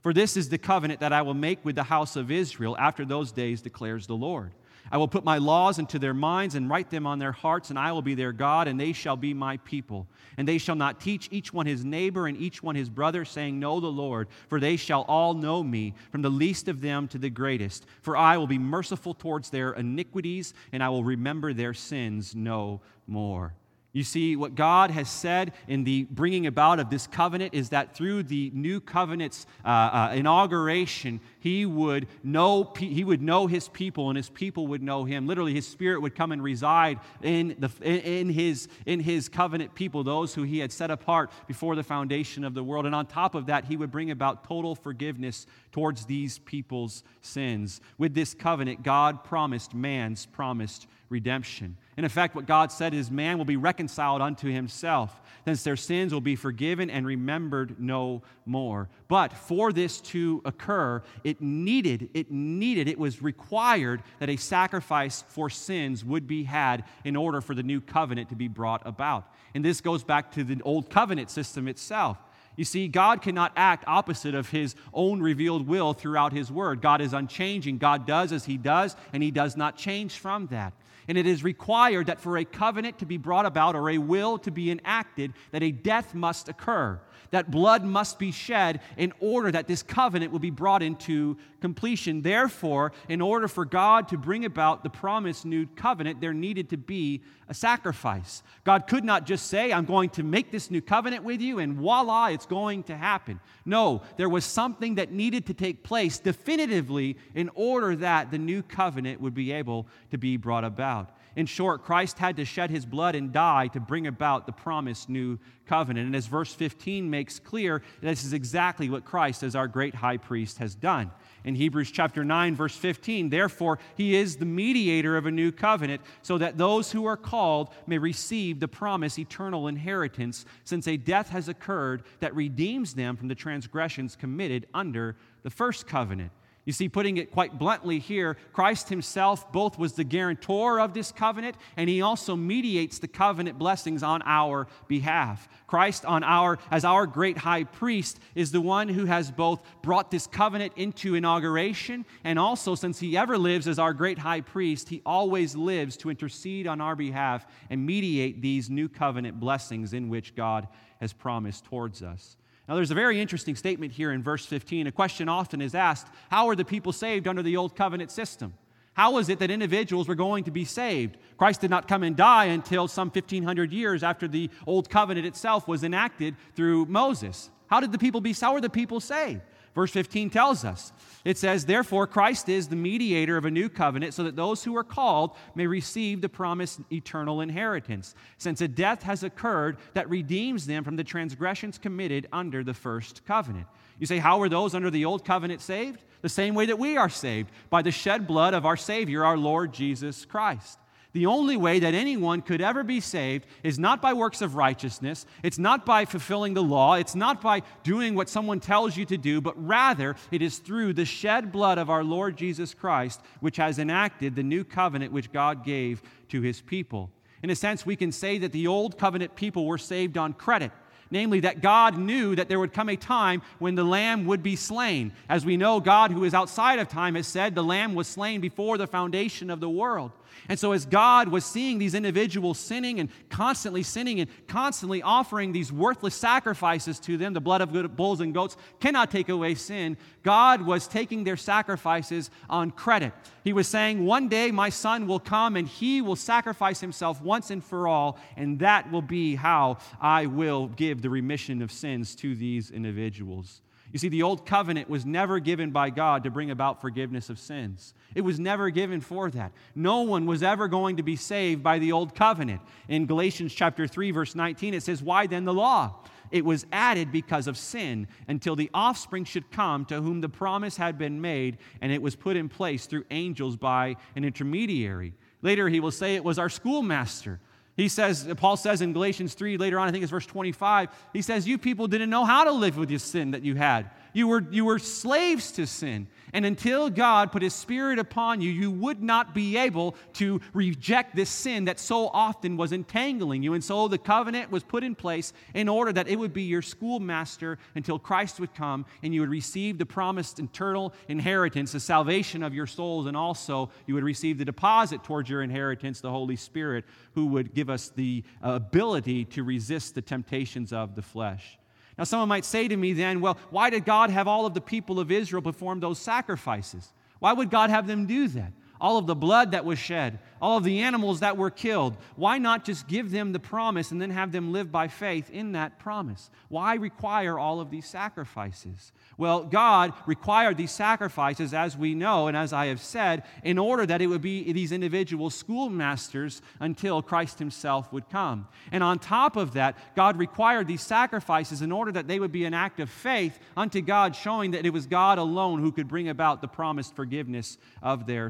For 0.00 0.12
this 0.12 0.36
is 0.36 0.48
the 0.48 0.58
covenant 0.58 1.00
that 1.00 1.12
I 1.12 1.22
will 1.22 1.34
make 1.34 1.64
with 1.64 1.76
the 1.76 1.82
house 1.82 2.16
of 2.16 2.30
Israel 2.30 2.76
after 2.78 3.04
those 3.04 3.30
days, 3.30 3.62
declares 3.62 4.06
the 4.06 4.16
Lord. 4.16 4.52
I 4.90 4.96
will 4.96 5.08
put 5.08 5.24
my 5.24 5.38
laws 5.38 5.78
into 5.78 5.98
their 5.98 6.14
minds 6.14 6.54
and 6.54 6.68
write 6.68 6.90
them 6.90 7.06
on 7.06 7.18
their 7.18 7.32
hearts, 7.32 7.70
and 7.70 7.78
I 7.78 7.92
will 7.92 8.02
be 8.02 8.14
their 8.14 8.32
God, 8.32 8.68
and 8.68 8.78
they 8.78 8.92
shall 8.92 9.16
be 9.16 9.32
my 9.32 9.56
people. 9.58 10.06
And 10.36 10.46
they 10.46 10.58
shall 10.58 10.74
not 10.74 11.00
teach 11.00 11.28
each 11.30 11.52
one 11.52 11.66
his 11.66 11.84
neighbor 11.84 12.26
and 12.26 12.36
each 12.36 12.62
one 12.62 12.74
his 12.74 12.90
brother, 12.90 13.24
saying, 13.24 13.58
Know 13.58 13.80
the 13.80 13.86
Lord, 13.86 14.28
for 14.48 14.58
they 14.58 14.76
shall 14.76 15.02
all 15.02 15.34
know 15.34 15.62
me, 15.62 15.94
from 16.10 16.22
the 16.22 16.30
least 16.30 16.68
of 16.68 16.80
them 16.80 17.08
to 17.08 17.18
the 17.18 17.30
greatest. 17.30 17.86
For 18.02 18.16
I 18.16 18.36
will 18.36 18.46
be 18.46 18.58
merciful 18.58 19.14
towards 19.14 19.50
their 19.50 19.72
iniquities, 19.72 20.52
and 20.72 20.82
I 20.82 20.88
will 20.88 21.04
remember 21.04 21.52
their 21.52 21.74
sins 21.74 22.34
no 22.34 22.80
more. 23.06 23.54
You 23.94 24.04
see, 24.04 24.36
what 24.36 24.54
God 24.54 24.90
has 24.90 25.10
said 25.10 25.52
in 25.68 25.84
the 25.84 26.04
bringing 26.04 26.46
about 26.46 26.80
of 26.80 26.88
this 26.88 27.06
covenant 27.06 27.52
is 27.52 27.68
that 27.70 27.94
through 27.94 28.22
the 28.22 28.50
new 28.54 28.80
covenant's 28.80 29.46
uh, 29.66 29.68
uh, 29.68 30.12
inauguration, 30.14 31.20
he 31.40 31.66
would, 31.66 32.08
know, 32.22 32.72
he 32.78 33.04
would 33.04 33.20
know 33.20 33.46
his 33.46 33.68
people 33.68 34.08
and 34.08 34.16
his 34.16 34.30
people 34.30 34.66
would 34.68 34.82
know 34.82 35.04
him. 35.04 35.26
Literally, 35.26 35.52
his 35.52 35.66
spirit 35.66 36.00
would 36.00 36.14
come 36.14 36.32
and 36.32 36.42
reside 36.42 37.00
in, 37.22 37.54
the, 37.58 37.70
in, 37.82 38.30
his, 38.30 38.66
in 38.86 38.98
his 38.98 39.28
covenant 39.28 39.74
people, 39.74 40.02
those 40.02 40.34
who 40.34 40.42
he 40.42 40.58
had 40.58 40.72
set 40.72 40.90
apart 40.90 41.30
before 41.46 41.76
the 41.76 41.82
foundation 41.82 42.44
of 42.44 42.54
the 42.54 42.64
world. 42.64 42.86
And 42.86 42.94
on 42.94 43.04
top 43.04 43.34
of 43.34 43.44
that, 43.46 43.66
he 43.66 43.76
would 43.76 43.90
bring 43.90 44.10
about 44.10 44.44
total 44.44 44.74
forgiveness 44.74 45.46
towards 45.70 46.06
these 46.06 46.38
people's 46.38 47.02
sins. 47.20 47.82
With 47.98 48.14
this 48.14 48.32
covenant, 48.32 48.82
God 48.82 49.22
promised 49.22 49.74
man's 49.74 50.24
promised 50.24 50.86
redemption. 51.10 51.76
In 51.96 52.06
effect, 52.06 52.34
what 52.34 52.46
God 52.46 52.72
said 52.72 52.94
is 52.94 53.10
man 53.10 53.36
will 53.36 53.44
be 53.44 53.56
reconciled 53.56 54.22
unto 54.22 54.48
himself, 54.50 55.20
since 55.44 55.62
their 55.62 55.76
sins 55.76 56.12
will 56.12 56.22
be 56.22 56.36
forgiven 56.36 56.88
and 56.88 57.06
remembered 57.06 57.78
no 57.78 58.22
more. 58.46 58.88
But 59.08 59.34
for 59.34 59.72
this 59.72 60.00
to 60.02 60.40
occur, 60.46 61.02
it 61.22 61.42
needed, 61.42 62.08
it 62.14 62.30
needed, 62.30 62.88
it 62.88 62.98
was 62.98 63.20
required 63.20 64.02
that 64.20 64.30
a 64.30 64.36
sacrifice 64.36 65.24
for 65.28 65.50
sins 65.50 66.02
would 66.02 66.26
be 66.26 66.44
had 66.44 66.84
in 67.04 67.14
order 67.14 67.42
for 67.42 67.54
the 67.54 67.62
new 67.62 67.80
covenant 67.80 68.30
to 68.30 68.36
be 68.36 68.48
brought 68.48 68.86
about. 68.86 69.30
And 69.54 69.62
this 69.62 69.82
goes 69.82 70.02
back 70.02 70.32
to 70.32 70.44
the 70.44 70.62
old 70.62 70.88
covenant 70.88 71.28
system 71.28 71.68
itself. 71.68 72.16
You 72.56 72.64
see, 72.64 72.88
God 72.88 73.22
cannot 73.22 73.52
act 73.56 73.84
opposite 73.86 74.34
of 74.34 74.50
his 74.50 74.74
own 74.92 75.20
revealed 75.20 75.66
will 75.66 75.94
throughout 75.94 76.32
his 76.32 76.50
word. 76.50 76.82
God 76.82 77.00
is 77.00 77.12
unchanging. 77.12 77.78
God 77.78 78.06
does 78.06 78.32
as 78.32 78.44
he 78.44 78.56
does, 78.56 78.94
and 79.12 79.22
he 79.22 79.30
does 79.30 79.56
not 79.56 79.76
change 79.76 80.18
from 80.18 80.46
that. 80.48 80.74
And 81.08 81.18
it 81.18 81.26
is 81.26 81.42
required 81.42 82.06
that 82.06 82.20
for 82.20 82.36
a 82.36 82.44
covenant 82.44 82.98
to 82.98 83.06
be 83.06 83.16
brought 83.16 83.46
about 83.46 83.74
or 83.74 83.90
a 83.90 83.98
will 83.98 84.38
to 84.38 84.50
be 84.50 84.70
enacted, 84.70 85.32
that 85.50 85.62
a 85.62 85.70
death 85.72 86.14
must 86.14 86.48
occur, 86.48 87.00
that 87.32 87.50
blood 87.50 87.84
must 87.84 88.18
be 88.18 88.30
shed 88.30 88.80
in 88.96 89.12
order 89.18 89.50
that 89.50 89.66
this 89.66 89.82
covenant 89.82 90.30
will 90.30 90.38
be 90.38 90.50
brought 90.50 90.82
into 90.82 91.36
completion. 91.60 92.22
Therefore, 92.22 92.92
in 93.08 93.20
order 93.20 93.48
for 93.48 93.64
God 93.64 94.08
to 94.08 94.16
bring 94.16 94.44
about 94.44 94.84
the 94.84 94.90
promised 94.90 95.44
new 95.44 95.66
covenant, 95.66 96.20
there 96.20 96.32
needed 96.32 96.70
to 96.70 96.76
be 96.76 97.22
a 97.48 97.54
sacrifice. 97.54 98.42
God 98.64 98.86
could 98.86 99.04
not 99.04 99.26
just 99.26 99.48
say, 99.48 99.72
I'm 99.72 99.84
going 99.84 100.10
to 100.10 100.22
make 100.22 100.50
this 100.50 100.70
new 100.70 100.80
covenant 100.80 101.24
with 101.24 101.40
you, 101.40 101.58
and 101.58 101.74
voila, 101.74 102.26
it's 102.26 102.46
going 102.46 102.84
to 102.84 102.96
happen. 102.96 103.40
No, 103.64 104.02
there 104.16 104.28
was 104.28 104.44
something 104.44 104.94
that 104.96 105.10
needed 105.10 105.46
to 105.46 105.54
take 105.54 105.82
place 105.82 106.18
definitively 106.18 107.16
in 107.34 107.50
order 107.54 107.96
that 107.96 108.30
the 108.30 108.38
new 108.38 108.62
covenant 108.62 109.20
would 109.20 109.34
be 109.34 109.52
able 109.52 109.86
to 110.10 110.18
be 110.18 110.36
brought 110.36 110.64
about. 110.64 111.16
In 111.34 111.46
short, 111.46 111.82
Christ 111.82 112.18
had 112.18 112.36
to 112.36 112.44
shed 112.44 112.70
his 112.70 112.84
blood 112.84 113.14
and 113.14 113.32
die 113.32 113.68
to 113.68 113.80
bring 113.80 114.06
about 114.06 114.44
the 114.46 114.52
promised 114.52 115.08
new 115.08 115.38
covenant. 115.66 116.06
And 116.06 116.14
as 116.14 116.26
verse 116.26 116.52
15 116.52 117.08
makes 117.08 117.38
clear, 117.38 117.82
this 118.02 118.24
is 118.24 118.34
exactly 118.34 118.90
what 118.90 119.04
Christ, 119.04 119.42
as 119.42 119.56
our 119.56 119.66
great 119.66 119.94
high 119.94 120.18
priest, 120.18 120.58
has 120.58 120.74
done. 120.74 121.10
In 121.44 121.54
Hebrews 121.54 121.90
chapter 121.90 122.22
9, 122.22 122.54
verse 122.54 122.76
15, 122.76 123.30
therefore, 123.30 123.78
he 123.96 124.14
is 124.14 124.36
the 124.36 124.44
mediator 124.44 125.16
of 125.16 125.26
a 125.26 125.30
new 125.30 125.50
covenant, 125.50 126.02
so 126.20 126.36
that 126.38 126.58
those 126.58 126.92
who 126.92 127.06
are 127.06 127.16
called 127.16 127.70
may 127.86 127.98
receive 127.98 128.60
the 128.60 128.68
promised 128.68 129.18
eternal 129.18 129.68
inheritance, 129.68 130.44
since 130.64 130.86
a 130.86 130.96
death 130.98 131.30
has 131.30 131.48
occurred 131.48 132.02
that 132.20 132.34
redeems 132.36 132.94
them 132.94 133.16
from 133.16 133.28
the 133.28 133.34
transgressions 133.34 134.14
committed 134.14 134.66
under 134.74 135.16
the 135.42 135.50
first 135.50 135.86
covenant. 135.86 136.30
You 136.64 136.72
see, 136.72 136.88
putting 136.88 137.16
it 137.16 137.32
quite 137.32 137.58
bluntly 137.58 137.98
here, 137.98 138.36
Christ 138.52 138.88
himself 138.88 139.50
both 139.50 139.78
was 139.78 139.94
the 139.94 140.04
guarantor 140.04 140.78
of 140.78 140.94
this 140.94 141.10
covenant 141.10 141.56
and 141.76 141.90
he 141.90 142.02
also 142.02 142.36
mediates 142.36 143.00
the 143.00 143.08
covenant 143.08 143.58
blessings 143.58 144.04
on 144.04 144.22
our 144.24 144.68
behalf. 144.86 145.48
Christ 145.66 146.04
on 146.04 146.22
our 146.22 146.60
as 146.70 146.84
our 146.84 147.04
great 147.04 147.38
high 147.38 147.64
priest 147.64 148.20
is 148.36 148.52
the 148.52 148.60
one 148.60 148.88
who 148.88 149.06
has 149.06 149.32
both 149.32 149.60
brought 149.82 150.12
this 150.12 150.28
covenant 150.28 150.74
into 150.76 151.16
inauguration 151.16 152.04
and 152.22 152.38
also 152.38 152.76
since 152.76 153.00
he 153.00 153.16
ever 153.16 153.36
lives 153.36 153.66
as 153.66 153.80
our 153.80 153.92
great 153.92 154.18
high 154.18 154.40
priest, 154.40 154.88
he 154.88 155.02
always 155.04 155.56
lives 155.56 155.96
to 155.96 156.10
intercede 156.10 156.68
on 156.68 156.80
our 156.80 156.94
behalf 156.94 157.44
and 157.70 157.84
mediate 157.84 158.40
these 158.40 158.70
new 158.70 158.88
covenant 158.88 159.40
blessings 159.40 159.94
in 159.94 160.08
which 160.08 160.36
God 160.36 160.68
has 161.00 161.12
promised 161.12 161.64
towards 161.64 162.04
us. 162.04 162.36
Now, 162.68 162.76
there's 162.76 162.90
a 162.90 162.94
very 162.94 163.20
interesting 163.20 163.56
statement 163.56 163.92
here 163.92 164.12
in 164.12 164.22
verse 164.22 164.46
15. 164.46 164.86
A 164.86 164.92
question 164.92 165.28
often 165.28 165.60
is 165.60 165.74
asked 165.74 166.06
How 166.30 166.48
are 166.48 166.56
the 166.56 166.64
people 166.64 166.92
saved 166.92 167.26
under 167.26 167.42
the 167.42 167.56
old 167.56 167.74
covenant 167.74 168.10
system? 168.10 168.54
How 168.94 169.12
was 169.12 169.28
it 169.30 169.38
that 169.38 169.50
individuals 169.50 170.06
were 170.06 170.14
going 170.14 170.44
to 170.44 170.50
be 170.50 170.64
saved? 170.64 171.16
Christ 171.38 171.62
did 171.62 171.70
not 171.70 171.88
come 171.88 172.02
and 172.02 172.14
die 172.14 172.46
until 172.46 172.88
some 172.88 173.08
1500 173.08 173.72
years 173.72 174.02
after 174.02 174.28
the 174.28 174.50
old 174.66 174.90
covenant 174.90 175.26
itself 175.26 175.66
was 175.66 175.82
enacted 175.82 176.36
through 176.54 176.86
Moses. 176.86 177.50
How 177.68 177.80
did 177.80 177.90
the 177.90 177.98
people 177.98 178.20
be 178.20 178.34
how 178.34 178.52
were 178.52 178.60
the 178.60 178.68
people 178.68 179.00
saved? 179.00 179.40
Verse 179.74 179.90
15 179.90 180.28
tells 180.30 180.64
us 180.64 180.92
it 181.24 181.38
says, 181.38 181.64
Therefore, 181.64 182.06
Christ 182.06 182.48
is 182.48 182.68
the 182.68 182.76
mediator 182.76 183.36
of 183.36 183.44
a 183.44 183.50
new 183.50 183.68
covenant, 183.68 184.12
so 184.12 184.24
that 184.24 184.36
those 184.36 184.64
who 184.64 184.76
are 184.76 184.84
called 184.84 185.36
may 185.54 185.66
receive 185.66 186.20
the 186.20 186.28
promised 186.28 186.80
eternal 186.92 187.40
inheritance, 187.40 188.14
since 188.38 188.60
a 188.60 188.68
death 188.68 189.02
has 189.04 189.22
occurred 189.22 189.78
that 189.94 190.10
redeems 190.10 190.66
them 190.66 190.84
from 190.84 190.96
the 190.96 191.04
transgressions 191.04 191.78
committed 191.78 192.28
under 192.32 192.64
the 192.64 192.74
first 192.74 193.24
covenant. 193.24 193.66
You 193.98 194.06
say, 194.06 194.18
How 194.18 194.38
were 194.38 194.48
those 194.48 194.74
under 194.74 194.90
the 194.90 195.04
old 195.04 195.24
covenant 195.24 195.60
saved? 195.60 196.02
The 196.22 196.28
same 196.28 196.54
way 196.54 196.66
that 196.66 196.78
we 196.78 196.96
are 196.96 197.08
saved, 197.08 197.50
by 197.70 197.82
the 197.82 197.90
shed 197.90 198.26
blood 198.26 198.54
of 198.54 198.66
our 198.66 198.76
Savior, 198.76 199.24
our 199.24 199.38
Lord 199.38 199.72
Jesus 199.72 200.24
Christ. 200.24 200.78
The 201.12 201.26
only 201.26 201.58
way 201.58 201.78
that 201.80 201.92
anyone 201.92 202.40
could 202.40 202.62
ever 202.62 202.82
be 202.82 203.00
saved 203.00 203.46
is 203.62 203.78
not 203.78 204.00
by 204.00 204.14
works 204.14 204.40
of 204.40 204.54
righteousness, 204.54 205.26
it's 205.42 205.58
not 205.58 205.84
by 205.84 206.06
fulfilling 206.06 206.54
the 206.54 206.62
law, 206.62 206.94
it's 206.94 207.14
not 207.14 207.42
by 207.42 207.62
doing 207.82 208.14
what 208.14 208.30
someone 208.30 208.60
tells 208.60 208.96
you 208.96 209.04
to 209.06 209.18
do, 209.18 209.42
but 209.42 209.62
rather 209.62 210.16
it 210.30 210.40
is 210.40 210.58
through 210.58 210.94
the 210.94 211.04
shed 211.04 211.52
blood 211.52 211.76
of 211.76 211.90
our 211.90 212.02
Lord 212.02 212.36
Jesus 212.36 212.72
Christ, 212.72 213.20
which 213.40 213.58
has 213.58 213.78
enacted 213.78 214.34
the 214.34 214.42
new 214.42 214.64
covenant 214.64 215.12
which 215.12 215.32
God 215.32 215.64
gave 215.64 216.00
to 216.30 216.40
his 216.40 216.62
people. 216.62 217.10
In 217.42 217.50
a 217.50 217.56
sense, 217.56 217.84
we 217.84 217.96
can 217.96 218.12
say 218.12 218.38
that 218.38 218.52
the 218.52 218.66
old 218.66 218.96
covenant 218.96 219.36
people 219.36 219.66
were 219.66 219.78
saved 219.78 220.16
on 220.16 220.32
credit 220.32 220.72
namely 221.12 221.40
that 221.40 221.60
God 221.60 221.98
knew 221.98 222.34
that 222.34 222.48
there 222.48 222.58
would 222.58 222.72
come 222.72 222.88
a 222.88 222.96
time 222.96 223.42
when 223.58 223.74
the 223.74 223.84
lamb 223.84 224.24
would 224.24 224.42
be 224.42 224.56
slain. 224.56 225.12
As 225.28 225.44
we 225.44 225.58
know, 225.58 225.78
God, 225.78 226.10
who 226.10 226.24
is 226.24 226.32
outside 226.32 226.78
of 226.78 226.88
time, 226.88 227.16
has 227.16 227.26
said 227.26 227.54
the 227.54 227.62
lamb 227.62 227.94
was 227.94 228.08
slain 228.08 228.40
before 228.40 228.78
the 228.78 228.86
foundation 228.86 229.50
of 229.50 229.60
the 229.60 229.68
world. 229.68 230.12
And 230.48 230.58
so, 230.58 230.72
as 230.72 230.86
God 230.86 231.28
was 231.28 231.44
seeing 231.44 231.78
these 231.78 231.94
individuals 231.94 232.58
sinning 232.58 233.00
and 233.00 233.08
constantly 233.28 233.82
sinning 233.82 234.20
and 234.20 234.30
constantly 234.46 235.02
offering 235.02 235.52
these 235.52 235.72
worthless 235.72 236.14
sacrifices 236.14 236.98
to 237.00 237.16
them, 237.16 237.32
the 237.32 237.40
blood 237.40 237.60
of 237.60 237.96
bulls 237.96 238.20
and 238.20 238.34
goats 238.34 238.56
cannot 238.80 239.10
take 239.10 239.28
away 239.28 239.54
sin, 239.54 239.96
God 240.22 240.62
was 240.62 240.86
taking 240.86 241.24
their 241.24 241.36
sacrifices 241.36 242.30
on 242.48 242.70
credit. 242.70 243.12
He 243.44 243.52
was 243.52 243.68
saying, 243.68 244.04
One 244.04 244.28
day 244.28 244.50
my 244.50 244.68
son 244.68 245.06
will 245.06 245.20
come 245.20 245.56
and 245.56 245.66
he 245.66 246.00
will 246.00 246.16
sacrifice 246.16 246.80
himself 246.80 247.20
once 247.20 247.50
and 247.50 247.62
for 247.62 247.88
all, 247.88 248.18
and 248.36 248.58
that 248.60 248.90
will 248.90 249.02
be 249.02 249.34
how 249.34 249.78
I 250.00 250.26
will 250.26 250.68
give 250.68 251.02
the 251.02 251.10
remission 251.10 251.62
of 251.62 251.72
sins 251.72 252.14
to 252.16 252.34
these 252.34 252.70
individuals. 252.70 253.62
You 253.92 253.98
see, 253.98 254.08
the 254.08 254.22
old 254.22 254.46
covenant 254.46 254.88
was 254.88 255.04
never 255.04 255.38
given 255.38 255.70
by 255.70 255.90
God 255.90 256.24
to 256.24 256.30
bring 256.30 256.50
about 256.50 256.80
forgiveness 256.80 257.28
of 257.28 257.38
sins. 257.38 257.92
It 258.14 258.22
was 258.22 258.40
never 258.40 258.70
given 258.70 259.02
for 259.02 259.30
that. 259.30 259.52
No 259.74 260.00
one 260.00 260.24
was 260.24 260.42
ever 260.42 260.66
going 260.66 260.96
to 260.96 261.02
be 261.02 261.14
saved 261.14 261.62
by 261.62 261.78
the 261.78 261.92
old 261.92 262.14
covenant. 262.14 262.62
In 262.88 263.04
Galatians 263.04 263.52
chapter 263.52 263.86
3 263.86 264.10
verse 264.10 264.34
19 264.34 264.72
it 264.72 264.82
says, 264.82 265.02
"Why 265.02 265.26
then 265.26 265.44
the 265.44 265.52
law? 265.52 266.04
It 266.30 266.46
was 266.46 266.64
added 266.72 267.12
because 267.12 267.46
of 267.46 267.58
sin 267.58 268.08
until 268.26 268.56
the 268.56 268.70
offspring 268.72 269.24
should 269.24 269.50
come 269.50 269.84
to 269.84 270.00
whom 270.00 270.22
the 270.22 270.30
promise 270.30 270.78
had 270.78 270.96
been 270.96 271.20
made, 271.20 271.58
and 271.82 271.92
it 271.92 272.00
was 272.00 272.16
put 272.16 272.36
in 272.36 272.48
place 272.48 272.86
through 272.86 273.04
angels 273.10 273.58
by 273.58 273.96
an 274.16 274.24
intermediary." 274.24 275.12
Later 275.42 275.68
he 275.68 275.80
will 275.80 275.90
say 275.90 276.14
it 276.14 276.24
was 276.24 276.38
our 276.38 276.48
schoolmaster 276.48 277.40
he 277.76 277.88
says, 277.88 278.28
Paul 278.36 278.56
says 278.56 278.82
in 278.82 278.92
Galatians 278.92 279.34
3, 279.34 279.56
later 279.56 279.78
on, 279.78 279.88
I 279.88 279.92
think 279.92 280.02
it's 280.02 280.10
verse 280.10 280.26
25, 280.26 280.90
he 281.12 281.22
says, 281.22 281.48
You 281.48 281.56
people 281.58 281.88
didn't 281.88 282.10
know 282.10 282.24
how 282.24 282.44
to 282.44 282.52
live 282.52 282.76
with 282.76 282.90
your 282.90 282.98
sin 282.98 283.30
that 283.30 283.42
you 283.42 283.54
had. 283.54 283.90
You 284.12 284.28
were, 284.28 284.44
you 284.50 284.64
were 284.64 284.78
slaves 284.78 285.52
to 285.52 285.66
sin. 285.66 286.06
And 286.34 286.46
until 286.46 286.88
God 286.88 287.30
put 287.30 287.42
his 287.42 287.52
spirit 287.52 287.98
upon 287.98 288.40
you, 288.40 288.50
you 288.50 288.70
would 288.70 289.02
not 289.02 289.34
be 289.34 289.58
able 289.58 289.94
to 290.14 290.40
reject 290.54 291.14
this 291.14 291.28
sin 291.28 291.66
that 291.66 291.78
so 291.78 292.08
often 292.08 292.56
was 292.56 292.72
entangling 292.72 293.42
you. 293.42 293.52
And 293.52 293.62
so 293.62 293.86
the 293.86 293.98
covenant 293.98 294.50
was 294.50 294.62
put 294.62 294.82
in 294.82 294.94
place 294.94 295.34
in 295.52 295.68
order 295.68 295.92
that 295.92 296.08
it 296.08 296.18
would 296.18 296.32
be 296.32 296.44
your 296.44 296.62
schoolmaster 296.62 297.58
until 297.74 297.98
Christ 297.98 298.40
would 298.40 298.54
come 298.54 298.86
and 299.02 299.12
you 299.12 299.20
would 299.20 299.28
receive 299.28 299.76
the 299.76 299.84
promised 299.84 300.38
eternal 300.38 300.94
inheritance, 301.08 301.72
the 301.72 301.80
salvation 301.80 302.42
of 302.42 302.54
your 302.54 302.66
souls, 302.66 303.06
and 303.06 303.16
also 303.16 303.70
you 303.86 303.94
would 303.94 304.04
receive 304.04 304.38
the 304.38 304.44
deposit 304.44 305.04
towards 305.04 305.28
your 305.28 305.42
inheritance, 305.42 306.00
the 306.00 306.10
Holy 306.10 306.36
Spirit, 306.36 306.86
who 307.14 307.26
would 307.26 307.52
give 307.52 307.68
us 307.68 307.90
the 307.90 308.24
uh, 308.42 308.52
ability 308.52 309.26
to 309.26 309.44
resist 309.44 309.94
the 309.94 310.02
temptations 310.02 310.72
of 310.72 310.94
the 310.94 311.02
flesh. 311.02 311.58
Now, 311.98 312.04
someone 312.04 312.28
might 312.28 312.44
say 312.44 312.68
to 312.68 312.76
me 312.76 312.92
then, 312.92 313.20
well, 313.20 313.38
why 313.50 313.70
did 313.70 313.84
God 313.84 314.10
have 314.10 314.26
all 314.26 314.46
of 314.46 314.54
the 314.54 314.60
people 314.60 314.98
of 314.98 315.10
Israel 315.10 315.42
perform 315.42 315.80
those 315.80 315.98
sacrifices? 315.98 316.92
Why 317.18 317.32
would 317.32 317.50
God 317.50 317.70
have 317.70 317.86
them 317.86 318.06
do 318.06 318.28
that? 318.28 318.52
All 318.82 318.98
of 318.98 319.06
the 319.06 319.14
blood 319.14 319.52
that 319.52 319.64
was 319.64 319.78
shed, 319.78 320.18
all 320.40 320.58
of 320.58 320.64
the 320.64 320.80
animals 320.80 321.20
that 321.20 321.36
were 321.36 321.50
killed. 321.50 321.96
Why 322.16 322.38
not 322.38 322.64
just 322.64 322.88
give 322.88 323.12
them 323.12 323.32
the 323.32 323.38
promise 323.38 323.92
and 323.92 324.02
then 324.02 324.10
have 324.10 324.32
them 324.32 324.52
live 324.52 324.72
by 324.72 324.88
faith 324.88 325.30
in 325.30 325.52
that 325.52 325.78
promise? 325.78 326.30
Why 326.48 326.74
require 326.74 327.38
all 327.38 327.60
of 327.60 327.70
these 327.70 327.86
sacrifices? 327.86 328.90
Well, 329.16 329.44
God 329.44 329.92
required 330.04 330.56
these 330.56 330.72
sacrifices, 330.72 331.54
as 331.54 331.76
we 331.76 331.94
know, 331.94 332.26
and 332.26 332.36
as 332.36 332.52
I 332.52 332.66
have 332.66 332.80
said, 332.80 333.22
in 333.44 333.56
order 333.56 333.86
that 333.86 334.02
it 334.02 334.08
would 334.08 334.20
be 334.20 334.52
these 334.52 334.72
individual 334.72 335.30
schoolmasters 335.30 336.42
until 336.58 337.02
Christ 337.02 337.38
Himself 337.38 337.92
would 337.92 338.10
come. 338.10 338.48
And 338.72 338.82
on 338.82 338.98
top 338.98 339.36
of 339.36 339.52
that, 339.52 339.78
God 339.94 340.16
required 340.16 340.66
these 340.66 340.82
sacrifices 340.82 341.62
in 341.62 341.70
order 341.70 341.92
that 341.92 342.08
they 342.08 342.18
would 342.18 342.32
be 342.32 342.46
an 342.46 342.54
act 342.54 342.80
of 342.80 342.90
faith 342.90 343.38
unto 343.56 343.80
God, 343.80 344.16
showing 344.16 344.50
that 344.50 344.66
it 344.66 344.72
was 344.72 344.88
God 344.88 345.18
alone 345.18 345.60
who 345.60 345.70
could 345.70 345.86
bring 345.86 346.08
about 346.08 346.40
the 346.40 346.48
promised 346.48 346.96
forgiveness 346.96 347.58
of 347.80 348.06
their 348.08 348.28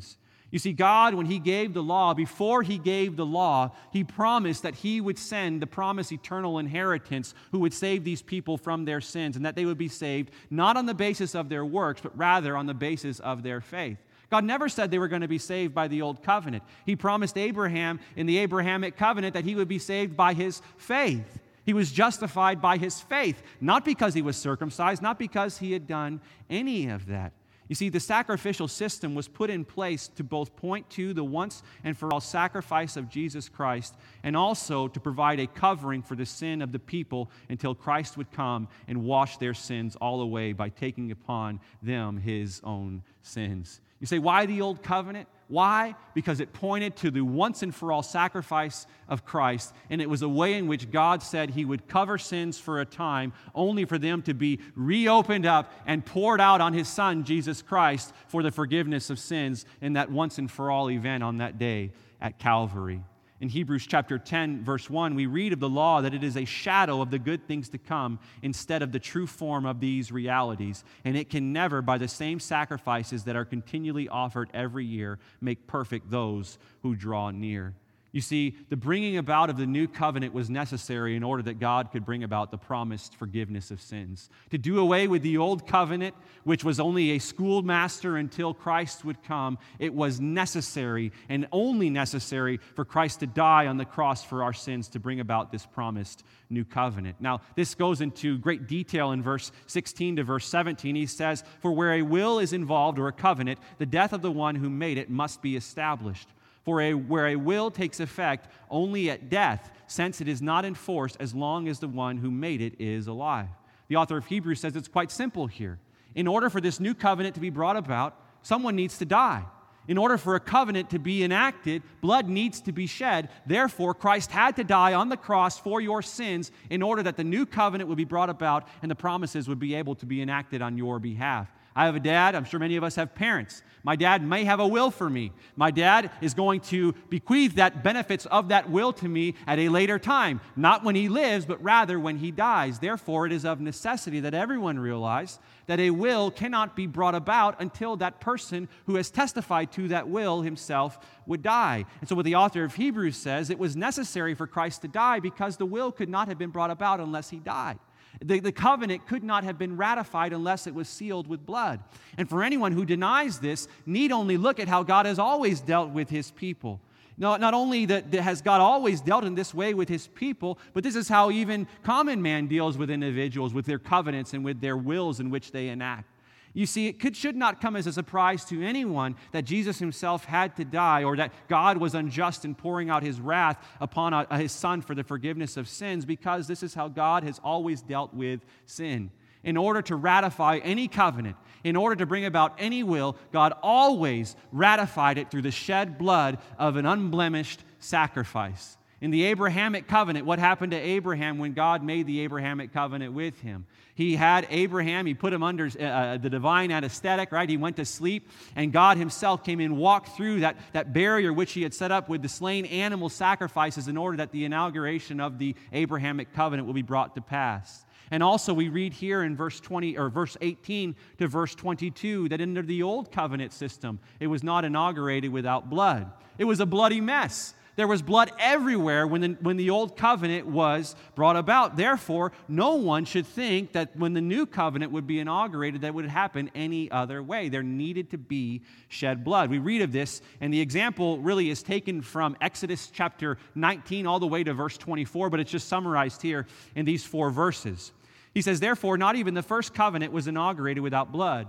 sins. 0.00 0.18
You 0.50 0.60
see, 0.60 0.72
God, 0.72 1.14
when 1.14 1.26
He 1.26 1.40
gave 1.40 1.74
the 1.74 1.82
law, 1.82 2.14
before 2.14 2.62
He 2.62 2.78
gave 2.78 3.16
the 3.16 3.26
law, 3.26 3.72
He 3.92 4.04
promised 4.04 4.62
that 4.62 4.76
He 4.76 5.00
would 5.00 5.18
send 5.18 5.60
the 5.60 5.66
promised 5.66 6.12
eternal 6.12 6.58
inheritance 6.58 7.34
who 7.50 7.58
would 7.60 7.74
save 7.74 8.04
these 8.04 8.22
people 8.22 8.56
from 8.56 8.84
their 8.84 9.00
sins 9.00 9.34
and 9.34 9.44
that 9.44 9.56
they 9.56 9.64
would 9.64 9.78
be 9.78 9.88
saved 9.88 10.30
not 10.50 10.76
on 10.76 10.86
the 10.86 10.94
basis 10.94 11.34
of 11.34 11.48
their 11.48 11.64
works, 11.64 12.00
but 12.00 12.16
rather 12.16 12.56
on 12.56 12.66
the 12.66 12.74
basis 12.74 13.18
of 13.20 13.42
their 13.42 13.60
faith. 13.60 13.98
God 14.30 14.44
never 14.44 14.68
said 14.68 14.90
they 14.90 14.98
were 14.98 15.08
going 15.08 15.22
to 15.22 15.28
be 15.28 15.38
saved 15.38 15.74
by 15.74 15.88
the 15.88 16.02
old 16.02 16.22
covenant. 16.22 16.62
He 16.86 16.96
promised 16.96 17.36
Abraham 17.36 17.98
in 18.16 18.26
the 18.26 18.38
Abrahamic 18.38 18.96
covenant 18.96 19.34
that 19.34 19.44
he 19.44 19.54
would 19.54 19.68
be 19.68 19.78
saved 19.78 20.16
by 20.16 20.34
his 20.34 20.62
faith. 20.76 21.40
He 21.66 21.72
was 21.72 21.90
justified 21.90 22.60
by 22.60 22.76
his 22.76 23.00
faith, 23.00 23.42
not 23.60 23.84
because 23.84 24.14
he 24.14 24.22
was 24.22 24.36
circumcised, 24.36 25.02
not 25.02 25.18
because 25.18 25.58
he 25.58 25.72
had 25.72 25.86
done 25.86 26.20
any 26.48 26.88
of 26.88 27.06
that. 27.06 27.32
You 27.68 27.74
see, 27.74 27.88
the 27.88 28.00
sacrificial 28.00 28.68
system 28.68 29.14
was 29.14 29.26
put 29.26 29.48
in 29.48 29.64
place 29.64 30.08
to 30.16 30.24
both 30.24 30.54
point 30.54 30.88
to 30.90 31.14
the 31.14 31.24
once 31.24 31.62
and 31.82 31.96
for 31.96 32.12
all 32.12 32.20
sacrifice 32.20 32.96
of 32.96 33.08
Jesus 33.08 33.48
Christ 33.48 33.94
and 34.22 34.36
also 34.36 34.88
to 34.88 35.00
provide 35.00 35.40
a 35.40 35.46
covering 35.46 36.02
for 36.02 36.14
the 36.14 36.26
sin 36.26 36.60
of 36.60 36.72
the 36.72 36.78
people 36.78 37.30
until 37.48 37.74
Christ 37.74 38.16
would 38.16 38.30
come 38.32 38.68
and 38.86 39.04
wash 39.04 39.38
their 39.38 39.54
sins 39.54 39.96
all 39.96 40.20
away 40.20 40.52
by 40.52 40.68
taking 40.68 41.10
upon 41.10 41.60
them 41.82 42.18
his 42.18 42.60
own 42.64 43.02
sins. 43.22 43.80
You 44.00 44.06
say, 44.06 44.18
why 44.18 44.46
the 44.46 44.60
old 44.60 44.82
covenant? 44.82 45.28
Why? 45.48 45.94
Because 46.14 46.40
it 46.40 46.52
pointed 46.52 46.96
to 46.96 47.10
the 47.10 47.20
once 47.20 47.62
and 47.62 47.74
for 47.74 47.92
all 47.92 48.02
sacrifice 48.02 48.86
of 49.08 49.24
Christ, 49.24 49.74
and 49.90 50.00
it 50.00 50.08
was 50.08 50.22
a 50.22 50.28
way 50.28 50.54
in 50.54 50.66
which 50.66 50.90
God 50.90 51.22
said 51.22 51.50
He 51.50 51.64
would 51.64 51.86
cover 51.86 52.16
sins 52.16 52.58
for 52.58 52.80
a 52.80 52.86
time, 52.86 53.32
only 53.54 53.84
for 53.84 53.98
them 53.98 54.22
to 54.22 54.34
be 54.34 54.60
reopened 54.74 55.44
up 55.44 55.70
and 55.86 56.04
poured 56.04 56.40
out 56.40 56.60
on 56.60 56.72
His 56.72 56.88
Son, 56.88 57.24
Jesus 57.24 57.60
Christ, 57.60 58.12
for 58.26 58.42
the 58.42 58.50
forgiveness 58.50 59.10
of 59.10 59.18
sins 59.18 59.66
in 59.82 59.92
that 59.92 60.10
once 60.10 60.38
and 60.38 60.50
for 60.50 60.70
all 60.70 60.90
event 60.90 61.22
on 61.22 61.38
that 61.38 61.58
day 61.58 61.92
at 62.20 62.38
Calvary 62.38 63.02
in 63.40 63.48
Hebrews 63.48 63.86
chapter 63.86 64.18
10, 64.18 64.62
verse 64.64 64.88
1, 64.88 65.14
we 65.14 65.26
read 65.26 65.52
of 65.52 65.60
the 65.60 65.68
law 65.68 66.00
that 66.00 66.14
it 66.14 66.22
is 66.22 66.36
a 66.36 66.44
shadow 66.44 67.02
of 67.02 67.10
the 67.10 67.18
good 67.18 67.46
things 67.48 67.68
to 67.70 67.78
come 67.78 68.20
instead 68.42 68.80
of 68.80 68.92
the 68.92 69.00
true 69.00 69.26
form 69.26 69.66
of 69.66 69.80
these 69.80 70.12
realities. 70.12 70.84
And 71.04 71.16
it 71.16 71.30
can 71.30 71.52
never, 71.52 71.82
by 71.82 71.98
the 71.98 72.08
same 72.08 72.38
sacrifices 72.38 73.24
that 73.24 73.36
are 73.36 73.44
continually 73.44 74.08
offered 74.08 74.50
every 74.54 74.84
year, 74.84 75.18
make 75.40 75.66
perfect 75.66 76.10
those 76.10 76.58
who 76.82 76.94
draw 76.94 77.30
near. 77.30 77.74
You 78.14 78.20
see, 78.20 78.54
the 78.68 78.76
bringing 78.76 79.16
about 79.16 79.50
of 79.50 79.56
the 79.56 79.66
new 79.66 79.88
covenant 79.88 80.32
was 80.32 80.48
necessary 80.48 81.16
in 81.16 81.24
order 81.24 81.42
that 81.42 81.58
God 81.58 81.90
could 81.90 82.06
bring 82.06 82.22
about 82.22 82.52
the 82.52 82.56
promised 82.56 83.16
forgiveness 83.16 83.72
of 83.72 83.80
sins. 83.80 84.30
To 84.50 84.56
do 84.56 84.78
away 84.78 85.08
with 85.08 85.22
the 85.22 85.36
old 85.36 85.66
covenant, 85.66 86.14
which 86.44 86.62
was 86.62 86.78
only 86.78 87.10
a 87.10 87.18
schoolmaster 87.18 88.16
until 88.16 88.54
Christ 88.54 89.04
would 89.04 89.20
come, 89.24 89.58
it 89.80 89.92
was 89.92 90.20
necessary 90.20 91.10
and 91.28 91.48
only 91.50 91.90
necessary 91.90 92.60
for 92.76 92.84
Christ 92.84 93.18
to 93.18 93.26
die 93.26 93.66
on 93.66 93.78
the 93.78 93.84
cross 93.84 94.22
for 94.22 94.44
our 94.44 94.52
sins 94.52 94.86
to 94.90 95.00
bring 95.00 95.18
about 95.18 95.50
this 95.50 95.66
promised 95.66 96.22
new 96.48 96.64
covenant. 96.64 97.16
Now, 97.18 97.40
this 97.56 97.74
goes 97.74 98.00
into 98.00 98.38
great 98.38 98.68
detail 98.68 99.10
in 99.10 99.24
verse 99.24 99.50
16 99.66 100.16
to 100.16 100.22
verse 100.22 100.46
17. 100.46 100.94
He 100.94 101.06
says, 101.06 101.42
For 101.58 101.72
where 101.72 101.94
a 101.94 102.02
will 102.02 102.38
is 102.38 102.52
involved 102.52 103.00
or 103.00 103.08
a 103.08 103.12
covenant, 103.12 103.58
the 103.78 103.86
death 103.86 104.12
of 104.12 104.22
the 104.22 104.30
one 104.30 104.54
who 104.54 104.70
made 104.70 104.98
it 104.98 105.10
must 105.10 105.42
be 105.42 105.56
established. 105.56 106.28
For 106.64 106.80
a, 106.80 106.94
where 106.94 107.28
a 107.28 107.36
will 107.36 107.70
takes 107.70 108.00
effect 108.00 108.48
only 108.70 109.10
at 109.10 109.28
death, 109.28 109.70
since 109.86 110.20
it 110.20 110.28
is 110.28 110.40
not 110.40 110.64
enforced 110.64 111.16
as 111.20 111.34
long 111.34 111.68
as 111.68 111.78
the 111.78 111.88
one 111.88 112.16
who 112.16 112.30
made 112.30 112.60
it 112.60 112.80
is 112.80 113.06
alive. 113.06 113.48
The 113.88 113.96
author 113.96 114.16
of 114.16 114.26
Hebrews 114.26 114.60
says 114.60 114.74
it's 114.74 114.88
quite 114.88 115.10
simple 115.10 115.46
here. 115.46 115.78
In 116.14 116.26
order 116.26 116.48
for 116.48 116.60
this 116.60 116.80
new 116.80 116.94
covenant 116.94 117.34
to 117.34 117.40
be 117.40 117.50
brought 117.50 117.76
about, 117.76 118.18
someone 118.42 118.76
needs 118.76 118.98
to 118.98 119.04
die. 119.04 119.44
In 119.86 119.98
order 119.98 120.16
for 120.16 120.34
a 120.34 120.40
covenant 120.40 120.88
to 120.90 120.98
be 120.98 121.22
enacted, 121.22 121.82
blood 122.00 122.28
needs 122.28 122.62
to 122.62 122.72
be 122.72 122.86
shed. 122.86 123.28
Therefore, 123.44 123.92
Christ 123.92 124.30
had 124.30 124.56
to 124.56 124.64
die 124.64 124.94
on 124.94 125.10
the 125.10 125.16
cross 125.16 125.58
for 125.58 125.80
your 125.80 126.00
sins 126.00 126.50
in 126.70 126.80
order 126.80 127.02
that 127.02 127.18
the 127.18 127.24
new 127.24 127.44
covenant 127.44 127.88
would 127.88 127.98
be 127.98 128.04
brought 128.04 128.30
about 128.30 128.66
and 128.80 128.90
the 128.90 128.94
promises 128.94 129.46
would 129.46 129.58
be 129.58 129.74
able 129.74 129.94
to 129.96 130.06
be 130.06 130.22
enacted 130.22 130.62
on 130.62 130.78
your 130.78 130.98
behalf. 130.98 131.52
I 131.76 131.86
have 131.86 131.96
a 131.96 132.00
dad. 132.00 132.34
I'm 132.34 132.44
sure 132.44 132.60
many 132.60 132.76
of 132.76 132.84
us 132.84 132.94
have 132.94 133.14
parents. 133.14 133.62
My 133.82 133.96
dad 133.96 134.22
may 134.22 134.44
have 134.44 134.60
a 134.60 134.66
will 134.66 134.90
for 134.90 135.10
me. 135.10 135.32
My 135.56 135.70
dad 135.70 136.10
is 136.22 136.32
going 136.32 136.60
to 136.62 136.92
bequeath 137.10 137.56
that 137.56 137.82
benefits 137.82 138.24
of 138.26 138.48
that 138.48 138.70
will 138.70 138.94
to 138.94 139.08
me 139.08 139.34
at 139.46 139.58
a 139.58 139.68
later 139.68 139.98
time, 139.98 140.40
not 140.56 140.84
when 140.84 140.94
he 140.94 141.08
lives, 141.08 141.44
but 141.44 141.62
rather 141.62 142.00
when 142.00 142.16
he 142.16 142.30
dies. 142.30 142.78
Therefore, 142.78 143.26
it 143.26 143.32
is 143.32 143.44
of 143.44 143.60
necessity 143.60 144.20
that 144.20 144.32
everyone 144.32 144.78
realize 144.78 145.38
that 145.66 145.80
a 145.80 145.90
will 145.90 146.30
cannot 146.30 146.76
be 146.76 146.86
brought 146.86 147.14
about 147.14 147.60
until 147.60 147.96
that 147.96 148.20
person 148.20 148.68
who 148.86 148.94
has 148.94 149.10
testified 149.10 149.70
to 149.72 149.88
that 149.88 150.08
will 150.08 150.40
himself 150.40 150.98
would 151.26 151.42
die. 151.42 151.84
And 152.00 152.08
so, 152.08 152.16
what 152.16 152.24
the 152.24 152.36
author 152.36 152.64
of 152.64 152.74
Hebrews 152.74 153.16
says, 153.16 153.50
it 153.50 153.58
was 153.58 153.76
necessary 153.76 154.34
for 154.34 154.46
Christ 154.46 154.80
to 154.82 154.88
die 154.88 155.20
because 155.20 155.58
the 155.58 155.66
will 155.66 155.92
could 155.92 156.08
not 156.08 156.28
have 156.28 156.38
been 156.38 156.50
brought 156.50 156.70
about 156.70 157.00
unless 157.00 157.28
he 157.28 157.38
died. 157.38 157.78
The, 158.22 158.40
the 158.40 158.52
covenant 158.52 159.06
could 159.06 159.24
not 159.24 159.44
have 159.44 159.58
been 159.58 159.76
ratified 159.76 160.32
unless 160.32 160.66
it 160.66 160.74
was 160.74 160.88
sealed 160.88 161.26
with 161.26 161.44
blood. 161.44 161.80
And 162.16 162.28
for 162.28 162.42
anyone 162.42 162.72
who 162.72 162.84
denies 162.84 163.38
this, 163.38 163.68
need 163.86 164.12
only 164.12 164.36
look 164.36 164.60
at 164.60 164.68
how 164.68 164.82
God 164.82 165.06
has 165.06 165.18
always 165.18 165.60
dealt 165.60 165.90
with 165.90 166.10
his 166.10 166.30
people. 166.30 166.80
Not, 167.16 167.54
only 167.54 167.86
that, 167.86 168.10
that 168.10 168.22
has 168.22 168.42
God 168.42 168.60
always 168.60 169.00
dealt 169.00 169.24
in 169.24 169.36
this 169.36 169.54
way 169.54 169.72
with 169.72 169.88
his 169.88 170.08
people, 170.08 170.58
but 170.72 170.82
this 170.82 170.96
is 170.96 171.08
how 171.08 171.30
even 171.30 171.68
common 171.84 172.20
man 172.20 172.48
deals 172.48 172.76
with 172.76 172.90
individuals, 172.90 173.54
with 173.54 173.66
their 173.66 173.78
covenants 173.78 174.32
and 174.32 174.44
with 174.44 174.60
their 174.60 174.76
wills 174.76 175.20
in 175.20 175.30
which 175.30 175.52
they 175.52 175.68
enact. 175.68 176.08
You 176.56 176.66
see, 176.66 176.86
it 176.86 177.00
could, 177.00 177.16
should 177.16 177.34
not 177.34 177.60
come 177.60 177.74
as 177.74 177.88
a 177.88 177.92
surprise 177.92 178.44
to 178.46 178.62
anyone 178.62 179.16
that 179.32 179.42
Jesus 179.42 179.80
himself 179.80 180.24
had 180.24 180.54
to 180.56 180.64
die 180.64 181.02
or 181.02 181.16
that 181.16 181.32
God 181.48 181.78
was 181.78 181.96
unjust 181.96 182.44
in 182.44 182.54
pouring 182.54 182.88
out 182.88 183.02
his 183.02 183.20
wrath 183.20 183.58
upon 183.80 184.12
a, 184.14 184.18
uh, 184.30 184.38
his 184.38 184.52
son 184.52 184.80
for 184.80 184.94
the 184.94 185.02
forgiveness 185.02 185.56
of 185.56 185.68
sins, 185.68 186.04
because 186.04 186.46
this 186.46 186.62
is 186.62 186.72
how 186.72 186.86
God 186.86 187.24
has 187.24 187.40
always 187.42 187.82
dealt 187.82 188.14
with 188.14 188.40
sin. 188.66 189.10
In 189.42 189.56
order 189.56 189.82
to 189.82 189.96
ratify 189.96 190.58
any 190.58 190.86
covenant, 190.86 191.36
in 191.64 191.74
order 191.74 191.96
to 191.96 192.06
bring 192.06 192.24
about 192.24 192.54
any 192.56 192.84
will, 192.84 193.16
God 193.32 193.52
always 193.60 194.36
ratified 194.52 195.18
it 195.18 195.32
through 195.32 195.42
the 195.42 195.50
shed 195.50 195.98
blood 195.98 196.38
of 196.56 196.76
an 196.76 196.86
unblemished 196.86 197.64
sacrifice. 197.80 198.78
In 199.04 199.10
the 199.10 199.24
Abrahamic 199.24 199.86
covenant, 199.86 200.24
what 200.24 200.38
happened 200.38 200.72
to 200.72 200.78
Abraham 200.78 201.36
when 201.36 201.52
God 201.52 201.82
made 201.82 202.06
the 202.06 202.20
Abrahamic 202.20 202.72
covenant 202.72 203.12
with 203.12 203.38
him? 203.38 203.66
He 203.94 204.16
had 204.16 204.46
Abraham, 204.48 205.04
he 205.04 205.12
put 205.12 205.30
him 205.30 205.42
under 205.42 205.66
uh, 205.78 205.84
uh, 205.84 206.16
the 206.16 206.30
divine 206.30 206.70
anesthetic, 206.70 207.30
right? 207.30 207.46
He 207.46 207.58
went 207.58 207.76
to 207.76 207.84
sleep, 207.84 208.30
and 208.56 208.72
God 208.72 208.96
himself 208.96 209.44
came 209.44 209.60
in, 209.60 209.76
walked 209.76 210.16
through 210.16 210.40
that, 210.40 210.56
that 210.72 210.94
barrier 210.94 211.34
which 211.34 211.52
he 211.52 211.62
had 211.62 211.74
set 211.74 211.92
up 211.92 212.08
with 212.08 212.22
the 212.22 212.30
slain 212.30 212.64
animal 212.64 213.10
sacrifices 213.10 213.88
in 213.88 213.98
order 213.98 214.16
that 214.16 214.32
the 214.32 214.46
inauguration 214.46 215.20
of 215.20 215.38
the 215.38 215.54
Abrahamic 215.74 216.32
covenant 216.32 216.64
will 216.64 216.72
be 216.72 216.80
brought 216.80 217.14
to 217.16 217.20
pass. 217.20 217.84
And 218.10 218.22
also, 218.22 218.54
we 218.54 218.70
read 218.70 218.94
here 218.94 219.22
in 219.22 219.36
verse 219.36 219.60
20 219.60 219.98
or 219.98 220.08
verse 220.08 220.38
18 220.40 220.96
to 221.18 221.28
verse 221.28 221.54
22 221.54 222.30
that 222.30 222.40
under 222.40 222.62
the 222.62 222.82
old 222.82 223.12
covenant 223.12 223.52
system, 223.52 223.98
it 224.18 224.28
was 224.28 224.42
not 224.42 224.64
inaugurated 224.64 225.30
without 225.30 225.68
blood. 225.68 226.10
It 226.38 226.44
was 226.44 226.60
a 226.60 226.66
bloody 226.66 227.02
mess. 227.02 227.52
There 227.76 227.88
was 227.88 228.02
blood 228.02 228.30
everywhere 228.38 229.06
when 229.06 229.20
the, 229.20 229.28
when 229.40 229.56
the 229.56 229.70
old 229.70 229.96
covenant 229.96 230.46
was 230.46 230.94
brought 231.14 231.36
about. 231.36 231.76
Therefore, 231.76 232.32
no 232.46 232.76
one 232.76 233.04
should 233.04 233.26
think 233.26 233.72
that 233.72 233.96
when 233.96 234.12
the 234.12 234.20
new 234.20 234.46
covenant 234.46 234.92
would 234.92 235.06
be 235.06 235.18
inaugurated, 235.18 235.80
that 235.80 235.94
would 235.94 236.06
happen 236.06 236.50
any 236.54 236.90
other 236.90 237.22
way. 237.22 237.48
There 237.48 237.62
needed 237.62 238.10
to 238.10 238.18
be 238.18 238.62
shed 238.88 239.24
blood. 239.24 239.50
We 239.50 239.58
read 239.58 239.82
of 239.82 239.90
this, 239.90 240.22
and 240.40 240.54
the 240.54 240.60
example 240.60 241.18
really 241.18 241.50
is 241.50 241.62
taken 241.62 242.00
from 242.00 242.36
Exodus 242.40 242.90
chapter 242.92 243.38
19 243.54 244.06
all 244.06 244.20
the 244.20 244.26
way 244.26 244.44
to 244.44 244.54
verse 244.54 244.78
24, 244.78 245.30
but 245.30 245.40
it's 245.40 245.50
just 245.50 245.68
summarized 245.68 246.22
here 246.22 246.46
in 246.76 246.84
these 246.84 247.04
four 247.04 247.30
verses. 247.30 247.92
He 248.34 248.42
says, 248.42 248.60
Therefore, 248.60 248.98
not 248.98 249.16
even 249.16 249.34
the 249.34 249.42
first 249.42 249.74
covenant 249.74 250.12
was 250.12 250.26
inaugurated 250.26 250.82
without 250.82 251.12
blood. 251.12 251.48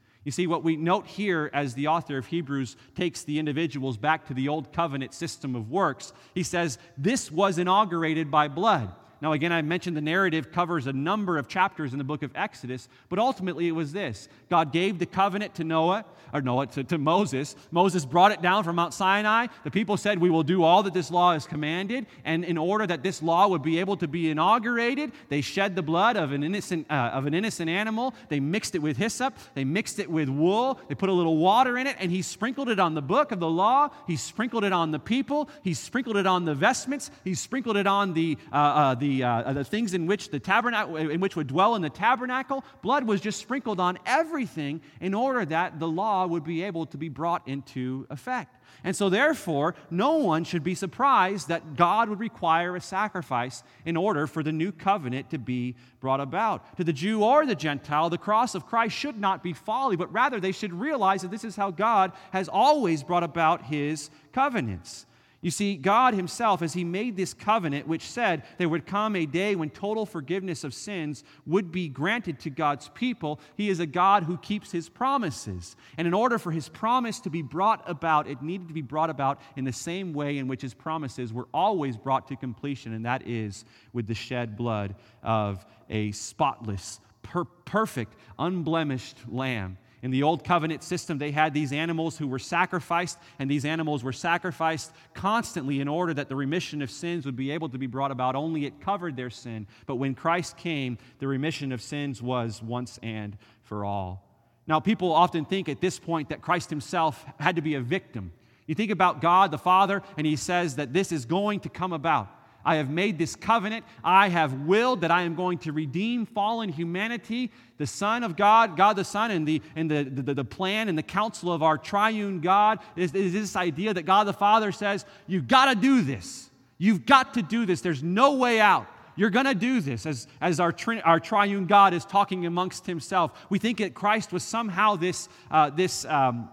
You 0.23 0.31
see, 0.31 0.45
what 0.45 0.63
we 0.63 0.75
note 0.75 1.07
here 1.07 1.49
as 1.51 1.73
the 1.73 1.87
author 1.87 2.17
of 2.17 2.27
Hebrews 2.27 2.75
takes 2.95 3.23
the 3.23 3.39
individuals 3.39 3.97
back 3.97 4.27
to 4.27 4.33
the 4.33 4.49
old 4.49 4.71
covenant 4.71 5.13
system 5.13 5.55
of 5.55 5.71
works, 5.71 6.13
he 6.35 6.43
says, 6.43 6.77
This 6.97 7.31
was 7.31 7.57
inaugurated 7.57 8.29
by 8.29 8.47
blood. 8.47 8.93
Now, 9.21 9.33
again, 9.33 9.53
I 9.53 9.61
mentioned 9.61 9.95
the 9.95 10.01
narrative 10.01 10.51
covers 10.51 10.87
a 10.87 10.93
number 10.93 11.37
of 11.37 11.47
chapters 11.47 11.91
in 11.93 11.99
the 11.99 12.03
book 12.03 12.23
of 12.23 12.31
Exodus, 12.33 12.89
but 13.07 13.19
ultimately 13.19 13.67
it 13.67 13.71
was 13.71 13.91
this 13.91 14.27
God 14.49 14.73
gave 14.73 14.97
the 14.97 15.05
covenant 15.05 15.53
to 15.55 15.63
Noah, 15.63 16.05
or 16.33 16.41
Noah, 16.41 16.65
to, 16.67 16.83
to 16.85 16.97
Moses. 16.97 17.55
Moses 17.69 18.03
brought 18.03 18.31
it 18.31 18.41
down 18.41 18.63
from 18.63 18.77
Mount 18.77 18.95
Sinai. 18.95 19.47
The 19.63 19.69
people 19.69 19.95
said, 19.95 20.17
We 20.17 20.31
will 20.31 20.41
do 20.41 20.63
all 20.63 20.81
that 20.83 20.95
this 20.95 21.11
law 21.11 21.33
is 21.33 21.45
commanded. 21.45 22.07
And 22.25 22.43
in 22.43 22.57
order 22.57 22.87
that 22.87 23.03
this 23.03 23.21
law 23.21 23.47
would 23.47 23.61
be 23.61 23.79
able 23.79 23.95
to 23.97 24.07
be 24.07 24.31
inaugurated, 24.31 25.11
they 25.29 25.41
shed 25.41 25.75
the 25.75 25.83
blood 25.83 26.17
of 26.17 26.31
an 26.31 26.43
innocent, 26.43 26.87
uh, 26.89 27.11
of 27.13 27.27
an 27.27 27.35
innocent 27.35 27.69
animal. 27.69 28.15
They 28.29 28.39
mixed 28.39 28.73
it 28.73 28.79
with 28.79 28.97
hyssop, 28.97 29.37
they 29.53 29.65
mixed 29.65 29.99
it 29.99 30.09
with 30.09 30.29
wool, 30.29 30.79
they 30.87 30.95
put 30.95 31.09
a 31.09 31.13
little 31.13 31.37
water 31.37 31.77
in 31.77 31.85
it, 31.85 31.95
and 31.99 32.11
he 32.11 32.23
sprinkled 32.23 32.69
it 32.69 32.79
on 32.79 32.95
the 32.95 33.01
book 33.03 33.31
of 33.31 33.39
the 33.39 33.49
law. 33.49 33.89
He 34.07 34.15
sprinkled 34.15 34.63
it 34.63 34.73
on 34.73 34.89
the 34.89 34.99
people, 34.99 35.47
he 35.63 35.75
sprinkled 35.75 36.17
it 36.17 36.25
on 36.25 36.45
the 36.45 36.55
vestments, 36.55 37.11
he 37.23 37.35
sprinkled 37.35 37.77
it 37.77 37.85
on 37.85 38.13
the, 38.13 38.37
uh, 38.51 38.55
uh, 38.55 38.95
the 38.95 39.10
the, 39.11 39.23
uh, 39.23 39.53
the 39.53 39.63
things 39.63 39.93
in 39.93 40.05
which 40.05 40.29
the 40.29 40.39
tabernacle, 40.39 40.95
in 40.95 41.19
which 41.19 41.35
would 41.35 41.47
dwell 41.47 41.75
in 41.75 41.81
the 41.81 41.89
tabernacle, 41.89 42.63
blood 42.81 43.05
was 43.05 43.19
just 43.19 43.39
sprinkled 43.39 43.79
on 43.79 43.99
everything 44.05 44.81
in 44.99 45.13
order 45.13 45.45
that 45.45 45.79
the 45.79 45.87
law 45.87 46.25
would 46.25 46.43
be 46.43 46.63
able 46.63 46.85
to 46.85 46.97
be 46.97 47.09
brought 47.09 47.47
into 47.47 48.07
effect. 48.09 48.57
And 48.83 48.95
so, 48.95 49.09
therefore, 49.09 49.75
no 49.89 50.15
one 50.15 50.43
should 50.43 50.63
be 50.63 50.75
surprised 50.75 51.49
that 51.49 51.75
God 51.75 52.09
would 52.09 52.19
require 52.19 52.75
a 52.75 52.81
sacrifice 52.81 53.63
in 53.85 53.97
order 53.97 54.27
for 54.27 54.43
the 54.43 54.51
new 54.51 54.71
covenant 54.71 55.29
to 55.31 55.37
be 55.37 55.75
brought 55.99 56.21
about. 56.21 56.77
To 56.77 56.83
the 56.83 56.93
Jew 56.93 57.23
or 57.23 57.45
the 57.45 57.53
Gentile, 57.53 58.09
the 58.09 58.17
cross 58.17 58.55
of 58.55 58.65
Christ 58.65 58.95
should 58.95 59.19
not 59.19 59.43
be 59.43 59.53
folly, 59.53 59.97
but 59.97 60.11
rather 60.11 60.39
they 60.39 60.53
should 60.53 60.73
realize 60.73 61.21
that 61.21 61.31
this 61.31 61.43
is 61.43 61.55
how 61.55 61.69
God 61.69 62.13
has 62.31 62.47
always 62.47 63.03
brought 63.03 63.23
about 63.23 63.63
his 63.63 64.09
covenants. 64.31 65.05
You 65.41 65.49
see, 65.49 65.75
God 65.75 66.13
Himself, 66.13 66.61
as 66.61 66.73
He 66.73 66.83
made 66.83 67.17
this 67.17 67.33
covenant, 67.33 67.87
which 67.87 68.03
said 68.03 68.43
there 68.59 68.69
would 68.69 68.85
come 68.85 69.15
a 69.15 69.25
day 69.25 69.55
when 69.55 69.71
total 69.71 70.05
forgiveness 70.05 70.63
of 70.63 70.73
sins 70.73 71.23
would 71.47 71.71
be 71.71 71.89
granted 71.89 72.39
to 72.41 72.51
God's 72.51 72.89
people, 72.89 73.39
He 73.57 73.69
is 73.69 73.79
a 73.79 73.87
God 73.87 74.23
who 74.23 74.37
keeps 74.37 74.71
His 74.71 74.87
promises. 74.87 75.75
And 75.97 76.07
in 76.07 76.13
order 76.13 76.37
for 76.37 76.51
His 76.51 76.69
promise 76.69 77.19
to 77.21 77.31
be 77.31 77.41
brought 77.41 77.83
about, 77.89 78.27
it 78.27 78.43
needed 78.43 78.67
to 78.67 78.73
be 78.73 78.83
brought 78.83 79.09
about 79.09 79.41
in 79.55 79.65
the 79.65 79.73
same 79.73 80.13
way 80.13 80.37
in 80.37 80.47
which 80.47 80.61
His 80.61 80.75
promises 80.75 81.33
were 81.33 81.47
always 81.53 81.97
brought 81.97 82.27
to 82.27 82.35
completion, 82.35 82.93
and 82.93 83.05
that 83.05 83.27
is 83.27 83.65
with 83.93 84.05
the 84.05 84.13
shed 84.13 84.55
blood 84.55 84.93
of 85.23 85.65
a 85.89 86.11
spotless, 86.11 86.99
per- 87.23 87.45
perfect, 87.45 88.15
unblemished 88.37 89.17
lamb. 89.27 89.77
In 90.03 90.09
the 90.09 90.23
old 90.23 90.43
covenant 90.43 90.83
system, 90.83 91.19
they 91.19 91.29
had 91.31 91.53
these 91.53 91.71
animals 91.71 92.17
who 92.17 92.27
were 92.27 92.39
sacrificed, 92.39 93.19
and 93.37 93.49
these 93.49 93.65
animals 93.65 94.03
were 94.03 94.11
sacrificed 94.11 94.91
constantly 95.13 95.79
in 95.79 95.87
order 95.87 96.13
that 96.15 96.27
the 96.27 96.35
remission 96.35 96.81
of 96.81 96.89
sins 96.89 97.25
would 97.25 97.35
be 97.35 97.51
able 97.51 97.69
to 97.69 97.77
be 97.77 97.85
brought 97.85 98.09
about. 98.09 98.35
Only 98.35 98.65
it 98.65 98.81
covered 98.81 99.15
their 99.15 99.29
sin. 99.29 99.67
But 99.85 99.97
when 99.97 100.15
Christ 100.15 100.57
came, 100.57 100.97
the 101.19 101.27
remission 101.27 101.71
of 101.71 101.81
sins 101.81 102.21
was 102.21 102.63
once 102.63 102.99
and 103.03 103.37
for 103.61 103.85
all. 103.85 104.27
Now, 104.65 104.79
people 104.79 105.11
often 105.11 105.45
think 105.45 105.69
at 105.69 105.81
this 105.81 105.99
point 105.99 106.29
that 106.29 106.41
Christ 106.41 106.69
himself 106.69 107.23
had 107.39 107.57
to 107.57 107.61
be 107.61 107.75
a 107.75 107.81
victim. 107.81 108.31
You 108.65 108.73
think 108.73 108.91
about 108.91 109.21
God 109.21 109.51
the 109.51 109.57
Father, 109.57 110.01
and 110.17 110.25
he 110.25 110.35
says 110.35 110.77
that 110.77 110.93
this 110.93 111.11
is 111.11 111.25
going 111.25 111.59
to 111.61 111.69
come 111.69 111.93
about. 111.93 112.29
I 112.65 112.75
have 112.75 112.89
made 112.89 113.17
this 113.17 113.35
covenant. 113.35 113.85
I 114.03 114.29
have 114.29 114.53
willed 114.53 115.01
that 115.01 115.11
I 115.11 115.23
am 115.23 115.35
going 115.35 115.57
to 115.59 115.71
redeem 115.71 116.25
fallen 116.25 116.69
humanity. 116.69 117.51
The 117.77 117.87
Son 117.87 118.23
of 118.23 118.35
God, 118.35 118.77
God 118.77 118.95
the 118.95 119.03
Son, 119.03 119.31
and 119.31 119.47
the, 119.47 119.61
and 119.75 119.89
the, 119.89 120.03
the, 120.03 120.33
the 120.33 120.45
plan 120.45 120.89
and 120.89 120.97
the 120.97 121.03
counsel 121.03 121.51
of 121.51 121.63
our 121.63 121.77
triune 121.77 122.41
God 122.41 122.79
is, 122.95 123.13
is 123.13 123.33
this 123.33 123.55
idea 123.55 123.93
that 123.93 124.03
God 124.03 124.25
the 124.25 124.33
Father 124.33 124.71
says, 124.71 125.05
You've 125.27 125.47
got 125.47 125.65
to 125.65 125.75
do 125.75 126.01
this. 126.01 126.49
You've 126.77 127.05
got 127.05 127.35
to 127.35 127.41
do 127.41 127.65
this. 127.65 127.81
There's 127.81 128.03
no 128.03 128.35
way 128.35 128.59
out. 128.59 128.87
You're 129.15 129.29
going 129.29 129.45
to 129.45 129.55
do 129.55 129.81
this 129.81 130.05
as, 130.05 130.27
as 130.39 130.59
our, 130.59 130.71
tri- 130.71 131.01
our 131.01 131.19
triune 131.19 131.65
God 131.65 131.93
is 131.93 132.05
talking 132.05 132.45
amongst 132.45 132.85
himself. 132.85 133.33
We 133.49 133.59
think 133.59 133.79
that 133.79 133.93
Christ 133.93 134.31
was 134.31 134.43
somehow 134.43 134.95
this, 134.95 135.29
uh, 135.51 135.69
this 135.69 136.05
um, 136.05 136.49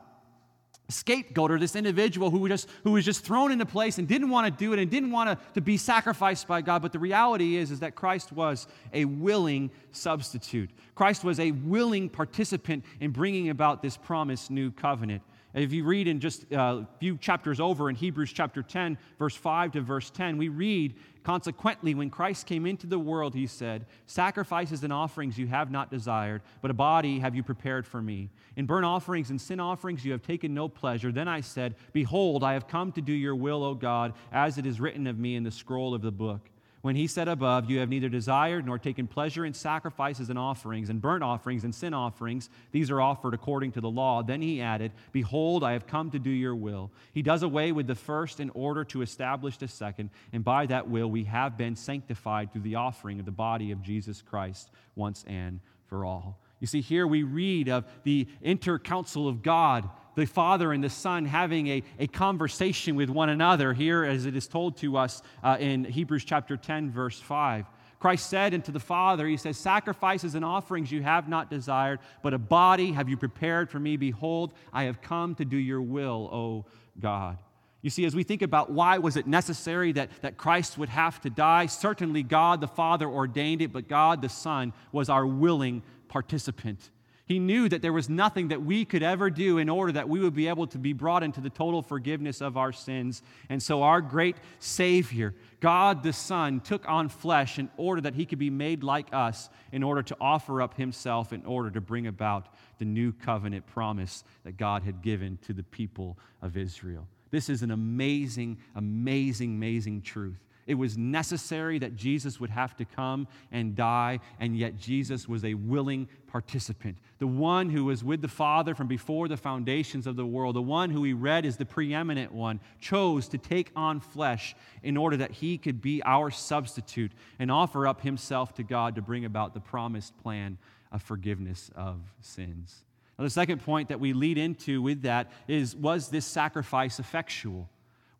scapegoat 0.88 1.50
or 1.50 1.58
this 1.58 1.76
individual 1.76 2.30
who, 2.30 2.48
just, 2.48 2.68
who 2.82 2.92
was 2.92 3.04
just 3.04 3.24
thrown 3.24 3.52
into 3.52 3.66
place 3.66 3.98
and 3.98 4.08
didn't 4.08 4.30
want 4.30 4.46
to 4.46 4.64
do 4.64 4.72
it 4.72 4.78
and 4.78 4.90
didn't 4.90 5.10
want 5.10 5.28
to, 5.28 5.38
to 5.54 5.60
be 5.60 5.76
sacrificed 5.76 6.48
by 6.48 6.62
God. 6.62 6.80
But 6.80 6.92
the 6.92 6.98
reality 6.98 7.56
is, 7.56 7.70
is 7.70 7.80
that 7.80 7.94
Christ 7.94 8.32
was 8.32 8.66
a 8.92 9.04
willing 9.04 9.70
substitute. 9.92 10.70
Christ 10.94 11.24
was 11.24 11.38
a 11.40 11.50
willing 11.50 12.08
participant 12.08 12.84
in 13.00 13.10
bringing 13.10 13.50
about 13.50 13.82
this 13.82 13.96
promised 13.96 14.50
new 14.50 14.70
covenant. 14.70 15.22
If 15.58 15.72
you 15.72 15.82
read 15.82 16.06
in 16.06 16.20
just 16.20 16.44
a 16.52 16.86
few 17.00 17.16
chapters 17.16 17.58
over 17.58 17.90
in 17.90 17.96
Hebrews 17.96 18.32
chapter 18.32 18.62
10, 18.62 18.96
verse 19.18 19.34
5 19.34 19.72
to 19.72 19.80
verse 19.80 20.08
10, 20.10 20.38
we 20.38 20.48
read, 20.48 20.94
Consequently, 21.24 21.94
when 21.94 22.10
Christ 22.10 22.46
came 22.46 22.64
into 22.64 22.86
the 22.86 22.98
world, 22.98 23.34
he 23.34 23.46
said, 23.48 23.84
Sacrifices 24.06 24.84
and 24.84 24.92
offerings 24.92 25.36
you 25.36 25.48
have 25.48 25.70
not 25.70 25.90
desired, 25.90 26.42
but 26.62 26.70
a 26.70 26.74
body 26.74 27.18
have 27.18 27.34
you 27.34 27.42
prepared 27.42 27.86
for 27.86 28.00
me. 28.00 28.30
In 28.56 28.66
burnt 28.66 28.86
offerings 28.86 29.30
and 29.30 29.40
sin 29.40 29.58
offerings 29.58 30.04
you 30.04 30.12
have 30.12 30.22
taken 30.22 30.54
no 30.54 30.68
pleasure. 30.68 31.10
Then 31.10 31.28
I 31.28 31.40
said, 31.40 31.74
Behold, 31.92 32.44
I 32.44 32.52
have 32.52 32.68
come 32.68 32.92
to 32.92 33.00
do 33.00 33.12
your 33.12 33.34
will, 33.34 33.64
O 33.64 33.74
God, 33.74 34.14
as 34.30 34.58
it 34.58 34.66
is 34.66 34.80
written 34.80 35.06
of 35.08 35.18
me 35.18 35.34
in 35.34 35.42
the 35.42 35.50
scroll 35.50 35.92
of 35.92 36.02
the 36.02 36.12
book. 36.12 36.48
When 36.80 36.94
he 36.94 37.08
said 37.08 37.26
above, 37.26 37.68
You 37.68 37.80
have 37.80 37.88
neither 37.88 38.08
desired 38.08 38.64
nor 38.64 38.78
taken 38.78 39.08
pleasure 39.08 39.44
in 39.44 39.52
sacrifices 39.52 40.30
and 40.30 40.38
offerings, 40.38 40.90
and 40.90 41.00
burnt 41.00 41.24
offerings 41.24 41.64
and 41.64 41.74
sin 41.74 41.92
offerings, 41.92 42.50
these 42.70 42.90
are 42.90 43.00
offered 43.00 43.34
according 43.34 43.72
to 43.72 43.80
the 43.80 43.90
law. 43.90 44.22
Then 44.22 44.40
he 44.40 44.60
added, 44.60 44.92
Behold, 45.10 45.64
I 45.64 45.72
have 45.72 45.86
come 45.86 46.10
to 46.12 46.18
do 46.18 46.30
your 46.30 46.54
will. 46.54 46.92
He 47.12 47.22
does 47.22 47.42
away 47.42 47.72
with 47.72 47.86
the 47.88 47.94
first 47.94 48.38
in 48.38 48.50
order 48.50 48.84
to 48.84 49.02
establish 49.02 49.56
the 49.56 49.68
second, 49.68 50.10
and 50.32 50.44
by 50.44 50.66
that 50.66 50.88
will 50.88 51.10
we 51.10 51.24
have 51.24 51.56
been 51.56 51.74
sanctified 51.74 52.52
through 52.52 52.62
the 52.62 52.76
offering 52.76 53.18
of 53.18 53.26
the 53.26 53.32
body 53.32 53.72
of 53.72 53.82
Jesus 53.82 54.22
Christ 54.22 54.70
once 54.94 55.24
and 55.26 55.60
for 55.86 56.04
all. 56.04 56.38
You 56.60 56.66
see, 56.66 56.80
here 56.80 57.06
we 57.06 57.22
read 57.22 57.68
of 57.68 57.84
the 58.02 58.26
intercouncil 58.42 59.28
of 59.28 59.42
God 59.42 59.88
the 60.18 60.26
Father 60.26 60.72
and 60.72 60.82
the 60.82 60.90
Son 60.90 61.24
having 61.24 61.68
a, 61.68 61.82
a 61.98 62.06
conversation 62.06 62.96
with 62.96 63.08
one 63.08 63.28
another, 63.28 63.72
here 63.72 64.04
as 64.04 64.26
it 64.26 64.36
is 64.36 64.48
told 64.48 64.76
to 64.78 64.96
us 64.96 65.22
uh, 65.42 65.56
in 65.60 65.84
Hebrews 65.84 66.24
chapter 66.24 66.56
10, 66.56 66.90
verse 66.90 67.20
5. 67.20 67.66
Christ 68.00 68.28
said 68.28 68.54
unto 68.54 68.70
the 68.70 68.80
Father, 68.80 69.26
He 69.26 69.36
says, 69.36 69.56
Sacrifices 69.56 70.34
and 70.34 70.44
offerings 70.44 70.92
you 70.92 71.02
have 71.02 71.28
not 71.28 71.50
desired, 71.50 72.00
but 72.22 72.34
a 72.34 72.38
body 72.38 72.92
have 72.92 73.08
you 73.08 73.16
prepared 73.16 73.70
for 73.70 73.78
me. 73.78 73.96
Behold, 73.96 74.52
I 74.72 74.84
have 74.84 75.00
come 75.00 75.34
to 75.36 75.44
do 75.44 75.56
your 75.56 75.82
will, 75.82 76.28
O 76.32 76.66
God. 77.00 77.38
You 77.80 77.90
see, 77.90 78.04
as 78.04 78.16
we 78.16 78.24
think 78.24 78.42
about 78.42 78.70
why 78.70 78.98
was 78.98 79.16
it 79.16 79.26
necessary 79.26 79.92
that, 79.92 80.10
that 80.22 80.36
Christ 80.36 80.78
would 80.78 80.88
have 80.88 81.20
to 81.20 81.30
die, 81.30 81.66
certainly 81.66 82.24
God 82.24 82.60
the 82.60 82.66
Father 82.66 83.08
ordained 83.08 83.62
it, 83.62 83.72
but 83.72 83.88
God 83.88 84.20
the 84.20 84.28
Son 84.28 84.72
was 84.90 85.08
our 85.08 85.26
willing 85.26 85.82
participant 86.08 86.90
he 87.28 87.38
knew 87.38 87.68
that 87.68 87.82
there 87.82 87.92
was 87.92 88.08
nothing 88.08 88.48
that 88.48 88.62
we 88.62 88.86
could 88.86 89.02
ever 89.02 89.28
do 89.28 89.58
in 89.58 89.68
order 89.68 89.92
that 89.92 90.08
we 90.08 90.18
would 90.18 90.34
be 90.34 90.48
able 90.48 90.66
to 90.68 90.78
be 90.78 90.94
brought 90.94 91.22
into 91.22 91.42
the 91.42 91.50
total 91.50 91.82
forgiveness 91.82 92.40
of 92.40 92.56
our 92.56 92.72
sins. 92.72 93.22
And 93.50 93.62
so, 93.62 93.82
our 93.82 94.00
great 94.00 94.36
Savior, 94.60 95.34
God 95.60 96.02
the 96.02 96.14
Son, 96.14 96.60
took 96.60 96.88
on 96.88 97.10
flesh 97.10 97.58
in 97.58 97.68
order 97.76 98.00
that 98.00 98.14
he 98.14 98.24
could 98.24 98.38
be 98.38 98.48
made 98.48 98.82
like 98.82 99.08
us, 99.12 99.50
in 99.72 99.82
order 99.82 100.02
to 100.04 100.16
offer 100.18 100.62
up 100.62 100.74
himself, 100.74 101.34
in 101.34 101.44
order 101.44 101.70
to 101.70 101.82
bring 101.82 102.06
about 102.06 102.48
the 102.78 102.86
new 102.86 103.12
covenant 103.12 103.66
promise 103.66 104.24
that 104.44 104.56
God 104.56 104.82
had 104.82 105.02
given 105.02 105.38
to 105.42 105.52
the 105.52 105.64
people 105.64 106.18
of 106.40 106.56
Israel. 106.56 107.06
This 107.30 107.50
is 107.50 107.62
an 107.62 107.72
amazing, 107.72 108.56
amazing, 108.74 109.50
amazing 109.50 110.00
truth. 110.00 110.47
It 110.68 110.74
was 110.74 110.98
necessary 110.98 111.78
that 111.78 111.96
Jesus 111.96 112.38
would 112.38 112.50
have 112.50 112.76
to 112.76 112.84
come 112.84 113.26
and 113.50 113.74
die, 113.74 114.20
and 114.38 114.54
yet 114.54 114.76
Jesus 114.76 115.26
was 115.26 115.42
a 115.42 115.54
willing 115.54 116.08
participant. 116.26 116.98
The 117.18 117.26
one 117.26 117.70
who 117.70 117.86
was 117.86 118.04
with 118.04 118.20
the 118.20 118.28
Father 118.28 118.74
from 118.74 118.86
before 118.86 119.28
the 119.28 119.38
foundations 119.38 120.06
of 120.06 120.14
the 120.14 120.26
world, 120.26 120.54
the 120.54 120.62
one 120.62 120.90
who 120.90 121.00
we 121.00 121.14
read 121.14 121.46
is 121.46 121.56
the 121.56 121.64
preeminent 121.64 122.32
one, 122.32 122.60
chose 122.80 123.28
to 123.28 123.38
take 123.38 123.72
on 123.74 123.98
flesh 123.98 124.54
in 124.82 124.98
order 124.98 125.16
that 125.16 125.30
he 125.32 125.56
could 125.56 125.80
be 125.80 126.02
our 126.04 126.30
substitute 126.30 127.12
and 127.38 127.50
offer 127.50 127.86
up 127.86 128.02
himself 128.02 128.54
to 128.56 128.62
God 128.62 128.94
to 128.96 129.02
bring 129.02 129.24
about 129.24 129.54
the 129.54 129.60
promised 129.60 130.18
plan 130.18 130.58
of 130.92 131.02
forgiveness 131.02 131.70
of 131.76 131.98
sins. 132.20 132.84
Now, 133.18 133.24
the 133.24 133.30
second 133.30 133.64
point 133.64 133.88
that 133.88 134.00
we 134.00 134.12
lead 134.12 134.36
into 134.36 134.82
with 134.82 135.00
that 135.02 135.32
is 135.48 135.74
was 135.74 136.10
this 136.10 136.26
sacrifice 136.26 136.98
effectual? 136.98 137.70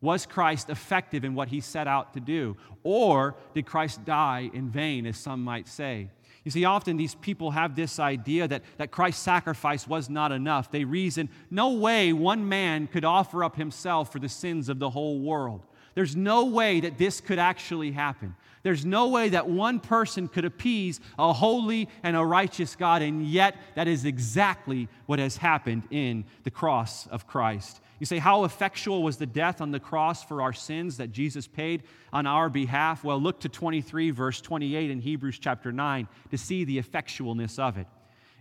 Was 0.01 0.25
Christ 0.25 0.69
effective 0.69 1.25
in 1.25 1.35
what 1.35 1.49
he 1.49 1.59
set 1.59 1.87
out 1.87 2.13
to 2.13 2.19
do? 2.19 2.55
Or 2.83 3.35
did 3.53 3.65
Christ 3.65 4.05
die 4.05 4.49
in 4.53 4.69
vain, 4.69 5.05
as 5.05 5.17
some 5.17 5.43
might 5.43 5.67
say? 5.67 6.09
You 6.45 6.51
see, 6.51 6.63
often 6.63 6.95
these 6.95 7.15
people 7.15 7.51
have 7.51 7.75
this 7.75 7.99
idea 7.99 8.47
that, 8.47 8.63
that 8.77 8.91
Christ's 8.91 9.21
sacrifice 9.21 9.87
was 9.87 10.09
not 10.09 10.31
enough. 10.31 10.71
They 10.71 10.85
reason, 10.85 11.29
no 11.51 11.73
way 11.73 12.13
one 12.13 12.47
man 12.47 12.87
could 12.87 13.03
offer 13.03 13.43
up 13.43 13.57
himself 13.57 14.11
for 14.11 14.19
the 14.19 14.29
sins 14.29 14.69
of 14.69 14.79
the 14.79 14.89
whole 14.89 15.19
world. 15.19 15.65
There's 15.95 16.15
no 16.15 16.45
way 16.45 16.79
that 16.79 16.97
this 16.97 17.19
could 17.19 17.39
actually 17.39 17.91
happen. 17.91 18.35
There's 18.63 18.85
no 18.85 19.09
way 19.09 19.29
that 19.29 19.49
one 19.49 19.79
person 19.79 20.27
could 20.27 20.45
appease 20.45 20.99
a 21.17 21.33
holy 21.33 21.89
and 22.03 22.15
a 22.15 22.23
righteous 22.23 22.75
God, 22.75 23.01
and 23.01 23.25
yet 23.25 23.55
that 23.75 23.87
is 23.87 24.05
exactly 24.05 24.87
what 25.07 25.19
has 25.19 25.37
happened 25.37 25.83
in 25.91 26.25
the 26.43 26.51
cross 26.51 27.05
of 27.07 27.27
Christ. 27.27 27.81
You 27.99 28.05
say, 28.05 28.17
How 28.17 28.45
effectual 28.45 29.03
was 29.03 29.17
the 29.17 29.25
death 29.25 29.61
on 29.61 29.71
the 29.71 29.79
cross 29.79 30.23
for 30.23 30.41
our 30.41 30.53
sins 30.53 30.97
that 30.97 31.11
Jesus 31.11 31.47
paid 31.47 31.83
on 32.11 32.25
our 32.25 32.49
behalf? 32.49 33.03
Well, 33.03 33.21
look 33.21 33.41
to 33.41 33.49
23, 33.49 34.11
verse 34.11 34.41
28 34.41 34.89
in 34.89 34.99
Hebrews 35.01 35.39
chapter 35.39 35.71
9 35.71 36.07
to 36.31 36.37
see 36.37 36.63
the 36.63 36.81
effectualness 36.81 37.59
of 37.59 37.77
it. 37.77 37.87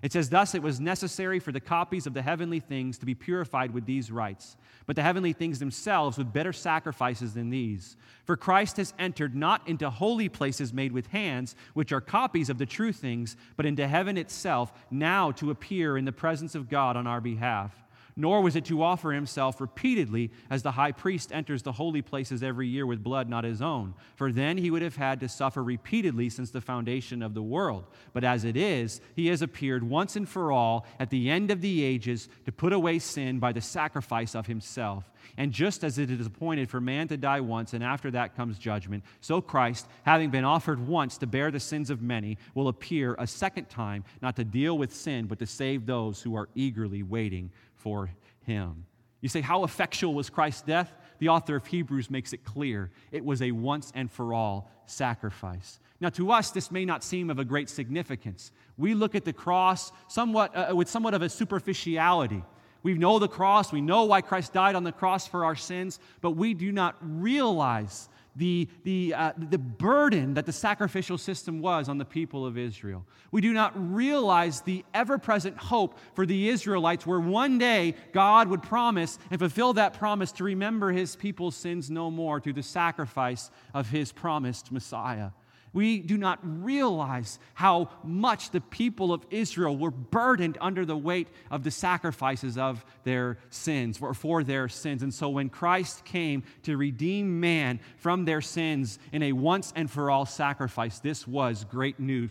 It 0.01 0.13
says, 0.13 0.31
Thus 0.31 0.55
it 0.55 0.63
was 0.63 0.79
necessary 0.79 1.41
for 1.41 1.51
the 1.51 1.59
copies 1.59 2.07
of 2.07 2.15
the 2.15 2.23
heavenly 2.23 2.61
things 2.61 2.99
to 2.99 3.07
be 3.07 3.17
purified 3.17 3.75
with 3.75 3.85
these 3.85 4.13
rites, 4.13 4.57
but 4.87 4.95
the 4.95 5.03
heavenly 5.03 5.33
things 5.33 5.59
themselves 5.59 6.17
with 6.17 6.33
better 6.33 6.53
sacrifices 6.53 7.35
than 7.35 7.51
these. 7.51 7.97
For 8.25 8.37
Christ 8.37 8.77
has 8.77 8.95
entered 8.97 9.35
not 9.35 9.67
into 9.67 9.91
holy 9.91 10.29
places 10.29 10.73
made 10.73 10.93
with 10.93 11.09
hands, 11.09 11.57
which 11.75 11.91
are 11.91 12.01
copies 12.01 12.49
of 12.49 12.59
the 12.59 12.67
true 12.67 12.93
things, 12.93 13.37
but 13.57 13.67
into 13.67 13.89
heaven 13.89 14.17
itself, 14.17 14.73
now 14.89 15.33
to 15.33 15.51
appear 15.51 15.99
in 15.99 16.05
the 16.05 16.13
presence 16.13 16.55
of 16.55 16.69
God 16.69 16.97
on 16.97 17.09
our 17.09 17.21
behalf 17.21 17.88
nor 18.19 18.43
was 18.43 18.57
it 18.57 18.64
to 18.64 18.83
offer 18.83 19.12
himself 19.12 19.61
repeatedly 19.61 20.31
as 20.51 20.62
the 20.62 20.73
high 20.73 20.91
priest 20.91 21.31
enters 21.33 21.62
the 21.62 21.73
holy 21.73 22.03
places 22.03 22.43
every 22.43 22.66
year 22.66 22.85
with 22.85 23.03
blood 23.03 23.29
not 23.29 23.45
his 23.45 23.62
own. 23.62 23.95
For 24.16 24.33
then 24.33 24.59
he 24.59 24.73
would 24.73 24.83
have 24.83 24.97
had 24.97 25.21
to 25.21 25.29
suffer 25.29 25.62
repeatedly 25.62 26.29
since 26.29 26.51
the 26.51 26.61
foundation 26.61 27.23
of 27.23 27.33
the 27.33 27.43
world. 27.43 27.87
But 28.12 28.25
as 28.25 28.45
it 28.45 28.57
is, 28.57 29.01
he 29.14 29.29
has 29.29 29.41
appeared 29.41 29.85
once 29.85 30.16
and 30.16 30.29
for 30.29 30.51
all 30.51 30.85
at 30.99 31.11
the 31.11 31.31
end 31.31 31.53
of 31.53 31.61
the 31.61 31.85
ages 31.85 32.29
to 32.45 32.53
put 32.53 32.73
away 32.73 32.99
sin 32.99 33.39
by 33.39 33.53
the 33.53 33.61
sacrifice 33.61 34.35
of 34.35 34.49
himself. 34.49 35.09
And 35.37 35.53
just 35.53 35.85
as 35.85 35.99
it 35.99 36.11
is 36.11 36.27
appointed 36.27 36.69
for 36.69 36.81
man 36.81 37.07
to 37.09 37.16
die 37.16 37.41
once, 37.41 37.73
and 37.73 37.85
after 37.85 38.11
that 38.12 38.35
comes 38.35 38.59
judgment, 38.59 39.05
so 39.21 39.41
Christ, 39.41 39.87
having 40.03 40.31
been 40.31 40.45
offered 40.45 40.85
once 40.85 41.19
to 41.19 41.27
bear 41.27 41.51
the 41.51 41.61
sins 41.61 41.91
of 41.91 42.03
many, 42.03 42.39
will 42.55 42.69
appear 42.69 43.14
a 43.19 43.27
second 43.27 43.69
time, 43.69 44.05
not 44.21 44.35
to 44.37 44.45
deal 44.45 44.77
with 44.77 44.93
sin, 44.93 45.27
but 45.27 45.39
to 45.39 45.47
save 45.47 45.87
those 45.87 46.21
who 46.21 46.35
are 46.35 46.49
eagerly 46.57 47.03
waiting 47.05 47.51
for 47.79 48.11
him. 48.43 48.85
You 49.20 49.29
say, 49.29 49.41
How 49.41 49.64
effectual 49.64 50.14
was 50.14 50.31
Christ's 50.31 50.62
death? 50.62 50.93
The 51.18 51.29
author 51.29 51.57
of 51.57 51.66
Hebrews 51.66 52.11
makes 52.11 52.33
it 52.33 52.45
clear 52.45 52.91
it 53.11 53.24
was 53.24 53.43
a 53.43 53.51
once 53.51 53.93
and 53.95 54.11
for 54.11 54.33
all 54.33 54.70
sacrifice. 54.87 55.81
Now, 56.01 56.11
to 56.11 56.31
us, 56.31 56.53
this 56.53 56.70
may 56.70 56.85
not 56.85 57.03
seem 57.03 57.29
of 57.29 57.41
a 57.41 57.45
great 57.45 57.68
significance. 57.68 58.53
We 58.76 58.95
look 58.95 59.16
at 59.16 59.24
the 59.24 59.33
cross 59.33 59.91
somewhat, 60.07 60.57
uh, 60.57 60.74
with 60.76 60.89
somewhat 60.89 61.14
of 61.14 61.22
a 61.22 61.29
superficiality. 61.29 62.45
We 62.85 62.95
know 62.95 63.18
the 63.18 63.29
cross, 63.29 63.72
we 63.72 63.81
know 63.81 64.05
why 64.05 64.20
Christ 64.20 64.53
died 64.53 64.76
on 64.76 64.85
the 64.85 64.93
cross 64.93 65.26
for 65.26 65.45
our 65.45 65.57
sins, 65.57 65.99
but 66.20 66.33
we 66.33 66.55
do 66.55 66.70
not 66.70 66.97
realize 67.01 68.09
the, 68.39 68.68
the, 68.84 69.12
uh, 69.14 69.32
the 69.36 69.59
burden 69.59 70.34
that 70.34 70.47
the 70.47 70.53
sacrificial 70.53 71.18
system 71.18 71.61
was 71.61 71.89
on 71.89 71.99
the 71.99 72.05
people 72.05 72.47
of 72.47 72.57
Israel. 72.57 73.05
We 73.32 73.41
do 73.41 73.53
not 73.53 73.72
realize 73.76 74.61
the 74.61 74.84
ever 74.95 75.18
present 75.18 75.59
hope 75.59 75.99
for 76.14 76.24
the 76.24 76.49
Israelites, 76.49 77.05
where 77.05 77.20
one 77.20 77.59
day 77.59 77.97
God 78.12 78.49
would 78.49 78.62
promise 78.62 79.18
and 79.30 79.41
fulfill 79.41 79.72
that 79.74 79.95
promise 79.95 80.32
to 80.32 80.45
remember 80.45 80.93
his 80.93 81.16
people's 81.16 81.57
sins 81.57 81.91
no 81.91 82.11
more 82.11 82.41
through 82.41 82.55
the 82.55 82.62
sacrifice 82.62 83.51
of 83.74 83.91
his 83.91 84.12
promised 84.12 84.70
Messiah. 84.70 85.30
We 85.73 86.01
do 86.01 86.16
not 86.16 86.39
realize 86.43 87.39
how 87.55 87.91
much 88.03 88.51
the 88.51 88.61
people 88.61 89.12
of 89.12 89.27
Israel 89.31 89.77
were 89.77 89.91
burdened 89.91 90.59
under 90.61 90.85
the 90.85 90.97
weight 90.97 91.29
of 91.51 91.62
the 91.64 91.71
sacrifices 91.71 92.57
of 92.57 92.85
their 93.05 93.39
sins, 93.51 93.99
or 94.01 94.14
for 94.14 94.43
their 94.43 94.69
sins. 94.69 95.03
And 95.03 95.12
so 95.12 95.29
when 95.29 95.49
Christ 95.49 96.05
came 96.05 96.43
to 96.62 96.77
redeem 96.77 97.41
man 97.41 97.81
from 97.99 98.25
their 98.25 98.41
sins 98.41 98.99
in 99.12 99.23
a 99.23 99.33
once 99.33 99.73
and 99.77 99.91
for 99.91 100.11
all 100.11 100.27
sacrifice, 100.27 100.99
this 101.01 101.27
was 101.27 101.64
great 101.64 102.01
news 102.01 102.31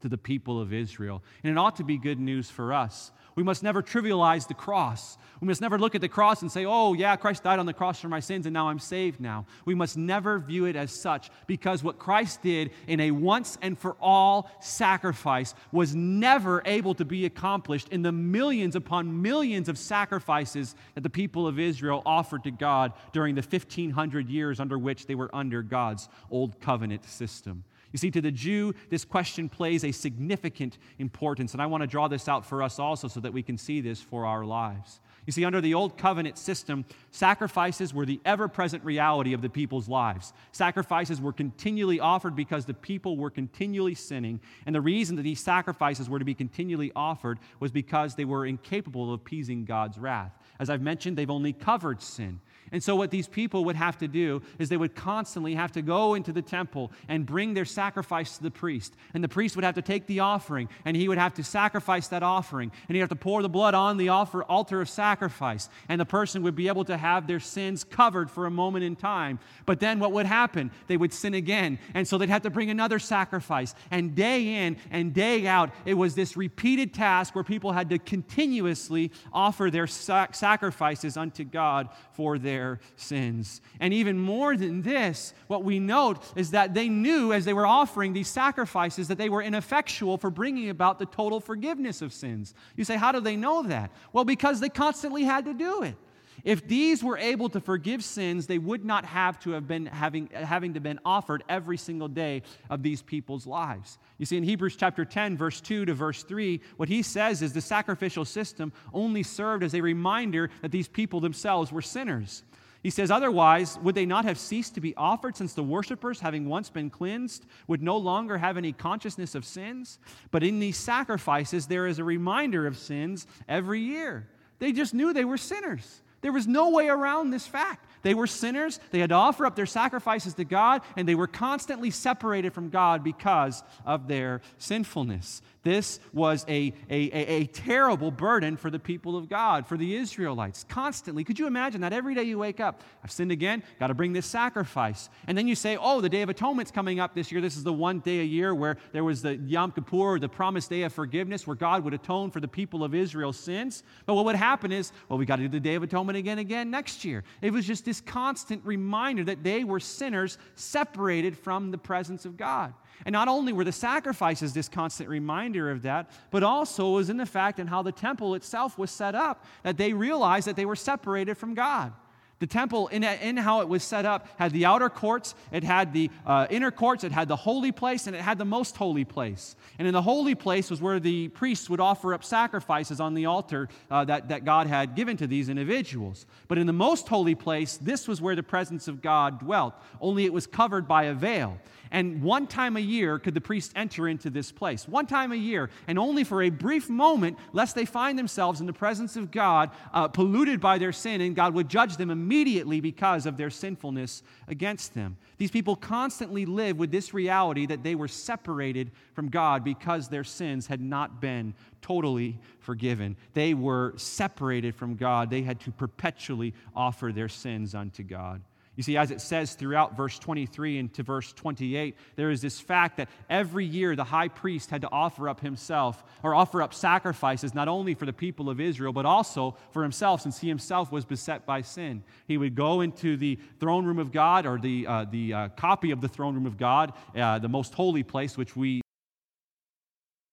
to 0.00 0.08
the 0.08 0.18
people 0.18 0.60
of 0.60 0.72
Israel. 0.72 1.22
And 1.42 1.50
it 1.50 1.58
ought 1.58 1.76
to 1.76 1.84
be 1.84 1.96
good 1.96 2.20
news 2.20 2.50
for 2.50 2.74
us 2.74 3.10
we 3.34 3.42
must 3.42 3.62
never 3.62 3.82
trivialize 3.82 4.46
the 4.46 4.54
cross. 4.54 5.18
We 5.40 5.48
must 5.48 5.60
never 5.60 5.78
look 5.78 5.94
at 5.94 6.00
the 6.00 6.08
cross 6.08 6.42
and 6.42 6.50
say, 6.50 6.64
oh, 6.64 6.94
yeah, 6.94 7.16
Christ 7.16 7.42
died 7.42 7.58
on 7.58 7.66
the 7.66 7.72
cross 7.72 8.00
for 8.00 8.08
my 8.08 8.20
sins 8.20 8.46
and 8.46 8.54
now 8.54 8.68
I'm 8.68 8.78
saved 8.78 9.20
now. 9.20 9.46
We 9.64 9.74
must 9.74 9.96
never 9.96 10.38
view 10.38 10.64
it 10.66 10.76
as 10.76 10.92
such 10.92 11.30
because 11.46 11.82
what 11.82 11.98
Christ 11.98 12.42
did 12.42 12.70
in 12.86 13.00
a 13.00 13.10
once 13.10 13.58
and 13.60 13.78
for 13.78 13.96
all 14.00 14.50
sacrifice 14.60 15.54
was 15.72 15.94
never 15.94 16.62
able 16.64 16.94
to 16.94 17.04
be 17.04 17.26
accomplished 17.26 17.88
in 17.88 18.02
the 18.02 18.12
millions 18.12 18.76
upon 18.76 19.22
millions 19.22 19.68
of 19.68 19.76
sacrifices 19.76 20.74
that 20.94 21.02
the 21.02 21.10
people 21.10 21.46
of 21.46 21.58
Israel 21.58 22.02
offered 22.06 22.44
to 22.44 22.50
God 22.50 22.92
during 23.12 23.34
the 23.34 23.42
1500 23.42 24.28
years 24.28 24.60
under 24.60 24.78
which 24.78 25.06
they 25.06 25.14
were 25.14 25.34
under 25.34 25.62
God's 25.62 26.08
old 26.30 26.60
covenant 26.60 27.04
system. 27.04 27.64
You 27.94 27.98
see, 27.98 28.10
to 28.10 28.20
the 28.20 28.32
Jew, 28.32 28.74
this 28.90 29.04
question 29.04 29.48
plays 29.48 29.84
a 29.84 29.92
significant 29.92 30.78
importance, 30.98 31.52
and 31.52 31.62
I 31.62 31.66
want 31.66 31.82
to 31.82 31.86
draw 31.86 32.08
this 32.08 32.28
out 32.28 32.44
for 32.44 32.60
us 32.60 32.80
also 32.80 33.06
so 33.06 33.20
that 33.20 33.32
we 33.32 33.40
can 33.40 33.56
see 33.56 33.80
this 33.80 34.02
for 34.02 34.26
our 34.26 34.44
lives. 34.44 34.98
You 35.26 35.32
see, 35.32 35.44
under 35.44 35.60
the 35.60 35.74
old 35.74 35.96
covenant 35.96 36.36
system, 36.36 36.84
sacrifices 37.12 37.94
were 37.94 38.04
the 38.04 38.20
ever 38.24 38.48
present 38.48 38.84
reality 38.84 39.32
of 39.32 39.42
the 39.42 39.48
people's 39.48 39.88
lives. 39.88 40.32
Sacrifices 40.50 41.20
were 41.20 41.32
continually 41.32 42.00
offered 42.00 42.34
because 42.34 42.64
the 42.64 42.74
people 42.74 43.16
were 43.16 43.30
continually 43.30 43.94
sinning. 43.94 44.40
And 44.66 44.74
the 44.74 44.80
reason 44.80 45.14
that 45.14 45.22
these 45.22 45.38
sacrifices 45.38 46.10
were 46.10 46.18
to 46.18 46.24
be 46.24 46.34
continually 46.34 46.90
offered 46.96 47.38
was 47.60 47.70
because 47.70 48.16
they 48.16 48.24
were 48.24 48.44
incapable 48.44 49.04
of 49.04 49.20
appeasing 49.20 49.66
God's 49.66 49.98
wrath. 49.98 50.36
As 50.58 50.68
I've 50.68 50.82
mentioned, 50.82 51.16
they've 51.16 51.30
only 51.30 51.52
covered 51.52 52.02
sin. 52.02 52.40
And 52.72 52.82
so, 52.82 52.96
what 52.96 53.10
these 53.10 53.28
people 53.28 53.64
would 53.66 53.76
have 53.76 53.98
to 53.98 54.08
do 54.08 54.42
is 54.58 54.68
they 54.68 54.76
would 54.76 54.94
constantly 54.94 55.54
have 55.54 55.72
to 55.72 55.82
go 55.82 56.14
into 56.14 56.32
the 56.32 56.42
temple 56.42 56.92
and 57.08 57.26
bring 57.26 57.54
their 57.54 57.64
sacrifice 57.64 58.36
to 58.36 58.42
the 58.42 58.50
priest. 58.50 58.94
And 59.12 59.22
the 59.22 59.28
priest 59.28 59.56
would 59.56 59.64
have 59.64 59.74
to 59.74 59.82
take 59.82 60.06
the 60.06 60.20
offering 60.20 60.68
and 60.84 60.96
he 60.96 61.08
would 61.08 61.18
have 61.18 61.34
to 61.34 61.44
sacrifice 61.44 62.08
that 62.08 62.22
offering. 62.22 62.72
And 62.88 62.96
he'd 62.96 63.00
have 63.00 63.10
to 63.10 63.16
pour 63.16 63.42
the 63.42 63.48
blood 63.48 63.74
on 63.74 63.96
the 63.96 64.08
offer, 64.08 64.42
altar 64.44 64.80
of 64.80 64.88
sacrifice. 64.88 65.68
And 65.88 66.00
the 66.00 66.06
person 66.06 66.42
would 66.42 66.54
be 66.54 66.68
able 66.68 66.84
to 66.86 66.96
have 66.96 67.26
their 67.26 67.40
sins 67.40 67.84
covered 67.84 68.30
for 68.30 68.46
a 68.46 68.50
moment 68.50 68.84
in 68.84 68.96
time. 68.96 69.38
But 69.66 69.80
then 69.80 69.98
what 69.98 70.12
would 70.12 70.26
happen? 70.26 70.70
They 70.86 70.96
would 70.96 71.12
sin 71.12 71.34
again. 71.34 71.78
And 71.94 72.06
so 72.06 72.18
they'd 72.18 72.28
have 72.28 72.42
to 72.42 72.50
bring 72.50 72.70
another 72.70 72.98
sacrifice. 72.98 73.74
And 73.90 74.14
day 74.14 74.66
in 74.66 74.76
and 74.90 75.12
day 75.12 75.46
out, 75.46 75.70
it 75.84 75.94
was 75.94 76.14
this 76.14 76.36
repeated 76.36 76.94
task 76.94 77.34
where 77.34 77.44
people 77.44 77.72
had 77.72 77.90
to 77.90 77.98
continuously 77.98 79.12
offer 79.32 79.70
their 79.70 79.86
sac- 79.86 80.34
sacrifices 80.34 81.16
unto 81.16 81.44
God 81.44 81.88
for 82.12 82.38
their 82.38 82.53
their 82.54 82.78
sins. 82.94 83.60
And 83.80 83.92
even 83.92 84.16
more 84.16 84.56
than 84.56 84.82
this, 84.82 85.34
what 85.48 85.64
we 85.64 85.80
note 85.80 86.22
is 86.36 86.52
that 86.52 86.72
they 86.72 86.88
knew 86.88 87.32
as 87.32 87.44
they 87.44 87.52
were 87.52 87.66
offering 87.66 88.12
these 88.12 88.28
sacrifices 88.28 89.08
that 89.08 89.18
they 89.18 89.28
were 89.28 89.42
ineffectual 89.42 90.18
for 90.18 90.30
bringing 90.30 90.70
about 90.70 91.00
the 91.00 91.06
total 91.06 91.40
forgiveness 91.40 92.00
of 92.00 92.12
sins. 92.12 92.54
You 92.76 92.84
say, 92.84 92.96
how 92.96 93.10
do 93.10 93.18
they 93.18 93.34
know 93.34 93.64
that? 93.64 93.90
Well, 94.12 94.24
because 94.24 94.60
they 94.60 94.68
constantly 94.68 95.24
had 95.24 95.44
to 95.46 95.54
do 95.54 95.82
it. 95.82 95.96
If 96.44 96.68
these 96.68 97.02
were 97.02 97.16
able 97.16 97.48
to 97.48 97.60
forgive 97.60 98.04
sins, 98.04 98.46
they 98.46 98.58
would 98.58 98.84
not 98.84 99.06
have 99.06 99.40
to 99.40 99.52
have 99.52 99.66
been 99.66 99.86
having, 99.86 100.28
having 100.28 100.74
to 100.74 100.80
been 100.80 101.00
offered 101.04 101.42
every 101.48 101.78
single 101.78 102.08
day 102.08 102.42
of 102.68 102.82
these 102.82 103.00
people's 103.00 103.46
lives. 103.46 103.98
You 104.18 104.26
see, 104.26 104.36
in 104.36 104.44
Hebrews 104.44 104.76
chapter 104.76 105.06
10, 105.06 105.38
verse 105.38 105.62
2 105.62 105.86
to 105.86 105.94
verse 105.94 106.22
3, 106.22 106.60
what 106.76 106.90
he 106.90 107.02
says 107.02 107.40
is 107.40 107.54
the 107.54 107.62
sacrificial 107.62 108.26
system 108.26 108.72
only 108.92 109.22
served 109.22 109.64
as 109.64 109.74
a 109.74 109.80
reminder 109.80 110.50
that 110.60 110.70
these 110.70 110.86
people 110.86 111.20
themselves 111.20 111.72
were 111.72 111.82
sinners. 111.82 112.44
He 112.82 112.90
says, 112.90 113.10
Otherwise, 113.10 113.78
would 113.82 113.94
they 113.94 114.04
not 114.04 114.26
have 114.26 114.38
ceased 114.38 114.74
to 114.74 114.82
be 114.82 114.94
offered, 114.94 115.38
since 115.38 115.54
the 115.54 115.62
worshippers, 115.62 116.20
having 116.20 116.46
once 116.46 116.68
been 116.68 116.90
cleansed, 116.90 117.46
would 117.66 117.82
no 117.82 117.96
longer 117.96 118.36
have 118.36 118.58
any 118.58 118.72
consciousness 118.72 119.34
of 119.34 119.46
sins? 119.46 119.98
But 120.30 120.42
in 120.42 120.60
these 120.60 120.76
sacrifices, 120.76 121.66
there 121.66 121.86
is 121.86 121.98
a 121.98 122.04
reminder 122.04 122.66
of 122.66 122.76
sins 122.76 123.26
every 123.48 123.80
year. 123.80 124.28
They 124.58 124.72
just 124.72 124.92
knew 124.92 125.14
they 125.14 125.24
were 125.24 125.38
sinners. 125.38 126.02
There 126.24 126.32
was 126.32 126.46
no 126.46 126.70
way 126.70 126.88
around 126.88 127.32
this 127.32 127.46
fact. 127.46 127.84
They 128.00 128.14
were 128.14 128.26
sinners, 128.26 128.80
they 128.92 129.00
had 129.00 129.10
to 129.10 129.14
offer 129.14 129.44
up 129.44 129.56
their 129.56 129.66
sacrifices 129.66 130.32
to 130.34 130.44
God, 130.44 130.80
and 130.96 131.06
they 131.06 131.14
were 131.14 131.26
constantly 131.26 131.90
separated 131.90 132.54
from 132.54 132.70
God 132.70 133.04
because 133.04 133.62
of 133.84 134.08
their 134.08 134.40
sinfulness. 134.56 135.42
This 135.64 135.98
was 136.12 136.44
a, 136.46 136.74
a, 136.90 137.10
a, 137.10 137.26
a, 137.26 137.46
terrible 137.46 138.10
burden 138.10 138.56
for 138.56 138.70
the 138.70 138.78
people 138.78 139.16
of 139.16 139.30
God, 139.30 139.66
for 139.66 139.78
the 139.78 139.96
Israelites. 139.96 140.64
Constantly. 140.68 141.24
Could 141.24 141.38
you 141.38 141.46
imagine 141.46 141.80
that 141.80 141.94
every 141.94 142.14
day 142.14 142.22
you 142.22 142.38
wake 142.38 142.60
up, 142.60 142.82
I've 143.02 143.10
sinned 143.10 143.32
again, 143.32 143.62
got 143.80 143.86
to 143.86 143.94
bring 143.94 144.12
this 144.12 144.26
sacrifice. 144.26 145.08
And 145.26 145.36
then 145.36 145.48
you 145.48 145.54
say, 145.54 145.78
oh, 145.80 146.02
the 146.02 146.10
Day 146.10 146.20
of 146.20 146.28
Atonement's 146.28 146.70
coming 146.70 147.00
up 147.00 147.14
this 147.14 147.32
year. 147.32 147.40
This 147.40 147.56
is 147.56 147.64
the 147.64 147.72
one 147.72 148.00
day 148.00 148.20
a 148.20 148.24
year 148.24 148.54
where 148.54 148.76
there 148.92 149.04
was 149.04 149.22
the 149.22 149.36
Yom 149.36 149.72
Kippur, 149.72 150.18
the 150.18 150.28
promised 150.28 150.68
day 150.68 150.82
of 150.82 150.92
forgiveness, 150.92 151.46
where 151.46 151.56
God 151.56 151.82
would 151.82 151.94
atone 151.94 152.30
for 152.30 152.40
the 152.40 152.48
people 152.48 152.84
of 152.84 152.94
Israel's 152.94 153.38
sins. 153.38 153.82
But 154.04 154.16
what 154.16 154.26
would 154.26 154.36
happen 154.36 154.70
is, 154.70 154.92
well, 155.08 155.18
we 155.18 155.24
got 155.24 155.36
to 155.36 155.42
do 155.42 155.48
the 155.48 155.60
Day 155.60 155.76
of 155.76 155.82
Atonement 155.82 156.18
again, 156.18 156.38
again 156.38 156.70
next 156.70 157.06
year. 157.06 157.24
It 157.40 157.54
was 157.54 157.66
just 157.66 157.86
this 157.86 158.02
constant 158.02 158.60
reminder 158.66 159.24
that 159.24 159.42
they 159.42 159.64
were 159.64 159.80
sinners 159.80 160.36
separated 160.56 161.38
from 161.38 161.70
the 161.70 161.78
presence 161.78 162.26
of 162.26 162.36
God. 162.36 162.74
And 163.04 163.12
not 163.12 163.28
only 163.28 163.52
were 163.52 163.64
the 163.64 163.72
sacrifices 163.72 164.52
this 164.52 164.68
constant 164.68 165.08
reminder 165.08 165.70
of 165.70 165.82
that, 165.82 166.10
but 166.30 166.42
also 166.42 166.90
was 166.90 167.10
in 167.10 167.16
the 167.16 167.26
fact 167.26 167.58
and 167.58 167.68
how 167.68 167.82
the 167.82 167.92
temple 167.92 168.34
itself 168.34 168.78
was 168.78 168.90
set 168.90 169.14
up 169.14 169.44
that 169.62 169.76
they 169.76 169.92
realized 169.92 170.46
that 170.46 170.56
they 170.56 170.66
were 170.66 170.76
separated 170.76 171.36
from 171.36 171.54
God. 171.54 171.92
The 172.40 172.48
temple, 172.48 172.88
in, 172.88 173.04
in 173.04 173.36
how 173.36 173.60
it 173.60 173.68
was 173.68 173.84
set 173.84 174.04
up, 174.04 174.28
had 174.38 174.52
the 174.52 174.66
outer 174.66 174.90
courts, 174.90 175.34
it 175.52 175.62
had 175.62 175.92
the 175.92 176.10
uh, 176.26 176.46
inner 176.50 176.72
courts, 176.72 177.04
it 177.04 177.12
had 177.12 177.28
the 177.28 177.36
holy 177.36 177.70
place, 177.70 178.06
and 178.06 178.16
it 178.16 178.20
had 178.20 178.38
the 178.38 178.44
most 178.44 178.76
holy 178.76 179.04
place. 179.04 179.54
And 179.78 179.86
in 179.86 179.94
the 179.94 180.02
holy 180.02 180.34
place 180.34 180.68
was 180.68 180.82
where 180.82 180.98
the 180.98 181.28
priests 181.28 181.70
would 181.70 181.80
offer 181.80 182.12
up 182.12 182.24
sacrifices 182.24 183.00
on 183.00 183.14
the 183.14 183.26
altar 183.26 183.68
uh, 183.90 184.04
that, 184.06 184.28
that 184.28 184.44
God 184.44 184.66
had 184.66 184.96
given 184.96 185.16
to 185.18 185.26
these 185.28 185.48
individuals. 185.48 186.26
But 186.48 186.58
in 186.58 186.66
the 186.66 186.72
most 186.72 187.06
holy 187.08 187.36
place, 187.36 187.76
this 187.76 188.08
was 188.08 188.20
where 188.20 188.34
the 188.34 188.42
presence 188.42 188.88
of 188.88 189.00
God 189.00 189.38
dwelt, 189.38 189.74
only 190.00 190.24
it 190.24 190.32
was 190.32 190.46
covered 190.46 190.88
by 190.88 191.04
a 191.04 191.14
veil. 191.14 191.58
And 191.94 192.24
one 192.24 192.48
time 192.48 192.76
a 192.76 192.80
year 192.80 193.20
could 193.20 193.34
the 193.34 193.40
priest 193.40 193.70
enter 193.76 194.08
into 194.08 194.28
this 194.28 194.50
place. 194.50 194.88
One 194.88 195.06
time 195.06 195.30
a 195.30 195.36
year, 195.36 195.70
and 195.86 195.96
only 195.96 196.24
for 196.24 196.42
a 196.42 196.50
brief 196.50 196.90
moment, 196.90 197.38
lest 197.52 197.76
they 197.76 197.84
find 197.84 198.18
themselves 198.18 198.60
in 198.60 198.66
the 198.66 198.72
presence 198.72 199.14
of 199.14 199.30
God, 199.30 199.70
uh, 199.92 200.08
polluted 200.08 200.60
by 200.60 200.76
their 200.78 200.90
sin, 200.90 201.20
and 201.20 201.36
God 201.36 201.54
would 201.54 201.68
judge 201.68 201.96
them 201.96 202.10
immediately 202.10 202.80
because 202.80 203.26
of 203.26 203.36
their 203.36 203.48
sinfulness 203.48 204.24
against 204.48 204.94
them. 204.94 205.16
These 205.38 205.52
people 205.52 205.76
constantly 205.76 206.46
live 206.46 206.80
with 206.80 206.90
this 206.90 207.14
reality 207.14 207.64
that 207.66 207.84
they 207.84 207.94
were 207.94 208.08
separated 208.08 208.90
from 209.12 209.28
God 209.28 209.62
because 209.62 210.08
their 210.08 210.24
sins 210.24 210.66
had 210.66 210.80
not 210.80 211.20
been 211.20 211.54
totally 211.80 212.40
forgiven. 212.58 213.16
They 213.34 213.54
were 213.54 213.94
separated 213.96 214.74
from 214.74 214.96
God. 214.96 215.30
They 215.30 215.42
had 215.42 215.60
to 215.60 215.70
perpetually 215.70 216.54
offer 216.74 217.12
their 217.12 217.28
sins 217.28 217.72
unto 217.72 218.02
God. 218.02 218.42
You 218.76 218.82
see, 218.82 218.96
as 218.96 219.10
it 219.10 219.20
says 219.20 219.54
throughout 219.54 219.96
verse 219.96 220.18
23 220.18 220.78
and 220.78 220.92
to 220.94 221.02
verse 221.02 221.32
28, 221.32 221.96
there 222.16 222.30
is 222.30 222.40
this 222.42 222.58
fact 222.58 222.96
that 222.96 223.08
every 223.30 223.64
year 223.64 223.94
the 223.94 224.04
high 224.04 224.28
priest 224.28 224.70
had 224.70 224.82
to 224.82 224.90
offer 224.90 225.28
up 225.28 225.40
himself 225.40 226.02
or 226.22 226.34
offer 226.34 226.60
up 226.60 226.74
sacrifices 226.74 227.54
not 227.54 227.68
only 227.68 227.94
for 227.94 228.04
the 228.04 228.12
people 228.12 228.50
of 228.50 228.60
Israel, 228.60 228.92
but 228.92 229.06
also 229.06 229.56
for 229.70 229.82
himself, 229.82 230.22
since 230.22 230.40
he 230.40 230.48
himself 230.48 230.90
was 230.90 231.04
beset 231.04 231.46
by 231.46 231.60
sin. 231.60 232.02
He 232.26 232.36
would 232.36 232.54
go 232.54 232.80
into 232.80 233.16
the 233.16 233.38
throne 233.60 233.84
room 233.84 233.98
of 233.98 234.10
God 234.10 234.44
or 234.44 234.58
the, 234.58 234.86
uh, 234.86 235.04
the 235.10 235.32
uh, 235.32 235.48
copy 235.50 235.92
of 235.92 236.00
the 236.00 236.08
throne 236.08 236.34
room 236.34 236.46
of 236.46 236.58
God, 236.58 236.92
uh, 237.16 237.38
the 237.38 237.48
most 237.48 237.74
holy 237.74 238.02
place, 238.02 238.36
which 238.36 238.56
we 238.56 238.83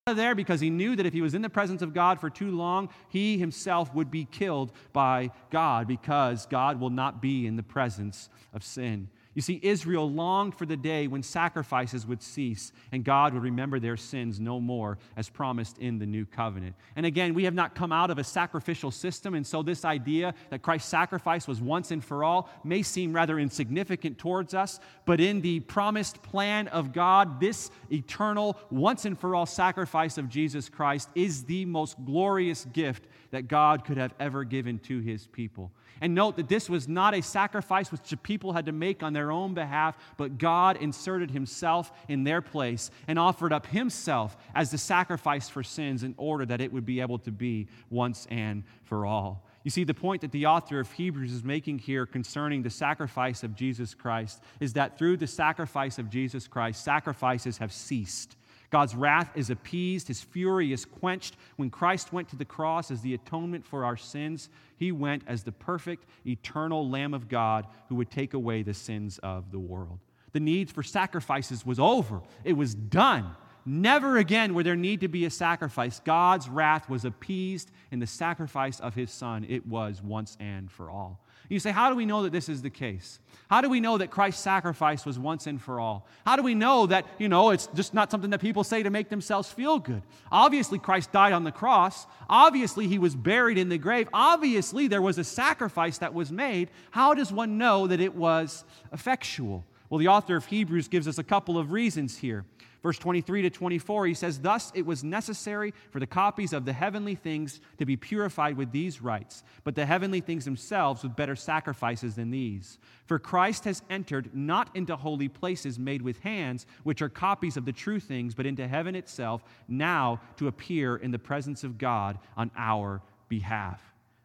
there 0.08 0.34
because 0.34 0.60
he 0.60 0.72
knew 0.72 0.96
that 0.96 1.06
if 1.06 1.14
he 1.14 1.22
was 1.22 1.36
in 1.36 1.44
the 1.44 1.50
presence 1.50 1.84
of 1.84 1.94
God 1.94 2.20
for 2.20 2.32
too 2.32 2.50
long, 2.50 2.90
he 3.10 3.38
himself 3.38 3.94
would 3.94 4.10
be 4.10 4.26
killed 4.26 4.72
by 4.94 5.30
God 5.52 5.88
because 5.88 6.48
God 6.48 6.80
will 6.80 6.90
not 6.90 7.22
be 7.22 7.46
in 7.46 7.56
the 7.56 7.62
presence 7.62 8.28
of 8.52 8.64
sin. 8.64 9.10
You 9.34 9.42
see, 9.42 9.62
Israel 9.64 10.12
longed 10.12 10.56
for 10.56 10.66
the 10.66 10.76
day 10.76 11.08
when 11.08 11.24
sacrifices 11.24 12.06
would 12.06 12.22
cease 12.22 12.74
and 12.92 13.06
God 13.06 13.34
would 13.34 13.44
remember 13.44 13.80
their 13.80 13.96
sins 13.96 14.42
no 14.42 14.60
more, 14.60 14.98
as 15.16 15.30
promised 15.30 15.78
in 15.78 16.00
the 16.00 16.06
new 16.06 16.26
covenant. 16.26 16.76
And 16.98 17.06
again, 17.06 17.34
we 17.34 17.46
have 17.46 17.54
not 17.54 17.74
come 17.74 17.94
out 17.94 18.12
of 18.12 18.18
a 18.18 18.26
sacrificial 18.26 18.92
system, 18.92 19.34
and 19.34 19.48
so 19.48 19.64
this 19.64 19.86
idea 19.86 20.34
that 20.50 20.62
Christ's 20.62 20.90
sacrifice 20.90 21.48
was 21.48 21.62
once 21.62 21.92
and 21.92 22.04
for 22.04 22.26
all 22.26 22.50
may 22.66 22.82
seem 22.82 23.14
rather 23.14 23.40
insignificant 23.40 24.18
towards 24.18 24.54
us, 24.54 24.82
but 25.06 25.22
in 25.22 25.40
the 25.40 25.62
promised 25.62 26.22
plan 26.24 26.68
of 26.68 26.92
God, 26.92 27.40
this 27.40 27.72
eternal, 27.90 28.58
once 28.70 29.06
and 29.06 29.18
for 29.18 29.34
all 29.34 29.46
sacrifice 29.46 30.18
of 30.18 30.28
Jesus 30.28 30.68
Christ 30.68 31.10
is 31.16 31.46
the 31.46 31.64
most 31.66 31.96
glorious 32.04 32.66
gift 32.66 33.08
that 33.32 33.48
God 33.48 33.86
could 33.86 33.98
have 33.98 34.14
ever 34.20 34.44
given 34.44 34.78
to 34.80 35.00
his 35.00 35.28
people. 35.28 35.72
And 36.02 36.16
note 36.16 36.36
that 36.38 36.50
this 36.50 36.68
was 36.68 36.88
not 36.88 37.14
a 37.14 37.22
sacrifice 37.22 37.92
which 37.92 38.10
the 38.10 38.18
people 38.18 38.54
had 38.54 38.66
to 38.66 38.72
make 38.72 39.04
on 39.04 39.14
their 39.14 39.21
own 39.30 39.54
behalf, 39.54 39.98
but 40.16 40.38
God 40.38 40.78
inserted 40.78 41.30
himself 41.30 41.92
in 42.08 42.24
their 42.24 42.42
place 42.42 42.90
and 43.08 43.20
offered 43.20 43.52
up 43.52 43.68
himself 43.68 44.38
as 44.56 44.72
the 44.72 44.78
sacrifice 44.78 45.50
for 45.50 45.62
sins 45.64 46.04
in 46.04 46.16
order 46.18 46.46
that 46.46 46.62
it 46.62 46.72
would 46.72 46.86
be 46.86 47.02
able 47.02 47.20
to 47.20 47.32
be 47.32 47.68
once 47.90 48.26
and 48.32 48.64
for 48.86 49.06
all. 49.06 49.46
You 49.64 49.70
see, 49.70 49.84
the 49.84 49.94
point 49.94 50.22
that 50.22 50.32
the 50.32 50.48
author 50.48 50.80
of 50.80 50.92
Hebrews 50.92 51.32
is 51.32 51.44
making 51.44 51.80
here 51.80 52.06
concerning 52.06 52.64
the 52.64 52.70
sacrifice 52.70 53.44
of 53.44 53.54
Jesus 53.54 53.94
Christ 53.94 54.42
is 54.60 54.74
that 54.74 54.98
through 54.98 55.18
the 55.18 55.28
sacrifice 55.28 56.00
of 56.00 56.10
Jesus 56.10 56.48
Christ, 56.48 56.84
sacrifices 56.84 57.60
have 57.60 57.72
ceased. 57.72 58.38
God's 58.72 58.96
wrath 58.96 59.30
is 59.36 59.50
appeased, 59.50 60.08
his 60.08 60.22
fury 60.22 60.72
is 60.72 60.86
quenched. 60.86 61.36
When 61.58 61.70
Christ 61.70 62.14
went 62.14 62.30
to 62.30 62.38
the 62.38 62.46
cross 62.46 62.90
as 62.90 63.02
the 63.02 63.14
atonement 63.14 63.66
for 63.66 63.84
our 63.86 63.98
sins, 63.98 64.50
he 64.78 64.92
went 64.92 65.24
as 65.28 65.44
the 65.44 65.52
perfect, 65.52 66.06
eternal 66.26 66.90
Lamb 66.90 67.14
of 67.14 67.28
God 67.28 67.68
who 67.90 67.96
would 67.96 68.10
take 68.10 68.34
away 68.34 68.64
the 68.64 68.74
sins 68.74 69.20
of 69.20 69.52
the 69.52 69.60
world. 69.60 70.00
The 70.32 70.40
need 70.40 70.72
for 70.72 70.84
sacrifices 70.84 71.66
was 71.66 71.80
over, 71.80 72.22
it 72.44 72.54
was 72.54 72.74
done. 72.74 73.36
Never 73.64 74.18
again 74.18 74.56
would 74.56 74.66
there 74.66 74.76
need 74.76 75.02
to 75.02 75.08
be 75.08 75.26
a 75.26 75.30
sacrifice. 75.30 76.00
God's 76.00 76.50
wrath 76.50 76.90
was 76.90 77.06
appeased 77.06 77.70
in 77.92 78.00
the 78.00 78.08
sacrifice 78.08 78.80
of 78.80 78.96
his 78.96 79.12
Son. 79.12 79.46
It 79.48 79.68
was 79.68 80.02
once 80.02 80.36
and 80.40 80.72
for 80.72 80.90
all. 80.90 81.21
You 81.52 81.60
say, 81.60 81.72
How 81.72 81.90
do 81.90 81.98
we 81.98 82.06
know 82.06 82.24
that 82.24 82.32
this 82.32 82.48
is 82.48 82.62
the 82.62 82.70
case? 82.70 83.20
How 83.50 83.60
do 83.60 83.70
we 83.70 83.82
know 83.82 83.98
that 83.98 84.10
Christ's 84.10 84.42
sacrifice 84.42 85.06
was 85.06 85.20
once 85.20 85.48
and 85.48 85.62
for 85.62 85.82
all? 85.82 86.08
How 86.26 86.38
do 86.38 86.44
we 86.44 86.56
know 86.56 86.86
that, 86.86 87.06
you 87.20 87.28
know, 87.28 87.50
it's 87.50 87.68
just 87.74 87.94
not 87.94 88.10
something 88.10 88.30
that 88.30 88.40
people 88.40 88.64
say 88.64 88.82
to 88.84 88.90
make 88.90 89.10
themselves 89.10 89.52
feel 89.52 89.78
good? 89.78 90.02
Obviously, 90.32 90.80
Christ 90.80 91.12
died 91.12 91.34
on 91.34 91.44
the 91.44 91.52
cross. 91.52 92.08
Obviously, 92.30 92.88
he 92.88 92.98
was 92.98 93.14
buried 93.14 93.58
in 93.58 93.68
the 93.68 93.78
grave. 93.78 94.08
Obviously, 94.14 94.88
there 94.88 95.02
was 95.02 95.18
a 95.18 95.26
sacrifice 95.26 95.98
that 95.98 96.14
was 96.14 96.32
made. 96.32 96.70
How 96.92 97.14
does 97.14 97.34
one 97.34 97.58
know 97.58 97.86
that 97.88 98.00
it 98.00 98.16
was 98.16 98.64
effectual? 98.94 99.66
Well, 99.90 100.00
the 100.00 100.08
author 100.08 100.38
of 100.38 100.46
Hebrews 100.46 100.88
gives 100.88 101.06
us 101.06 101.18
a 101.18 101.24
couple 101.24 101.58
of 101.58 101.74
reasons 101.74 102.18
here. 102.18 102.46
Verse 102.84 102.98
23 102.98 103.44
to 103.44 103.50
24, 103.52 104.08
he 104.08 104.14
says, 104.16 104.40
Thus 104.40 104.72
it 104.74 104.86
was 104.86 105.04
necessary 105.04 105.72
for 105.92 106.00
the 106.00 106.08
copies 106.08 106.52
of 106.52 106.66
the 106.66 106.74
heavenly 106.74 107.14
things 107.14 107.62
to 107.78 107.86
be 107.86 107.96
purified 107.96 108.58
with 108.58 108.72
these 108.72 109.04
rites, 109.04 109.44
but 109.64 109.76
the 109.76 109.86
heavenly 109.86 110.20
things 110.20 110.46
themselves 110.46 111.04
with 111.04 111.16
better 111.16 111.36
sacrifices 111.36 112.16
than 112.16 112.32
these. 112.32 112.80
For 113.06 113.20
Christ 113.20 113.66
has 113.66 113.84
entered 113.92 114.32
not 114.34 114.76
into 114.76 114.96
holy 114.96 115.28
places 115.28 115.78
made 115.78 116.02
with 116.02 116.20
hands, 116.22 116.66
which 116.84 117.04
are 117.04 117.10
copies 117.10 117.56
of 117.56 117.66
the 117.66 117.72
true 117.72 118.00
things, 118.00 118.34
but 118.34 118.48
into 118.48 118.68
heaven 118.68 118.96
itself, 118.96 119.44
now 119.68 120.20
to 120.38 120.48
appear 120.48 120.96
in 120.96 121.12
the 121.12 121.20
presence 121.20 121.64
of 121.64 121.78
God 121.78 122.18
on 122.36 122.50
our 122.58 123.04
behalf. 123.30 123.80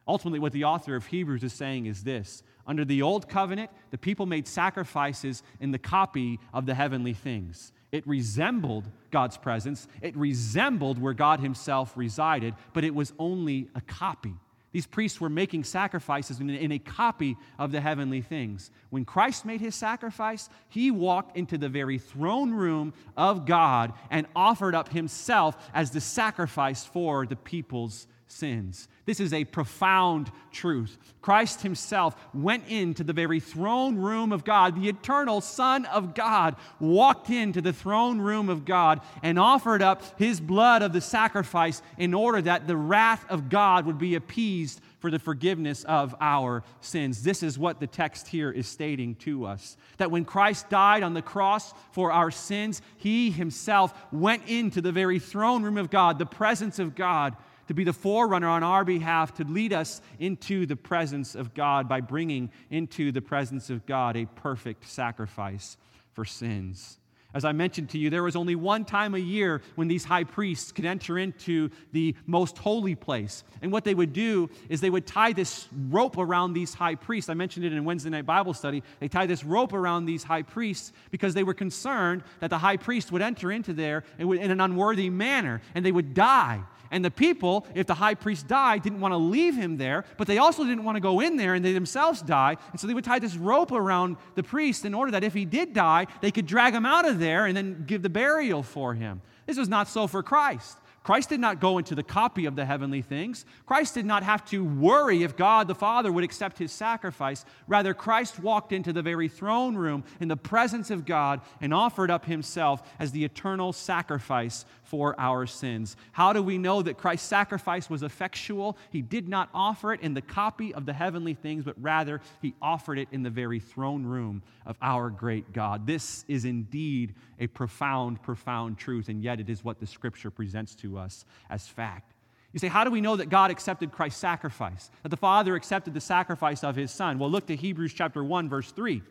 Ultimately, 0.07 0.39
what 0.39 0.53
the 0.53 0.63
author 0.63 0.95
of 0.95 1.05
Hebrews 1.05 1.43
is 1.43 1.53
saying 1.53 1.85
is 1.85 2.03
this 2.03 2.41
under 2.65 2.83
the 2.83 3.01
old 3.01 3.29
covenant, 3.29 3.69
the 3.91 3.97
people 3.97 4.25
made 4.25 4.47
sacrifices 4.47 5.43
in 5.59 5.71
the 5.71 5.77
copy 5.77 6.39
of 6.53 6.65
the 6.65 6.73
heavenly 6.73 7.13
things. 7.13 7.71
It 7.91 8.05
resembled 8.07 8.85
God's 9.11 9.37
presence, 9.37 9.87
it 10.01 10.15
resembled 10.15 10.99
where 10.99 11.13
God 11.13 11.39
Himself 11.39 11.95
resided, 11.95 12.53
but 12.73 12.83
it 12.83 12.93
was 12.93 13.13
only 13.17 13.69
a 13.75 13.81
copy. 13.81 14.33
These 14.73 14.85
priests 14.85 15.21
were 15.21 15.29
making 15.29 15.63
sacrifices 15.63 16.39
in, 16.39 16.71
a 16.71 16.79
copy 16.79 17.37
of 17.57 17.71
the 17.71 17.81
heavenly 17.81 18.21
things. 18.21 18.69
When 18.89 19.05
Christ 19.05 19.45
made 19.45 19.61
his 19.61 19.73
sacrifice, 19.73 20.49
he 20.69 20.91
walked 20.91 21.37
into 21.37 21.57
the 21.57 21.69
very 21.69 21.97
throne 21.97 22.51
room 22.53 22.93
of 23.15 23.45
God 23.45 23.93
and 24.11 24.27
offered 24.35 24.75
up 24.75 24.89
himself 24.89 25.57
as 25.73 25.91
the 25.91 26.01
sacrifice 26.01 26.85
for 26.85 27.25
the 27.25 27.37
people's 27.37 28.07
sins. 28.27 28.87
This 29.05 29.19
is 29.19 29.33
a 29.33 29.45
profound 29.45 30.31
truth. 30.51 30.97
Christ 31.21 31.61
himself 31.61 32.15
went 32.33 32.67
into 32.67 33.03
the 33.03 33.13
very 33.13 33.39
throne 33.39 33.95
room 33.95 34.31
of 34.31 34.43
God. 34.43 34.75
The 34.75 34.89
eternal 34.89 35.39
Son 35.39 35.85
of 35.85 36.13
God 36.13 36.55
walked 36.79 37.29
into 37.29 37.61
the 37.61 37.73
throne 37.73 38.19
room 38.19 38.49
of 38.49 38.65
God 38.65 39.01
and 39.23 39.39
offered 39.39 39.81
up 39.81 40.01
his 40.19 40.39
blood 40.39 40.81
of 40.81 40.93
the 40.93 41.01
sacrifice 41.01 41.81
in 41.97 42.13
order 42.13 42.41
that 42.41 42.67
the 42.67 42.77
wrath 42.77 43.25
of 43.29 43.49
God 43.49 43.85
would 43.85 43.97
be 43.97 44.15
appeased 44.15 44.81
for 44.99 45.11
the 45.11 45.19
forgiveness 45.19 45.83
of 45.85 46.15
our 46.19 46.63
sins. 46.81 47.23
This 47.23 47.43
is 47.43 47.57
what 47.57 47.79
the 47.79 47.87
text 47.87 48.27
here 48.27 48.51
is 48.51 48.67
stating 48.67 49.15
to 49.15 49.45
us 49.45 49.77
that 49.97 50.11
when 50.11 50.25
Christ 50.25 50.69
died 50.69 51.03
on 51.03 51.13
the 51.13 51.21
cross 51.21 51.73
for 51.91 52.11
our 52.11 52.31
sins, 52.31 52.81
he 52.97 53.31
himself 53.31 53.93
went 54.11 54.47
into 54.47 54.81
the 54.81 54.91
very 54.91 55.19
throne 55.19 55.63
room 55.63 55.77
of 55.77 55.89
God, 55.89 56.19
the 56.19 56.25
presence 56.25 56.79
of 56.79 56.95
God 56.95 57.35
to 57.67 57.73
be 57.73 57.83
the 57.83 57.93
forerunner 57.93 58.47
on 58.47 58.63
our 58.63 58.83
behalf, 58.83 59.33
to 59.35 59.43
lead 59.43 59.73
us 59.73 60.01
into 60.19 60.65
the 60.65 60.75
presence 60.75 61.35
of 61.35 61.53
God 61.53 61.87
by 61.87 62.01
bringing 62.01 62.51
into 62.69 63.11
the 63.11 63.21
presence 63.21 63.69
of 63.69 63.85
God 63.85 64.15
a 64.15 64.25
perfect 64.25 64.87
sacrifice 64.87 65.77
for 66.13 66.25
sins. 66.25 66.99
As 67.33 67.43
I 67.45 67.51
mentioned 67.51 67.89
to 67.89 67.97
you, 67.97 68.09
there 68.09 68.23
was 68.23 68.35
only 68.35 68.55
one 68.55 68.85
time 68.85 69.13
a 69.13 69.19
year 69.19 69.61
when 69.75 69.87
these 69.87 70.05
high 70.05 70.23
priests 70.23 70.71
could 70.71 70.85
enter 70.85 71.19
into 71.19 71.69
the 71.91 72.15
most 72.25 72.57
holy 72.57 72.95
place. 72.95 73.43
And 73.61 73.71
what 73.71 73.83
they 73.83 73.93
would 73.93 74.13
do 74.13 74.49
is 74.69 74.79
they 74.79 74.89
would 74.89 75.05
tie 75.05 75.33
this 75.33 75.67
rope 75.89 76.17
around 76.17 76.53
these 76.53 76.73
high 76.73 76.95
priests. 76.95 77.29
I 77.29 77.33
mentioned 77.33 77.65
it 77.65 77.73
in 77.73 77.83
Wednesday 77.83 78.09
night 78.09 78.25
Bible 78.25 78.53
study. 78.53 78.81
They 78.99 79.09
tied 79.09 79.29
this 79.29 79.43
rope 79.43 79.73
around 79.73 80.05
these 80.05 80.23
high 80.23 80.41
priests 80.41 80.93
because 81.11 81.33
they 81.33 81.43
were 81.43 81.53
concerned 81.53 82.23
that 82.39 82.49
the 82.49 82.57
high 82.57 82.77
priest 82.77 83.11
would 83.11 83.21
enter 83.21 83.51
into 83.51 83.73
there 83.73 84.03
in 84.17 84.31
an 84.49 84.61
unworthy 84.61 85.09
manner 85.09 85.61
and 85.75 85.85
they 85.85 85.91
would 85.91 86.13
die. 86.13 86.61
And 86.91 87.03
the 87.03 87.11
people, 87.11 87.65
if 87.75 87.87
the 87.87 87.93
high 87.93 88.15
priest 88.15 88.47
died, 88.47 88.83
didn't 88.83 88.99
want 88.99 89.13
to 89.13 89.17
leave 89.17 89.55
him 89.55 89.77
there, 89.77 90.05
but 90.17 90.27
they 90.27 90.37
also 90.37 90.63
didn't 90.63 90.83
want 90.83 90.95
to 90.95 91.01
go 91.01 91.19
in 91.19 91.35
there 91.35 91.53
and 91.53 91.63
they 91.63 91.73
themselves 91.73 92.21
die. 92.21 92.57
And 92.71 92.79
so 92.79 92.87
they 92.87 92.93
would 92.93 93.03
tie 93.03 93.19
this 93.19 93.35
rope 93.35 93.71
around 93.71 94.17
the 94.35 94.43
priest 94.43 94.85
in 94.85 94.93
order 94.93 95.11
that 95.11 95.23
if 95.23 95.33
he 95.33 95.45
did 95.45 95.73
die, 95.73 96.07
they 96.21 96.31
could 96.31 96.45
drag 96.45 96.73
him 96.73 96.85
out 96.85 97.07
of 97.07 97.19
there 97.19 97.45
and 97.45 97.55
then 97.55 97.83
give 97.85 98.01
the 98.01 98.09
burial 98.09 98.63
for 98.63 98.93
him. 98.93 99.21
This 99.45 99.57
was 99.57 99.69
not 99.69 99.87
so 99.87 100.07
for 100.07 100.23
Christ. 100.23 100.77
Christ 101.07 101.29
did 101.29 101.39
not 101.39 101.61
go 101.61 101.77
into 101.77 101.95
the 101.95 102.03
copy 102.03 102.47
of 102.47 102.57
the 102.57 102.65
heavenly 102.65 103.01
things. 103.01 103.45
Christ 103.65 103.93
did 103.93 104.05
not 104.05 104.23
have 104.23 104.43
to 104.49 104.65
worry 104.65 105.23
if 105.23 105.37
God 105.37 105.69
the 105.69 105.73
Father 105.73 106.11
would 106.11 106.25
accept 106.25 106.57
his 106.57 106.73
sacrifice. 106.73 107.45
Rather, 107.65 107.93
Christ 107.93 108.39
walked 108.39 108.73
into 108.73 108.91
the 108.91 109.01
very 109.01 109.29
throne 109.29 109.77
room 109.77 110.03
in 110.19 110.27
the 110.27 110.35
presence 110.35 110.91
of 110.91 111.05
God 111.05 111.39
and 111.61 111.73
offered 111.73 112.11
up 112.11 112.25
himself 112.25 112.83
as 112.99 113.13
the 113.13 113.23
eternal 113.23 113.71
sacrifice 113.71 114.65
for 114.87 115.19
our 115.19 115.45
sins. 115.45 115.97
How 116.13 116.33
do 116.33 116.41
we 116.41 116.57
know 116.57 116.81
that 116.81 116.97
Christ's 116.97 117.27
sacrifice 117.27 117.89
was 117.89 118.03
effectual? 118.03 118.77
He 118.89 119.01
did 119.01 119.27
not 119.27 119.49
offer 119.53 119.93
it 119.93 120.01
in 120.01 120.13
the 120.13 120.21
copy 120.21 120.73
of 120.73 120.85
the 120.85 120.93
heavenly 120.93 121.33
things, 121.33 121.65
but 121.65 121.75
rather 121.79 122.21
he 122.41 122.55
offered 122.61 122.97
it 122.97 123.09
in 123.11 123.21
the 123.21 123.29
very 123.29 123.59
throne 123.59 124.05
room 124.05 124.41
of 124.65 124.77
our 124.81 125.09
great 125.09 125.51
God. 125.51 125.85
This 125.85 126.23
is 126.27 126.45
indeed 126.45 127.15
a 127.39 127.47
profound, 127.47 128.21
profound 128.21 128.77
truth, 128.77 129.09
and 129.09 129.21
yet 129.21 129.39
it 129.39 129.49
is 129.49 129.63
what 129.63 129.79
the 129.79 129.87
scripture 129.87 130.31
presents 130.31 130.73
to 130.75 130.97
us 130.97 131.25
as 131.49 131.67
fact. 131.67 132.13
You 132.53 132.59
say, 132.59 132.69
how 132.69 132.85
do 132.85 132.91
we 132.91 133.01
know 133.01 133.17
that 133.17 133.29
God 133.29 133.51
accepted 133.51 133.91
Christ's 133.91 134.21
sacrifice? 134.21 134.89
That 135.03 135.09
the 135.09 135.17
Father 135.17 135.55
accepted 135.55 135.93
the 135.93 136.01
sacrifice 136.01 136.63
of 136.63 136.77
his 136.77 136.91
Son? 136.91 137.19
Well, 137.19 137.29
look 137.29 137.45
to 137.47 137.55
Hebrews 137.55 137.93
chapter 137.93 138.23
1, 138.23 138.47
verse 138.47 138.71
3. 138.71 139.03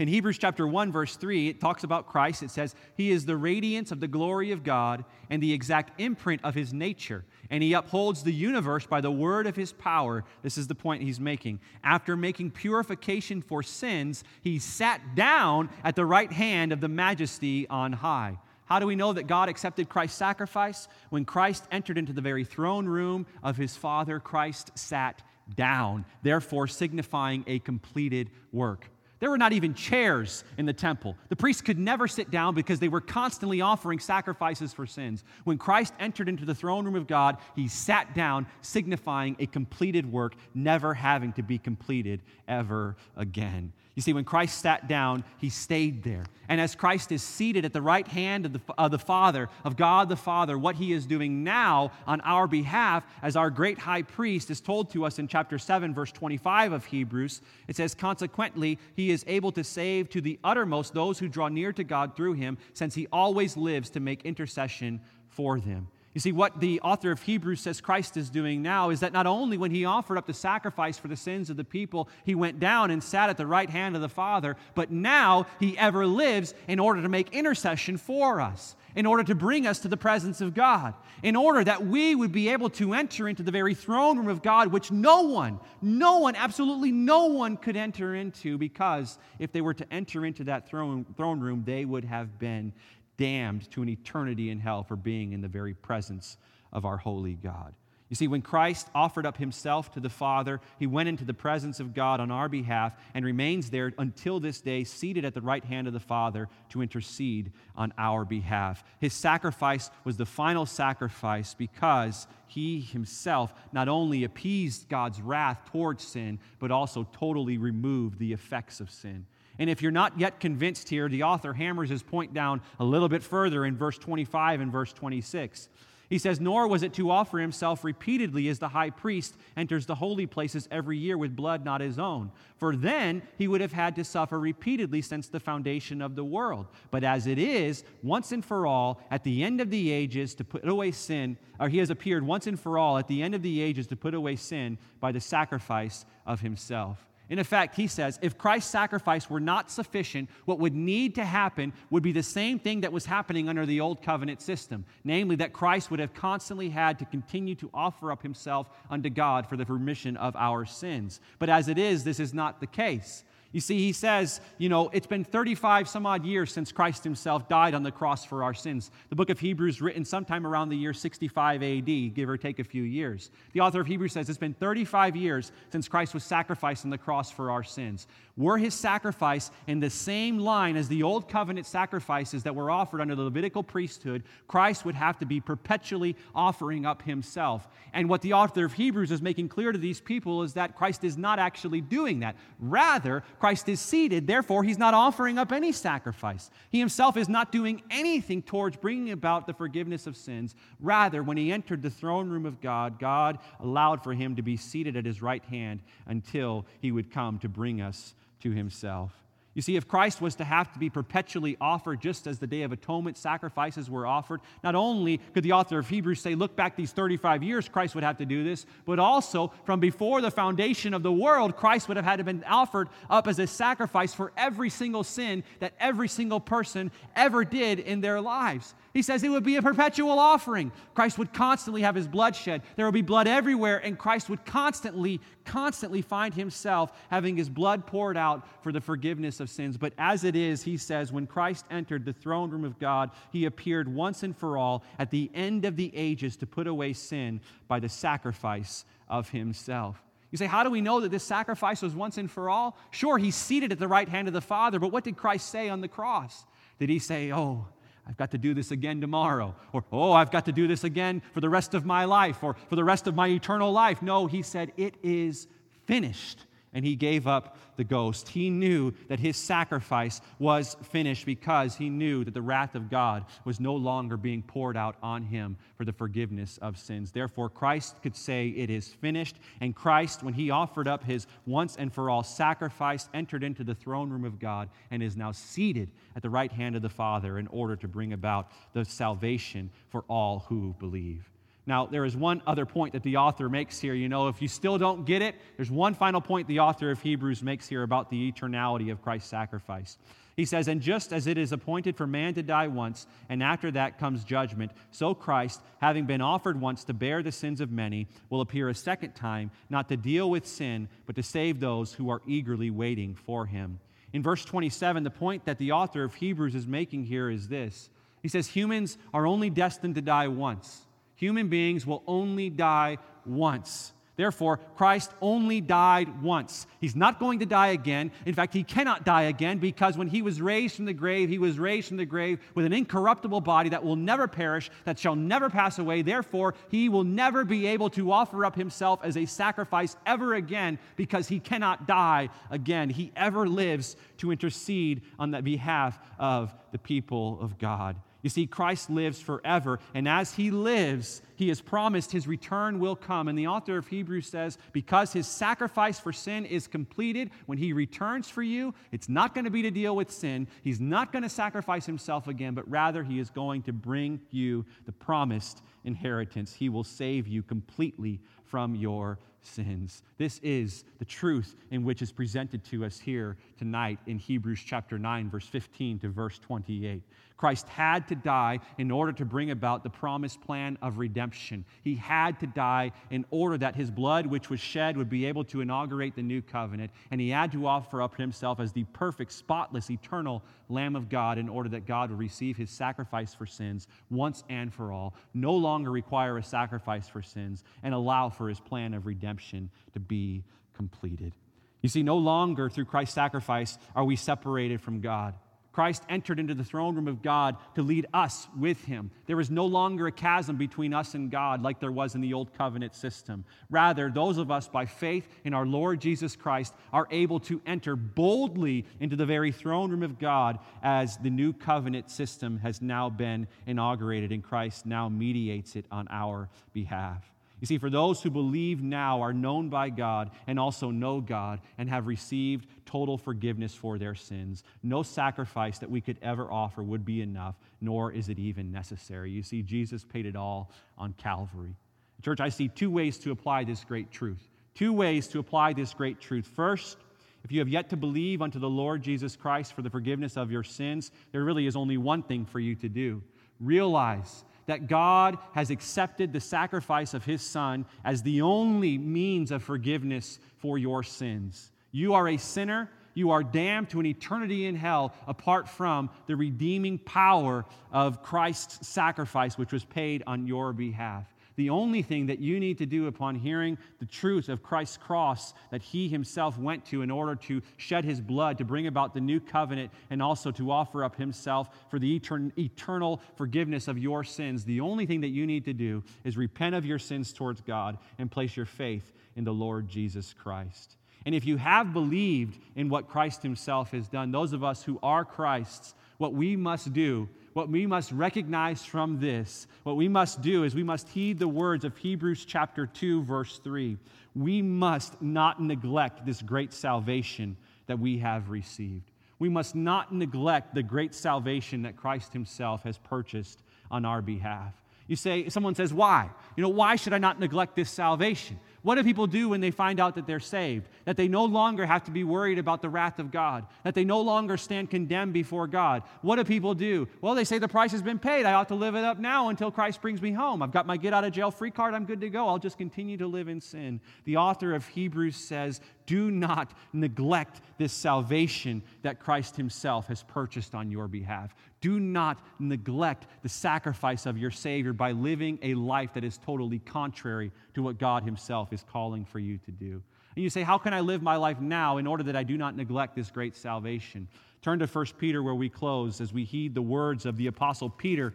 In 0.00 0.08
Hebrews 0.08 0.38
chapter 0.38 0.66
1, 0.66 0.90
verse 0.90 1.16
3, 1.16 1.48
it 1.48 1.60
talks 1.60 1.84
about 1.84 2.06
Christ. 2.06 2.42
It 2.42 2.50
says, 2.50 2.74
He 2.96 3.10
is 3.10 3.26
the 3.26 3.36
radiance 3.36 3.92
of 3.92 4.00
the 4.00 4.08
glory 4.08 4.50
of 4.50 4.64
God 4.64 5.04
and 5.28 5.42
the 5.42 5.52
exact 5.52 6.00
imprint 6.00 6.42
of 6.42 6.54
His 6.54 6.72
nature, 6.72 7.22
and 7.50 7.62
He 7.62 7.74
upholds 7.74 8.22
the 8.22 8.32
universe 8.32 8.86
by 8.86 9.02
the 9.02 9.10
word 9.10 9.46
of 9.46 9.56
His 9.56 9.74
power. 9.74 10.24
This 10.40 10.56
is 10.56 10.68
the 10.68 10.74
point 10.74 11.02
He's 11.02 11.20
making. 11.20 11.60
After 11.84 12.16
making 12.16 12.52
purification 12.52 13.42
for 13.42 13.62
sins, 13.62 14.24
He 14.40 14.58
sat 14.58 15.14
down 15.14 15.68
at 15.84 15.96
the 15.96 16.06
right 16.06 16.32
hand 16.32 16.72
of 16.72 16.80
the 16.80 16.88
majesty 16.88 17.68
on 17.68 17.92
high. 17.92 18.38
How 18.64 18.78
do 18.78 18.86
we 18.86 18.96
know 18.96 19.12
that 19.12 19.26
God 19.26 19.50
accepted 19.50 19.90
Christ's 19.90 20.16
sacrifice? 20.16 20.88
When 21.10 21.26
Christ 21.26 21.64
entered 21.70 21.98
into 21.98 22.14
the 22.14 22.22
very 22.22 22.44
throne 22.44 22.86
room 22.86 23.26
of 23.42 23.58
his 23.58 23.76
Father, 23.76 24.18
Christ 24.18 24.70
sat 24.76 25.20
down, 25.54 26.06
therefore 26.22 26.68
signifying 26.68 27.44
a 27.46 27.58
completed 27.58 28.30
work. 28.50 28.88
There 29.20 29.30
were 29.30 29.38
not 29.38 29.52
even 29.52 29.74
chairs 29.74 30.44
in 30.56 30.64
the 30.64 30.72
temple. 30.72 31.16
The 31.28 31.36
priests 31.36 31.60
could 31.60 31.78
never 31.78 32.08
sit 32.08 32.30
down 32.30 32.54
because 32.54 32.80
they 32.80 32.88
were 32.88 33.02
constantly 33.02 33.60
offering 33.60 33.98
sacrifices 33.98 34.72
for 34.72 34.86
sins. 34.86 35.22
When 35.44 35.58
Christ 35.58 35.92
entered 36.00 36.28
into 36.28 36.46
the 36.46 36.54
throne 36.54 36.86
room 36.86 36.96
of 36.96 37.06
God, 37.06 37.36
he 37.54 37.68
sat 37.68 38.14
down, 38.14 38.46
signifying 38.62 39.36
a 39.38 39.46
completed 39.46 40.10
work, 40.10 40.34
never 40.54 40.94
having 40.94 41.34
to 41.34 41.42
be 41.42 41.58
completed 41.58 42.22
ever 42.48 42.96
again. 43.14 43.72
You 43.96 44.02
see, 44.02 44.12
when 44.12 44.24
Christ 44.24 44.60
sat 44.60 44.86
down, 44.86 45.24
he 45.38 45.50
stayed 45.50 46.04
there. 46.04 46.24
And 46.48 46.60
as 46.60 46.74
Christ 46.74 47.10
is 47.12 47.22
seated 47.22 47.64
at 47.64 47.72
the 47.72 47.82
right 47.82 48.06
hand 48.06 48.46
of 48.46 48.52
the, 48.52 48.60
of 48.78 48.92
the 48.92 48.98
Father, 48.98 49.48
of 49.64 49.76
God 49.76 50.08
the 50.08 50.16
Father, 50.16 50.56
what 50.56 50.76
he 50.76 50.92
is 50.92 51.06
doing 51.06 51.42
now 51.42 51.90
on 52.06 52.20
our 52.20 52.46
behalf 52.46 53.04
as 53.20 53.36
our 53.36 53.50
great 53.50 53.78
high 53.78 54.02
priest 54.02 54.50
is 54.50 54.60
told 54.60 54.90
to 54.92 55.04
us 55.04 55.18
in 55.18 55.26
chapter 55.26 55.58
7, 55.58 55.92
verse 55.92 56.12
25 56.12 56.72
of 56.72 56.84
Hebrews. 56.84 57.42
It 57.66 57.76
says, 57.76 57.94
Consequently, 57.94 58.78
he 58.94 59.10
is 59.10 59.24
able 59.26 59.52
to 59.52 59.64
save 59.64 60.08
to 60.10 60.20
the 60.20 60.38
uttermost 60.44 60.94
those 60.94 61.18
who 61.18 61.28
draw 61.28 61.48
near 61.48 61.72
to 61.72 61.84
God 61.84 62.16
through 62.16 62.34
him, 62.34 62.58
since 62.72 62.94
he 62.94 63.08
always 63.12 63.56
lives 63.56 63.90
to 63.90 64.00
make 64.00 64.24
intercession 64.24 65.00
for 65.28 65.58
them. 65.58 65.88
You 66.12 66.20
see, 66.20 66.32
what 66.32 66.58
the 66.58 66.80
author 66.80 67.12
of 67.12 67.22
Hebrews 67.22 67.60
says 67.60 67.80
Christ 67.80 68.16
is 68.16 68.30
doing 68.30 68.62
now 68.62 68.90
is 68.90 68.98
that 68.98 69.12
not 69.12 69.28
only 69.28 69.56
when 69.56 69.70
he 69.70 69.84
offered 69.84 70.18
up 70.18 70.26
the 70.26 70.34
sacrifice 70.34 70.98
for 70.98 71.06
the 71.06 71.16
sins 71.16 71.50
of 71.50 71.56
the 71.56 71.62
people, 71.62 72.08
he 72.24 72.34
went 72.34 72.58
down 72.58 72.90
and 72.90 73.02
sat 73.02 73.30
at 73.30 73.36
the 73.36 73.46
right 73.46 73.70
hand 73.70 73.94
of 73.94 74.02
the 74.02 74.08
Father, 74.08 74.56
but 74.74 74.90
now 74.90 75.46
he 75.60 75.78
ever 75.78 76.04
lives 76.06 76.52
in 76.66 76.80
order 76.80 77.00
to 77.00 77.08
make 77.08 77.32
intercession 77.32 77.96
for 77.96 78.40
us, 78.40 78.74
in 78.96 79.06
order 79.06 79.22
to 79.22 79.36
bring 79.36 79.68
us 79.68 79.78
to 79.78 79.88
the 79.88 79.96
presence 79.96 80.40
of 80.40 80.52
God, 80.52 80.94
in 81.22 81.36
order 81.36 81.62
that 81.62 81.86
we 81.86 82.16
would 82.16 82.32
be 82.32 82.48
able 82.48 82.70
to 82.70 82.92
enter 82.92 83.28
into 83.28 83.44
the 83.44 83.52
very 83.52 83.74
throne 83.74 84.18
room 84.18 84.26
of 84.26 84.42
God, 84.42 84.72
which 84.72 84.90
no 84.90 85.22
one, 85.22 85.60
no 85.80 86.18
one, 86.18 86.34
absolutely 86.34 86.90
no 86.90 87.26
one 87.26 87.56
could 87.56 87.76
enter 87.76 88.16
into, 88.16 88.58
because 88.58 89.16
if 89.38 89.52
they 89.52 89.60
were 89.60 89.74
to 89.74 89.92
enter 89.92 90.26
into 90.26 90.42
that 90.42 90.68
throne, 90.68 91.06
throne 91.16 91.38
room, 91.38 91.62
they 91.64 91.84
would 91.84 92.04
have 92.04 92.36
been 92.40 92.72
damned 93.20 93.70
to 93.70 93.82
an 93.82 93.88
eternity 93.90 94.48
in 94.48 94.58
hell 94.58 94.82
for 94.82 94.96
being 94.96 95.34
in 95.34 95.42
the 95.42 95.48
very 95.48 95.74
presence 95.74 96.38
of 96.72 96.86
our 96.86 96.96
holy 96.96 97.34
God. 97.34 97.74
You 98.08 98.16
see, 98.16 98.26
when 98.26 98.40
Christ 98.40 98.88
offered 98.92 99.26
up 99.26 99.36
himself 99.36 99.92
to 99.92 100.00
the 100.00 100.08
Father, 100.08 100.58
he 100.78 100.86
went 100.86 101.10
into 101.10 101.26
the 101.26 101.34
presence 101.34 101.80
of 101.80 101.94
God 101.94 102.18
on 102.18 102.30
our 102.30 102.48
behalf 102.48 102.94
and 103.12 103.24
remains 103.24 103.68
there 103.68 103.92
until 103.98 104.40
this 104.40 104.62
day, 104.62 104.84
seated 104.84 105.26
at 105.26 105.34
the 105.34 105.42
right 105.42 105.62
hand 105.62 105.86
of 105.86 105.92
the 105.92 106.00
Father 106.00 106.48
to 106.70 106.80
intercede 106.80 107.52
on 107.76 107.92
our 107.98 108.24
behalf. 108.24 108.82
His 109.00 109.12
sacrifice 109.12 109.90
was 110.02 110.16
the 110.16 110.26
final 110.26 110.64
sacrifice 110.64 111.52
because 111.52 112.26
he 112.46 112.80
himself 112.80 113.52
not 113.70 113.88
only 113.88 114.24
appeased 114.24 114.88
God's 114.88 115.20
wrath 115.20 115.60
towards 115.70 116.02
sin, 116.02 116.40
but 116.58 116.70
also 116.70 117.06
totally 117.12 117.58
removed 117.58 118.18
the 118.18 118.32
effects 118.32 118.80
of 118.80 118.90
sin. 118.90 119.26
And 119.60 119.68
if 119.68 119.82
you're 119.82 119.92
not 119.92 120.18
yet 120.18 120.40
convinced 120.40 120.88
here, 120.88 121.06
the 121.06 121.22
author 121.22 121.52
hammers 121.52 121.90
his 121.90 122.02
point 122.02 122.32
down 122.32 122.62
a 122.80 122.84
little 122.84 123.10
bit 123.10 123.22
further 123.22 123.66
in 123.66 123.76
verse 123.76 123.98
25 123.98 124.62
and 124.62 124.72
verse 124.72 124.90
26. 124.94 125.68
He 126.08 126.18
says, 126.18 126.40
Nor 126.40 126.66
was 126.66 126.82
it 126.82 126.94
to 126.94 127.10
offer 127.10 127.38
himself 127.38 127.84
repeatedly 127.84 128.48
as 128.48 128.58
the 128.58 128.68
high 128.68 128.88
priest 128.88 129.36
enters 129.58 129.84
the 129.84 129.94
holy 129.94 130.24
places 130.24 130.66
every 130.70 130.96
year 130.96 131.18
with 131.18 131.36
blood 131.36 131.62
not 131.62 131.82
his 131.82 131.98
own. 131.98 132.32
For 132.56 132.74
then 132.74 133.20
he 133.36 133.46
would 133.46 133.60
have 133.60 133.74
had 133.74 133.94
to 133.96 134.02
suffer 134.02 134.40
repeatedly 134.40 135.02
since 135.02 135.28
the 135.28 135.38
foundation 135.38 136.00
of 136.00 136.16
the 136.16 136.24
world. 136.24 136.66
But 136.90 137.04
as 137.04 137.26
it 137.26 137.38
is, 137.38 137.84
once 138.02 138.32
and 138.32 138.42
for 138.42 138.66
all, 138.66 139.02
at 139.10 139.24
the 139.24 139.44
end 139.44 139.60
of 139.60 139.68
the 139.68 139.90
ages, 139.92 140.34
to 140.36 140.44
put 140.44 140.66
away 140.66 140.90
sin, 140.90 141.36
or 141.60 141.68
he 141.68 141.78
has 141.78 141.90
appeared 141.90 142.26
once 142.26 142.46
and 142.46 142.58
for 142.58 142.78
all 142.78 142.96
at 142.96 143.08
the 143.08 143.22
end 143.22 143.34
of 143.34 143.42
the 143.42 143.60
ages 143.60 143.86
to 143.88 143.96
put 143.96 144.14
away 144.14 144.36
sin 144.36 144.78
by 145.00 145.12
the 145.12 145.20
sacrifice 145.20 146.06
of 146.26 146.40
himself. 146.40 147.09
In 147.30 147.38
effect, 147.38 147.76
he 147.76 147.86
says, 147.86 148.18
if 148.22 148.36
Christ's 148.36 148.72
sacrifice 148.72 149.30
were 149.30 149.38
not 149.38 149.70
sufficient, 149.70 150.28
what 150.46 150.58
would 150.58 150.74
need 150.74 151.14
to 151.14 151.24
happen 151.24 151.72
would 151.88 152.02
be 152.02 152.10
the 152.10 152.24
same 152.24 152.58
thing 152.58 152.80
that 152.80 152.92
was 152.92 153.06
happening 153.06 153.48
under 153.48 153.64
the 153.64 153.80
old 153.80 154.02
covenant 154.02 154.42
system, 154.42 154.84
namely 155.04 155.36
that 155.36 155.52
Christ 155.52 155.92
would 155.92 156.00
have 156.00 156.12
constantly 156.12 156.68
had 156.68 156.98
to 156.98 157.04
continue 157.04 157.54
to 157.54 157.70
offer 157.72 158.10
up 158.10 158.20
himself 158.20 158.68
unto 158.90 159.08
God 159.08 159.46
for 159.46 159.56
the 159.56 159.64
remission 159.64 160.16
of 160.16 160.34
our 160.34 160.66
sins. 160.66 161.20
But 161.38 161.48
as 161.48 161.68
it 161.68 161.78
is, 161.78 162.02
this 162.02 162.18
is 162.18 162.34
not 162.34 162.60
the 162.60 162.66
case. 162.66 163.22
You 163.52 163.60
see, 163.60 163.78
he 163.78 163.92
says, 163.92 164.40
you 164.58 164.68
know, 164.68 164.90
it's 164.90 165.08
been 165.08 165.24
35 165.24 165.88
some 165.88 166.06
odd 166.06 166.24
years 166.24 166.52
since 166.52 166.70
Christ 166.70 167.02
himself 167.02 167.48
died 167.48 167.74
on 167.74 167.82
the 167.82 167.90
cross 167.90 168.24
for 168.24 168.44
our 168.44 168.54
sins. 168.54 168.92
The 169.08 169.16
book 169.16 169.28
of 169.28 169.40
Hebrews, 169.40 169.82
written 169.82 170.04
sometime 170.04 170.46
around 170.46 170.68
the 170.68 170.76
year 170.76 170.92
65 170.92 171.60
AD, 171.60 172.14
give 172.14 172.28
or 172.28 172.36
take 172.36 172.60
a 172.60 172.64
few 172.64 172.84
years. 172.84 173.32
The 173.52 173.60
author 173.60 173.80
of 173.80 173.88
Hebrews 173.88 174.12
says 174.12 174.28
it's 174.28 174.38
been 174.38 174.54
35 174.54 175.16
years 175.16 175.50
since 175.72 175.88
Christ 175.88 176.14
was 176.14 176.22
sacrificed 176.22 176.84
on 176.84 176.90
the 176.90 176.98
cross 176.98 177.32
for 177.32 177.50
our 177.50 177.64
sins. 177.64 178.06
Were 178.36 178.56
his 178.56 178.72
sacrifice 178.72 179.50
in 179.66 179.80
the 179.80 179.90
same 179.90 180.38
line 180.38 180.76
as 180.76 180.88
the 180.88 181.02
old 181.02 181.28
covenant 181.28 181.66
sacrifices 181.66 182.44
that 182.44 182.54
were 182.54 182.70
offered 182.70 183.00
under 183.00 183.14
the 183.14 183.22
Levitical 183.22 183.62
priesthood, 183.62 184.22
Christ 184.48 184.84
would 184.84 184.94
have 184.94 185.18
to 185.18 185.26
be 185.26 185.40
perpetually 185.40 186.16
offering 186.34 186.86
up 186.86 187.02
himself. 187.02 187.68
And 187.92 188.08
what 188.08 188.22
the 188.22 188.32
author 188.32 188.64
of 188.64 188.72
Hebrews 188.72 189.10
is 189.10 189.20
making 189.20 189.48
clear 189.48 189.72
to 189.72 189.78
these 189.78 190.00
people 190.00 190.42
is 190.42 190.54
that 190.54 190.76
Christ 190.76 191.04
is 191.04 191.18
not 191.18 191.38
actually 191.38 191.80
doing 191.80 192.20
that. 192.20 192.36
Rather, 192.60 193.24
Christ 193.40 193.70
is 193.70 193.80
seated, 193.80 194.26
therefore, 194.26 194.62
he's 194.62 194.76
not 194.76 194.92
offering 194.92 195.38
up 195.38 195.50
any 195.50 195.72
sacrifice. 195.72 196.50
He 196.70 196.78
himself 196.78 197.16
is 197.16 197.26
not 197.26 197.50
doing 197.50 197.82
anything 197.90 198.42
towards 198.42 198.76
bringing 198.76 199.12
about 199.12 199.46
the 199.46 199.54
forgiveness 199.54 200.06
of 200.06 200.14
sins. 200.14 200.54
Rather, 200.78 201.22
when 201.22 201.38
he 201.38 201.50
entered 201.50 201.80
the 201.80 201.88
throne 201.88 202.28
room 202.28 202.44
of 202.44 202.60
God, 202.60 202.98
God 202.98 203.38
allowed 203.58 204.04
for 204.04 204.12
him 204.12 204.36
to 204.36 204.42
be 204.42 204.58
seated 204.58 204.94
at 204.94 205.06
his 205.06 205.22
right 205.22 205.42
hand 205.44 205.80
until 206.06 206.66
he 206.80 206.92
would 206.92 207.10
come 207.10 207.38
to 207.38 207.48
bring 207.48 207.80
us 207.80 208.14
to 208.42 208.50
himself. 208.50 209.19
You 209.54 209.62
see, 209.62 209.76
if 209.76 209.88
Christ 209.88 210.20
was 210.20 210.36
to 210.36 210.44
have 210.44 210.72
to 210.72 210.78
be 210.78 210.88
perpetually 210.88 211.56
offered 211.60 212.00
just 212.00 212.28
as 212.28 212.38
the 212.38 212.46
Day 212.46 212.62
of 212.62 212.70
Atonement 212.70 213.18
sacrifices 213.18 213.90
were 213.90 214.06
offered, 214.06 214.40
not 214.62 214.76
only 214.76 215.18
could 215.34 215.42
the 215.42 215.52
author 215.52 215.78
of 215.78 215.88
Hebrews 215.88 216.20
say, 216.20 216.36
look 216.36 216.54
back 216.54 216.76
these 216.76 216.92
35 216.92 217.42
years, 217.42 217.68
Christ 217.68 217.96
would 217.96 218.04
have 218.04 218.18
to 218.18 218.24
do 218.24 218.44
this, 218.44 218.64
but 218.84 219.00
also 219.00 219.52
from 219.64 219.80
before 219.80 220.20
the 220.20 220.30
foundation 220.30 220.94
of 220.94 221.02
the 221.02 221.12
world, 221.12 221.56
Christ 221.56 221.88
would 221.88 221.96
have 221.96 222.06
had 222.06 222.16
to 222.16 222.24
been 222.24 222.44
offered 222.44 222.88
up 223.08 223.26
as 223.26 223.40
a 223.40 223.46
sacrifice 223.46 224.14
for 224.14 224.32
every 224.36 224.70
single 224.70 225.02
sin 225.02 225.42
that 225.58 225.74
every 225.80 226.08
single 226.08 226.38
person 226.38 226.92
ever 227.16 227.44
did 227.44 227.80
in 227.80 228.00
their 228.00 228.20
lives. 228.20 228.74
He 228.92 229.02
says 229.02 229.22
it 229.22 229.28
would 229.28 229.44
be 229.44 229.56
a 229.56 229.62
perpetual 229.62 230.18
offering. 230.18 230.72
Christ 230.94 231.16
would 231.16 231.32
constantly 231.32 231.82
have 231.82 231.94
his 231.94 232.08
blood 232.08 232.34
shed. 232.34 232.62
There 232.74 232.86
would 232.86 232.94
be 232.94 233.02
blood 233.02 233.28
everywhere, 233.28 233.78
and 233.78 233.96
Christ 233.96 234.28
would 234.28 234.44
constantly, 234.44 235.20
constantly 235.44 236.02
find 236.02 236.34
himself 236.34 236.92
having 237.08 237.36
his 237.36 237.48
blood 237.48 237.86
poured 237.86 238.16
out 238.16 238.46
for 238.62 238.72
the 238.72 238.80
forgiveness 238.80 239.38
of 239.38 239.48
sins. 239.48 239.76
But 239.76 239.92
as 239.96 240.24
it 240.24 240.34
is, 240.34 240.64
he 240.64 240.76
says, 240.76 241.12
when 241.12 241.28
Christ 241.28 241.66
entered 241.70 242.04
the 242.04 242.12
throne 242.12 242.50
room 242.50 242.64
of 242.64 242.80
God, 242.80 243.10
he 243.30 243.44
appeared 243.44 243.86
once 243.86 244.24
and 244.24 244.36
for 244.36 244.58
all 244.58 244.82
at 244.98 245.10
the 245.10 245.30
end 245.34 245.64
of 245.64 245.76
the 245.76 245.92
ages 245.94 246.36
to 246.38 246.46
put 246.46 246.66
away 246.66 246.92
sin 246.92 247.40
by 247.68 247.78
the 247.78 247.88
sacrifice 247.88 248.84
of 249.08 249.28
himself. 249.28 250.02
You 250.32 250.38
say, 250.38 250.46
how 250.46 250.62
do 250.62 250.70
we 250.70 250.80
know 250.80 251.00
that 251.00 251.10
this 251.10 251.24
sacrifice 251.24 251.82
was 251.82 251.94
once 251.94 252.18
and 252.18 252.30
for 252.30 252.50
all? 252.50 252.76
Sure, 252.90 253.18
he's 253.18 253.34
seated 253.34 253.72
at 253.72 253.78
the 253.78 253.88
right 253.88 254.08
hand 254.08 254.28
of 254.28 254.34
the 254.34 254.40
Father, 254.40 254.78
but 254.78 254.92
what 254.92 255.04
did 255.04 255.16
Christ 255.16 255.48
say 255.48 255.68
on 255.68 255.80
the 255.80 255.88
cross? 255.88 256.44
Did 256.78 256.88
he 256.88 256.98
say, 256.98 257.32
oh, 257.32 257.66
I've 258.08 258.16
got 258.16 258.30
to 258.32 258.38
do 258.38 258.54
this 258.54 258.70
again 258.70 259.00
tomorrow. 259.00 259.54
Or, 259.72 259.84
oh, 259.92 260.12
I've 260.12 260.30
got 260.30 260.44
to 260.46 260.52
do 260.52 260.66
this 260.66 260.84
again 260.84 261.22
for 261.32 261.40
the 261.40 261.48
rest 261.48 261.74
of 261.74 261.84
my 261.84 262.04
life 262.04 262.42
or 262.42 262.56
for 262.68 262.76
the 262.76 262.84
rest 262.84 263.06
of 263.06 263.14
my 263.14 263.28
eternal 263.28 263.72
life. 263.72 264.02
No, 264.02 264.26
he 264.26 264.42
said, 264.42 264.72
it 264.76 264.96
is 265.02 265.46
finished 265.86 266.46
and 266.72 266.84
he 266.84 266.94
gave 266.94 267.26
up 267.26 267.56
the 267.76 267.84
ghost. 267.84 268.28
He 268.28 268.50
knew 268.50 268.92
that 269.08 269.18
his 269.18 269.36
sacrifice 269.36 270.20
was 270.38 270.76
finished 270.82 271.26
because 271.26 271.74
he 271.74 271.88
knew 271.88 272.24
that 272.24 272.34
the 272.34 272.42
wrath 272.42 272.74
of 272.74 272.90
God 272.90 273.24
was 273.44 273.58
no 273.58 273.74
longer 273.74 274.16
being 274.16 274.42
poured 274.42 274.76
out 274.76 274.96
on 275.02 275.24
him 275.24 275.56
for 275.76 275.84
the 275.84 275.92
forgiveness 275.92 276.58
of 276.62 276.78
sins. 276.78 277.10
Therefore, 277.10 277.48
Christ 277.48 278.02
could 278.02 278.14
say, 278.14 278.48
It 278.48 278.70
is 278.70 278.88
finished. 278.88 279.36
And 279.60 279.74
Christ, 279.74 280.22
when 280.22 280.34
he 280.34 280.50
offered 280.50 280.86
up 280.86 281.04
his 281.04 281.26
once 281.46 281.76
and 281.76 281.92
for 281.92 282.08
all 282.08 282.22
sacrifice, 282.22 283.08
entered 283.14 283.42
into 283.42 283.64
the 283.64 283.74
throne 283.74 284.10
room 284.10 284.24
of 284.24 284.38
God 284.38 284.68
and 284.90 285.02
is 285.02 285.16
now 285.16 285.32
seated 285.32 285.90
at 286.14 286.22
the 286.22 286.30
right 286.30 286.52
hand 286.52 286.76
of 286.76 286.82
the 286.82 286.88
Father 286.88 287.38
in 287.38 287.46
order 287.48 287.76
to 287.76 287.88
bring 287.88 288.12
about 288.12 288.50
the 288.72 288.84
salvation 288.84 289.70
for 289.88 290.04
all 290.08 290.40
who 290.48 290.74
believe. 290.78 291.30
Now, 291.66 291.86
there 291.86 292.04
is 292.04 292.16
one 292.16 292.42
other 292.46 292.66
point 292.66 292.94
that 292.94 293.02
the 293.02 293.18
author 293.18 293.48
makes 293.48 293.78
here. 293.78 293.94
You 293.94 294.08
know, 294.08 294.28
if 294.28 294.40
you 294.40 294.48
still 294.48 294.78
don't 294.78 295.04
get 295.04 295.22
it, 295.22 295.36
there's 295.56 295.70
one 295.70 295.94
final 295.94 296.20
point 296.20 296.48
the 296.48 296.60
author 296.60 296.90
of 296.90 297.00
Hebrews 297.02 297.42
makes 297.42 297.68
here 297.68 297.82
about 297.82 298.10
the 298.10 298.32
eternality 298.32 298.90
of 298.90 299.02
Christ's 299.02 299.28
sacrifice. 299.28 299.98
He 300.36 300.46
says, 300.46 300.68
And 300.68 300.80
just 300.80 301.12
as 301.12 301.26
it 301.26 301.36
is 301.36 301.52
appointed 301.52 301.96
for 301.96 302.06
man 302.06 302.32
to 302.34 302.42
die 302.42 302.68
once, 302.68 303.06
and 303.28 303.42
after 303.42 303.70
that 303.72 303.98
comes 303.98 304.24
judgment, 304.24 304.72
so 304.90 305.14
Christ, 305.14 305.60
having 305.80 306.06
been 306.06 306.22
offered 306.22 306.58
once 306.58 306.82
to 306.84 306.94
bear 306.94 307.22
the 307.22 307.30
sins 307.30 307.60
of 307.60 307.70
many, 307.70 308.08
will 308.30 308.40
appear 308.40 308.70
a 308.70 308.74
second 308.74 309.14
time, 309.14 309.50
not 309.68 309.88
to 309.90 309.98
deal 309.98 310.30
with 310.30 310.46
sin, 310.46 310.88
but 311.04 311.16
to 311.16 311.22
save 311.22 311.60
those 311.60 311.92
who 311.92 312.08
are 312.08 312.22
eagerly 312.26 312.70
waiting 312.70 313.14
for 313.14 313.44
him. 313.44 313.80
In 314.12 314.22
verse 314.22 314.44
27, 314.44 315.04
the 315.04 315.10
point 315.10 315.44
that 315.44 315.58
the 315.58 315.72
author 315.72 316.04
of 316.04 316.14
Hebrews 316.14 316.54
is 316.54 316.66
making 316.66 317.04
here 317.04 317.28
is 317.28 317.48
this 317.48 317.90
He 318.22 318.28
says, 318.28 318.48
Humans 318.48 318.96
are 319.12 319.26
only 319.26 319.50
destined 319.50 319.96
to 319.96 320.00
die 320.00 320.28
once. 320.28 320.86
Human 321.20 321.48
beings 321.48 321.86
will 321.86 322.02
only 322.06 322.48
die 322.48 322.96
once. 323.26 323.92
Therefore, 324.16 324.56
Christ 324.74 325.12
only 325.20 325.60
died 325.60 326.22
once. 326.22 326.66
He's 326.80 326.96
not 326.96 327.20
going 327.20 327.40
to 327.40 327.46
die 327.46 327.68
again. 327.68 328.10
In 328.24 328.32
fact, 328.32 328.54
he 328.54 328.62
cannot 328.62 329.04
die 329.04 329.24
again 329.24 329.58
because 329.58 329.98
when 329.98 330.08
he 330.08 330.22
was 330.22 330.40
raised 330.40 330.76
from 330.76 330.86
the 330.86 330.94
grave, 330.94 331.28
he 331.28 331.36
was 331.36 331.58
raised 331.58 331.88
from 331.88 331.98
the 331.98 332.06
grave 332.06 332.38
with 332.54 332.64
an 332.64 332.72
incorruptible 332.72 333.42
body 333.42 333.68
that 333.68 333.84
will 333.84 333.96
never 333.96 334.26
perish, 334.26 334.70
that 334.86 334.98
shall 334.98 335.14
never 335.14 335.50
pass 335.50 335.78
away. 335.78 336.00
Therefore, 336.00 336.54
he 336.70 336.88
will 336.88 337.04
never 337.04 337.44
be 337.44 337.66
able 337.66 337.90
to 337.90 338.12
offer 338.12 338.46
up 338.46 338.56
himself 338.56 339.00
as 339.04 339.18
a 339.18 339.26
sacrifice 339.26 339.96
ever 340.06 340.32
again 340.32 340.78
because 340.96 341.28
he 341.28 341.38
cannot 341.38 341.86
die 341.86 342.30
again. 342.50 342.88
He 342.88 343.12
ever 343.14 343.46
lives 343.46 343.94
to 344.18 344.32
intercede 344.32 345.02
on 345.18 345.32
the 345.32 345.42
behalf 345.42 345.98
of 346.18 346.54
the 346.72 346.78
people 346.78 347.38
of 347.42 347.58
God. 347.58 347.96
You 348.22 348.30
see, 348.30 348.46
Christ 348.46 348.90
lives 348.90 349.20
forever, 349.20 349.80
and 349.94 350.06
as 350.06 350.34
he 350.34 350.50
lives, 350.50 351.22
he 351.36 351.48
has 351.48 351.62
promised 351.62 352.12
his 352.12 352.28
return 352.28 352.78
will 352.78 352.96
come. 352.96 353.28
And 353.28 353.38
the 353.38 353.46
author 353.46 353.78
of 353.78 353.88
Hebrews 353.88 354.26
says, 354.26 354.58
because 354.72 355.12
his 355.12 355.26
sacrifice 355.26 355.98
for 355.98 356.12
sin 356.12 356.44
is 356.44 356.66
completed, 356.66 357.30
when 357.46 357.56
he 357.56 357.72
returns 357.72 358.28
for 358.28 358.42
you, 358.42 358.74
it's 358.92 359.08
not 359.08 359.34
going 359.34 359.46
to 359.46 359.50
be 359.50 359.62
to 359.62 359.70
deal 359.70 359.96
with 359.96 360.10
sin. 360.10 360.48
He's 360.62 360.80
not 360.80 361.12
going 361.12 361.22
to 361.22 361.30
sacrifice 361.30 361.86
himself 361.86 362.28
again, 362.28 362.52
but 362.54 362.70
rather 362.70 363.02
he 363.02 363.18
is 363.18 363.30
going 363.30 363.62
to 363.62 363.72
bring 363.72 364.20
you 364.30 364.66
the 364.84 364.92
promised 364.92 365.62
inheritance. 365.84 366.52
He 366.52 366.68
will 366.68 366.84
save 366.84 367.26
you 367.26 367.42
completely 367.42 368.20
from 368.44 368.74
your 368.74 369.18
sins. 369.42 370.02
This 370.18 370.38
is 370.42 370.84
the 370.98 371.04
truth 371.04 371.56
in 371.70 371.84
which 371.84 372.02
is 372.02 372.12
presented 372.12 372.64
to 372.66 372.84
us 372.84 372.98
here 372.98 373.36
tonight 373.58 373.98
in 374.06 374.18
Hebrews 374.18 374.60
chapter 374.64 374.98
9, 374.98 375.30
verse 375.30 375.46
15 375.46 375.98
to 376.00 376.08
verse 376.08 376.38
28. 376.38 377.02
Christ 377.36 377.68
had 377.68 378.06
to 378.08 378.14
die 378.14 378.58
in 378.76 378.90
order 378.90 379.12
to 379.12 379.24
bring 379.24 379.50
about 379.50 379.82
the 379.82 379.88
promised 379.88 380.42
plan 380.42 380.76
of 380.82 380.98
redemption. 380.98 381.64
He 381.82 381.94
had 381.94 382.38
to 382.40 382.46
die 382.46 382.92
in 383.08 383.24
order 383.30 383.56
that 383.56 383.74
his 383.74 383.90
blood, 383.90 384.26
which 384.26 384.50
was 384.50 384.60
shed, 384.60 384.94
would 384.94 385.08
be 385.08 385.24
able 385.24 385.44
to 385.44 385.62
inaugurate 385.62 386.14
the 386.14 386.22
new 386.22 386.42
covenant. 386.42 386.90
And 387.10 387.18
he 387.18 387.30
had 387.30 387.50
to 387.52 387.66
offer 387.66 388.02
up 388.02 388.14
himself 388.14 388.60
as 388.60 388.72
the 388.72 388.84
perfect, 388.92 389.32
spotless, 389.32 389.90
eternal 389.90 390.42
Lamb 390.68 390.94
of 390.94 391.08
God 391.08 391.38
in 391.38 391.48
order 391.48 391.70
that 391.70 391.86
God 391.86 392.10
would 392.10 392.18
receive 392.18 392.58
his 392.58 392.70
sacrifice 392.70 393.34
for 393.34 393.46
sins 393.46 393.88
once 394.10 394.44
and 394.50 394.72
for 394.72 394.92
all, 394.92 395.14
no 395.32 395.54
longer 395.54 395.90
require 395.90 396.36
a 396.36 396.42
sacrifice 396.42 397.08
for 397.08 397.22
sins, 397.22 397.64
and 397.82 397.94
allow 397.94 398.28
for 398.28 398.50
his 398.50 398.60
plan 398.60 398.92
of 398.92 399.06
redemption 399.06 399.29
to 399.38 400.00
be 400.00 400.44
completed. 400.74 401.34
You 401.82 401.88
see, 401.88 402.02
no 402.02 402.16
longer 402.16 402.68
through 402.68 402.86
Christ's 402.86 403.14
sacrifice 403.14 403.78
are 403.94 404.04
we 404.04 404.16
separated 404.16 404.80
from 404.80 405.00
God. 405.00 405.34
Christ 405.72 406.02
entered 406.08 406.40
into 406.40 406.54
the 406.54 406.64
throne 406.64 406.96
room 406.96 407.06
of 407.06 407.22
God 407.22 407.56
to 407.76 407.82
lead 407.82 408.06
us 408.12 408.48
with 408.58 408.84
him. 408.84 409.10
There 409.26 409.38
is 409.38 409.50
no 409.50 409.66
longer 409.66 410.08
a 410.08 410.12
chasm 410.12 410.56
between 410.56 410.92
us 410.92 411.14
and 411.14 411.30
God 411.30 411.62
like 411.62 411.78
there 411.78 411.92
was 411.92 412.14
in 412.14 412.20
the 412.20 412.34
old 412.34 412.52
covenant 412.54 412.94
system. 412.94 413.44
Rather, 413.70 414.10
those 414.10 414.38
of 414.38 414.50
us 414.50 414.68
by 414.68 414.86
faith 414.86 415.28
in 415.44 415.54
our 415.54 415.64
Lord 415.64 416.00
Jesus 416.00 416.34
Christ 416.34 416.74
are 416.92 417.06
able 417.10 417.38
to 417.40 417.62
enter 417.66 417.94
boldly 417.94 418.84
into 418.98 419.14
the 419.14 419.26
very 419.26 419.52
throne 419.52 419.90
room 419.90 420.02
of 420.02 420.18
God 420.18 420.58
as 420.82 421.16
the 421.18 421.30
new 421.30 421.52
covenant 421.52 422.10
system 422.10 422.58
has 422.58 422.82
now 422.82 423.08
been 423.08 423.46
inaugurated 423.66 424.32
and 424.32 424.42
Christ 424.42 424.86
now 424.86 425.08
mediates 425.08 425.76
it 425.76 425.86
on 425.92 426.08
our 426.10 426.48
behalf. 426.72 427.22
You 427.60 427.66
see, 427.66 427.78
for 427.78 427.90
those 427.90 428.22
who 428.22 428.30
believe 428.30 428.82
now 428.82 429.20
are 429.20 429.34
known 429.34 429.68
by 429.68 429.90
God 429.90 430.30
and 430.46 430.58
also 430.58 430.90
know 430.90 431.20
God 431.20 431.60
and 431.76 431.90
have 431.90 432.06
received 432.06 432.66
total 432.86 433.18
forgiveness 433.18 433.74
for 433.74 433.98
their 433.98 434.14
sins, 434.14 434.64
no 434.82 435.02
sacrifice 435.02 435.78
that 435.78 435.90
we 435.90 436.00
could 436.00 436.16
ever 436.22 436.50
offer 436.50 436.82
would 436.82 437.04
be 437.04 437.20
enough, 437.20 437.56
nor 437.80 438.12
is 438.12 438.30
it 438.30 438.38
even 438.38 438.72
necessary. 438.72 439.30
You 439.30 439.42
see, 439.42 439.62
Jesus 439.62 440.04
paid 440.04 440.24
it 440.24 440.36
all 440.36 440.72
on 440.96 441.12
Calvary. 441.18 441.76
Church, 442.22 442.40
I 442.40 442.48
see 442.48 442.68
two 442.68 442.90
ways 442.90 443.18
to 443.18 443.30
apply 443.30 443.64
this 443.64 443.84
great 443.84 444.10
truth. 444.10 444.48
Two 444.74 444.92
ways 444.92 445.28
to 445.28 445.38
apply 445.38 445.72
this 445.74 445.92
great 445.92 446.20
truth. 446.20 446.46
First, 446.46 446.96
if 447.44 447.52
you 447.52 447.58
have 447.58 447.68
yet 447.68 447.90
to 447.90 447.96
believe 447.96 448.42
unto 448.42 448.58
the 448.58 448.68
Lord 448.68 449.02
Jesus 449.02 449.36
Christ 449.36 449.74
for 449.74 449.82
the 449.82 449.90
forgiveness 449.90 450.36
of 450.36 450.50
your 450.50 450.62
sins, 450.62 451.10
there 451.32 451.44
really 451.44 451.66
is 451.66 451.76
only 451.76 451.96
one 451.96 452.22
thing 452.22 452.44
for 452.44 452.60
you 452.60 452.74
to 452.76 452.88
do. 452.88 453.22
Realize 453.58 454.44
that 454.70 454.86
God 454.86 455.36
has 455.52 455.70
accepted 455.70 456.32
the 456.32 456.38
sacrifice 456.38 457.12
of 457.12 457.24
his 457.24 457.42
son 457.42 457.84
as 458.04 458.22
the 458.22 458.40
only 458.42 458.98
means 458.98 459.50
of 459.50 459.64
forgiveness 459.64 460.38
for 460.58 460.78
your 460.78 461.02
sins. 461.02 461.72
You 461.90 462.14
are 462.14 462.28
a 462.28 462.36
sinner. 462.36 462.88
You 463.14 463.32
are 463.32 463.42
damned 463.42 463.90
to 463.90 463.98
an 463.98 464.06
eternity 464.06 464.66
in 464.66 464.76
hell 464.76 465.12
apart 465.26 465.68
from 465.68 466.08
the 466.26 466.36
redeeming 466.36 466.98
power 466.98 467.64
of 467.90 468.22
Christ's 468.22 468.86
sacrifice, 468.86 469.58
which 469.58 469.72
was 469.72 469.84
paid 469.84 470.22
on 470.28 470.46
your 470.46 470.72
behalf. 470.72 471.24
The 471.60 471.68
only 471.68 472.00
thing 472.00 472.28
that 472.28 472.38
you 472.38 472.58
need 472.58 472.78
to 472.78 472.86
do 472.86 473.06
upon 473.06 473.34
hearing 473.34 473.76
the 473.98 474.06
truth 474.06 474.48
of 474.48 474.62
Christ's 474.62 474.96
cross 474.96 475.52
that 475.70 475.82
he 475.82 476.08
himself 476.08 476.56
went 476.56 476.86
to 476.86 477.02
in 477.02 477.10
order 477.10 477.34
to 477.34 477.60
shed 477.76 478.02
his 478.02 478.18
blood, 478.18 478.56
to 478.56 478.64
bring 478.64 478.86
about 478.86 479.12
the 479.12 479.20
new 479.20 479.40
covenant, 479.40 479.90
and 480.08 480.22
also 480.22 480.50
to 480.52 480.70
offer 480.70 481.04
up 481.04 481.16
himself 481.16 481.68
for 481.90 481.98
the 481.98 482.18
etern- 482.18 482.58
eternal 482.58 483.20
forgiveness 483.36 483.88
of 483.88 483.98
your 483.98 484.24
sins, 484.24 484.64
the 484.64 484.80
only 484.80 485.04
thing 485.04 485.20
that 485.20 485.28
you 485.28 485.46
need 485.46 485.66
to 485.66 485.74
do 485.74 486.02
is 486.24 486.38
repent 486.38 486.74
of 486.74 486.86
your 486.86 486.98
sins 486.98 487.30
towards 487.30 487.60
God 487.60 487.98
and 488.18 488.30
place 488.30 488.56
your 488.56 488.64
faith 488.64 489.12
in 489.36 489.44
the 489.44 489.52
Lord 489.52 489.86
Jesus 489.86 490.32
Christ. 490.32 490.96
And 491.26 491.34
if 491.34 491.44
you 491.44 491.58
have 491.58 491.92
believed 491.92 492.58
in 492.74 492.88
what 492.88 493.06
Christ 493.06 493.42
himself 493.42 493.90
has 493.90 494.08
done, 494.08 494.32
those 494.32 494.54
of 494.54 494.64
us 494.64 494.82
who 494.82 494.98
are 495.02 495.26
Christ's, 495.26 495.94
what 496.16 496.32
we 496.32 496.56
must 496.56 496.94
do 496.94 497.28
what 497.52 497.68
we 497.68 497.86
must 497.86 498.12
recognize 498.12 498.84
from 498.84 499.18
this, 499.18 499.66
what 499.82 499.96
we 499.96 500.08
must 500.08 500.40
do 500.40 500.64
is 500.64 500.74
we 500.74 500.84
must 500.84 501.08
heed 501.08 501.38
the 501.38 501.48
words 501.48 501.84
of 501.84 501.96
Hebrews 501.96 502.44
chapter 502.44 502.86
2, 502.86 503.22
verse 503.22 503.58
3. 503.64 503.96
We 504.36 504.62
must 504.62 505.20
not 505.20 505.60
neglect 505.60 506.24
this 506.24 506.42
great 506.42 506.72
salvation 506.72 507.56
that 507.86 507.98
we 507.98 508.18
have 508.18 508.50
received. 508.50 509.10
We 509.40 509.48
must 509.48 509.74
not 509.74 510.14
neglect 510.14 510.74
the 510.74 510.82
great 510.82 511.14
salvation 511.14 511.82
that 511.82 511.96
Christ 511.96 512.32
Himself 512.32 512.84
has 512.84 512.98
purchased 512.98 513.62
on 513.90 514.04
our 514.04 514.22
behalf. 514.22 514.74
You 515.08 515.16
say, 515.16 515.48
someone 515.48 515.74
says, 515.74 515.92
why? 515.92 516.30
You 516.56 516.62
know, 516.62 516.68
why 516.68 516.94
should 516.94 517.12
I 517.12 517.18
not 517.18 517.40
neglect 517.40 517.74
this 517.74 517.90
salvation? 517.90 518.60
What 518.82 518.94
do 518.94 519.04
people 519.04 519.26
do 519.26 519.50
when 519.50 519.60
they 519.60 519.70
find 519.70 520.00
out 520.00 520.14
that 520.14 520.26
they're 520.26 520.40
saved? 520.40 520.88
That 521.04 521.18
they 521.18 521.28
no 521.28 521.44
longer 521.44 521.84
have 521.84 522.04
to 522.04 522.10
be 522.10 522.24
worried 522.24 522.58
about 522.58 522.80
the 522.80 522.88
wrath 522.88 523.18
of 523.18 523.30
God, 523.30 523.66
that 523.84 523.94
they 523.94 524.04
no 524.04 524.22
longer 524.22 524.56
stand 524.56 524.90
condemned 524.90 525.34
before 525.34 525.66
God. 525.66 526.02
What 526.22 526.36
do 526.36 526.44
people 526.44 526.74
do? 526.74 527.06
Well, 527.20 527.34
they 527.34 527.44
say 527.44 527.58
the 527.58 527.68
price 527.68 527.92
has 527.92 528.00
been 528.00 528.18
paid. 528.18 528.46
I 528.46 528.54
ought 528.54 528.68
to 528.68 528.74
live 528.74 528.94
it 528.94 529.04
up 529.04 529.18
now 529.18 529.50
until 529.50 529.70
Christ 529.70 530.00
brings 530.00 530.22
me 530.22 530.32
home. 530.32 530.62
I've 530.62 530.72
got 530.72 530.86
my 530.86 530.96
get 530.96 531.12
out 531.12 531.24
of 531.24 531.32
jail 531.32 531.50
free 531.50 531.70
card. 531.70 531.92
I'm 531.92 532.06
good 532.06 532.22
to 532.22 532.30
go. 532.30 532.48
I'll 532.48 532.58
just 532.58 532.78
continue 532.78 533.18
to 533.18 533.26
live 533.26 533.48
in 533.48 533.60
sin. 533.60 534.00
The 534.24 534.38
author 534.38 534.74
of 534.74 534.86
Hebrews 534.86 535.36
says, 535.36 535.82
Do 536.06 536.30
not 536.30 536.72
neglect 536.94 537.60
this 537.76 537.92
salvation 537.92 538.82
that 539.02 539.20
Christ 539.20 539.56
Himself 539.56 540.06
has 540.06 540.22
purchased 540.22 540.74
on 540.74 540.90
your 540.90 541.06
behalf. 541.06 541.54
Do 541.80 541.98
not 541.98 542.38
neglect 542.58 543.26
the 543.42 543.48
sacrifice 543.48 544.26
of 544.26 544.36
your 544.36 544.50
Savior 544.50 544.92
by 544.92 545.12
living 545.12 545.58
a 545.62 545.74
life 545.74 546.12
that 546.14 546.24
is 546.24 546.36
totally 546.38 546.78
contrary 546.78 547.52
to 547.74 547.82
what 547.82 547.98
God 547.98 548.22
Himself 548.24 548.72
is 548.72 548.84
calling 548.90 549.24
for 549.24 549.38
you 549.38 549.58
to 549.58 549.70
do. 549.70 550.02
And 550.36 550.44
you 550.44 550.50
say, 550.50 550.62
How 550.62 550.78
can 550.78 550.92
I 550.92 551.00
live 551.00 551.22
my 551.22 551.36
life 551.36 551.60
now 551.60 551.98
in 551.98 552.06
order 552.06 552.22
that 552.24 552.36
I 552.36 552.42
do 552.42 552.56
not 552.56 552.76
neglect 552.76 553.14
this 553.14 553.30
great 553.30 553.56
salvation? 553.56 554.28
Turn 554.62 554.78
to 554.78 554.86
1 554.86 555.06
Peter 555.18 555.42
where 555.42 555.54
we 555.54 555.68
close 555.68 556.20
as 556.20 556.32
we 556.32 556.44
heed 556.44 556.74
the 556.74 556.82
words 556.82 557.26
of 557.26 557.36
the 557.36 557.46
Apostle 557.46 557.90
Peter 557.90 558.34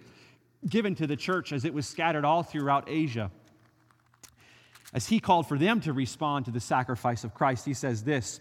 given 0.68 0.96
to 0.96 1.06
the 1.06 1.16
church 1.16 1.54
as 1.54 1.66
it 1.66 1.74
was 1.74 1.88
scattered 1.88 2.26
all 2.26 2.44
throughout 2.44 2.86
Asia. 2.88 3.30
As 4.94 5.08
he 5.08 5.20
called 5.20 5.48
for 5.48 5.58
them 5.58 5.82
to 5.82 5.94
respond 5.94 6.46
to 6.46 6.52
the 6.52 6.60
sacrifice 6.60 7.24
of 7.24 7.34
Christ, 7.34 7.66
he 7.66 7.74
says 7.74 8.04
this 8.04 8.40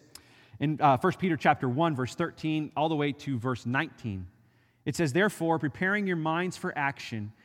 in 0.61 0.81
uh, 0.81 0.97
1 0.99 1.13
Peter 1.15 1.37
chapter 1.37 1.69
1, 1.69 1.97
verse 1.97 2.15
13, 2.15 2.73
all 2.77 2.89
the 2.89 2.95
way 2.95 3.13
to 3.13 3.39
verse 3.39 3.67
19. 3.67 4.27
It 4.85 4.95
says, 4.97 5.13
Therefore, 5.13 5.59
preparing 5.59 6.07
your 6.07 6.17
minds 6.17 6.57
for 6.57 6.77
action 6.77 7.33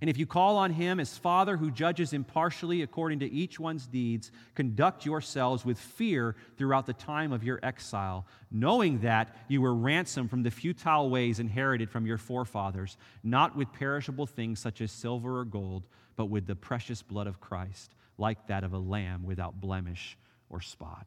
And 0.00 0.08
if 0.08 0.16
you 0.16 0.26
call 0.26 0.56
on 0.56 0.70
him 0.70 1.00
as 1.00 1.18
Father 1.18 1.56
who 1.56 1.70
judges 1.70 2.12
impartially 2.12 2.82
according 2.82 3.20
to 3.20 3.30
each 3.30 3.58
one's 3.58 3.86
deeds, 3.86 4.30
conduct 4.54 5.04
yourselves 5.04 5.64
with 5.64 5.78
fear 5.78 6.36
throughout 6.56 6.86
the 6.86 6.92
time 6.92 7.32
of 7.32 7.42
your 7.42 7.58
exile, 7.62 8.26
knowing 8.50 9.00
that 9.00 9.34
you 9.48 9.60
were 9.60 9.74
ransomed 9.74 10.30
from 10.30 10.42
the 10.42 10.50
futile 10.50 11.10
ways 11.10 11.40
inherited 11.40 11.90
from 11.90 12.06
your 12.06 12.18
forefathers, 12.18 12.96
not 13.24 13.56
with 13.56 13.72
perishable 13.72 14.26
things 14.26 14.60
such 14.60 14.80
as 14.80 14.92
silver 14.92 15.40
or 15.40 15.44
gold, 15.44 15.86
but 16.16 16.26
with 16.26 16.46
the 16.46 16.56
precious 16.56 17.02
blood 17.02 17.26
of 17.26 17.40
Christ, 17.40 17.94
like 18.18 18.46
that 18.46 18.64
of 18.64 18.72
a 18.72 18.78
lamb 18.78 19.24
without 19.24 19.60
blemish 19.60 20.16
or 20.48 20.60
spot. 20.60 21.06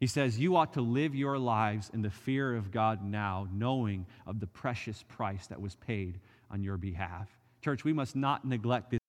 He 0.00 0.06
says, 0.06 0.38
You 0.38 0.56
ought 0.56 0.74
to 0.74 0.80
live 0.80 1.14
your 1.14 1.38
lives 1.38 1.90
in 1.92 2.02
the 2.02 2.10
fear 2.10 2.54
of 2.54 2.70
God 2.70 3.02
now, 3.02 3.48
knowing 3.52 4.06
of 4.26 4.40
the 4.40 4.46
precious 4.46 5.02
price 5.02 5.46
that 5.48 5.60
was 5.60 5.76
paid 5.76 6.20
on 6.50 6.62
your 6.62 6.76
behalf. 6.76 7.28
Church, 7.64 7.82
we 7.82 7.94
must 7.94 8.14
not 8.14 8.44
neglect 8.44 8.90
this. 8.90 9.00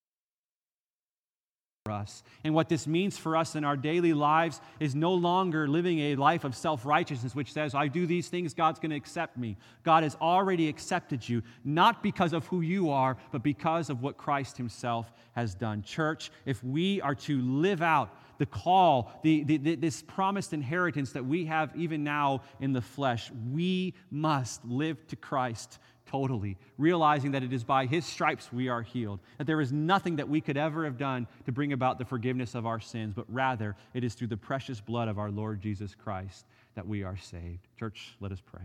For 1.86 1.92
us. 1.92 2.24
And 2.46 2.56
what 2.56 2.70
this 2.70 2.88
means 2.88 3.18
for 3.18 3.36
us 3.36 3.56
in 3.56 3.66
our 3.66 3.76
daily 3.76 4.14
lives 4.14 4.60
is 4.80 4.96
no 4.96 5.14
longer 5.14 5.68
living 5.68 6.00
a 6.00 6.16
life 6.16 6.46
of 6.46 6.56
self 6.56 6.86
righteousness, 6.86 7.36
which 7.36 7.52
says, 7.52 7.76
I 7.76 7.90
do 7.90 8.08
these 8.08 8.30
things, 8.30 8.54
God's 8.54 8.80
going 8.80 8.92
to 8.92 8.96
accept 8.96 9.38
me. 9.38 9.58
God 9.84 10.04
has 10.04 10.16
already 10.22 10.70
accepted 10.70 11.28
you, 11.28 11.44
not 11.66 12.02
because 12.02 12.32
of 12.32 12.48
who 12.48 12.62
you 12.62 12.90
are, 12.92 13.18
but 13.32 13.44
because 13.44 13.90
of 13.90 14.02
what 14.02 14.18
Christ 14.18 14.56
Himself 14.58 15.12
has 15.34 15.54
done. 15.54 15.84
Church, 15.84 16.32
if 16.46 16.64
we 16.64 17.02
are 17.02 17.14
to 17.16 17.42
live 17.42 17.82
out 17.82 18.18
the 18.38 18.46
call, 18.46 19.12
the, 19.22 19.44
the, 19.44 19.76
this 19.76 20.02
promised 20.02 20.54
inheritance 20.54 21.12
that 21.12 21.26
we 21.26 21.46
have 21.46 21.76
even 21.76 22.04
now 22.04 22.42
in 22.60 22.74
the 22.74 22.82
flesh. 22.82 23.32
We 23.52 23.94
must 24.10 24.66
live 24.66 25.06
to 25.08 25.16
Christ 25.16 25.78
totally, 26.16 26.56
realizing 26.78 27.32
that 27.32 27.44
it 27.44 27.52
is 27.52 27.66
by 27.66 27.86
his 27.86 28.06
stripes 28.06 28.54
we 28.54 28.70
are 28.70 28.82
healed, 28.82 29.20
that 29.38 29.46
there 29.46 29.60
is 29.60 29.74
nothing 29.74 30.16
that 30.16 30.30
we 30.30 30.40
could 30.40 30.56
ever 30.56 30.86
have 30.86 30.98
done 30.98 31.28
to 31.46 31.52
bring 31.52 31.74
about 31.74 32.00
the 32.00 32.06
forgiveness 32.06 32.56
of 32.56 32.66
our 32.66 32.80
sins, 32.80 33.14
but 33.14 33.26
rather 33.28 33.76
it 33.94 34.02
is 34.02 34.14
through 34.14 34.28
the 34.28 34.38
precious 34.38 34.80
blood 34.80 35.10
of 35.10 35.20
our 35.20 35.30
Lord 35.30 35.62
Jesus 35.62 35.94
Christ 35.94 36.46
that 36.76 36.88
we 36.88 37.04
are 37.04 37.18
saved. 37.18 37.68
Church, 37.78 38.16
let 38.22 38.32
us 38.32 38.42
pray. 38.46 38.64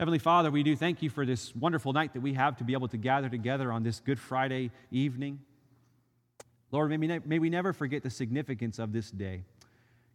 Heavenly 0.00 0.18
Father, 0.18 0.50
we 0.50 0.64
do 0.64 0.74
thank 0.74 1.00
you 1.00 1.10
for 1.10 1.24
this 1.24 1.54
wonderful 1.54 1.92
night 1.92 2.12
that 2.14 2.22
we 2.22 2.34
have 2.34 2.56
to 2.56 2.64
be 2.64 2.72
able 2.72 2.88
to 2.88 2.96
gather 2.96 3.28
together 3.28 3.70
on 3.70 3.84
this 3.84 4.00
Good 4.00 4.18
Friday 4.18 4.72
evening. 4.90 5.38
Lord, 6.72 6.90
may 6.90 6.96
we, 6.96 7.20
may 7.24 7.38
we 7.38 7.50
never 7.50 7.72
forget 7.72 8.02
the 8.02 8.10
significance 8.10 8.80
of 8.80 8.92
this 8.92 9.12
day. 9.12 9.44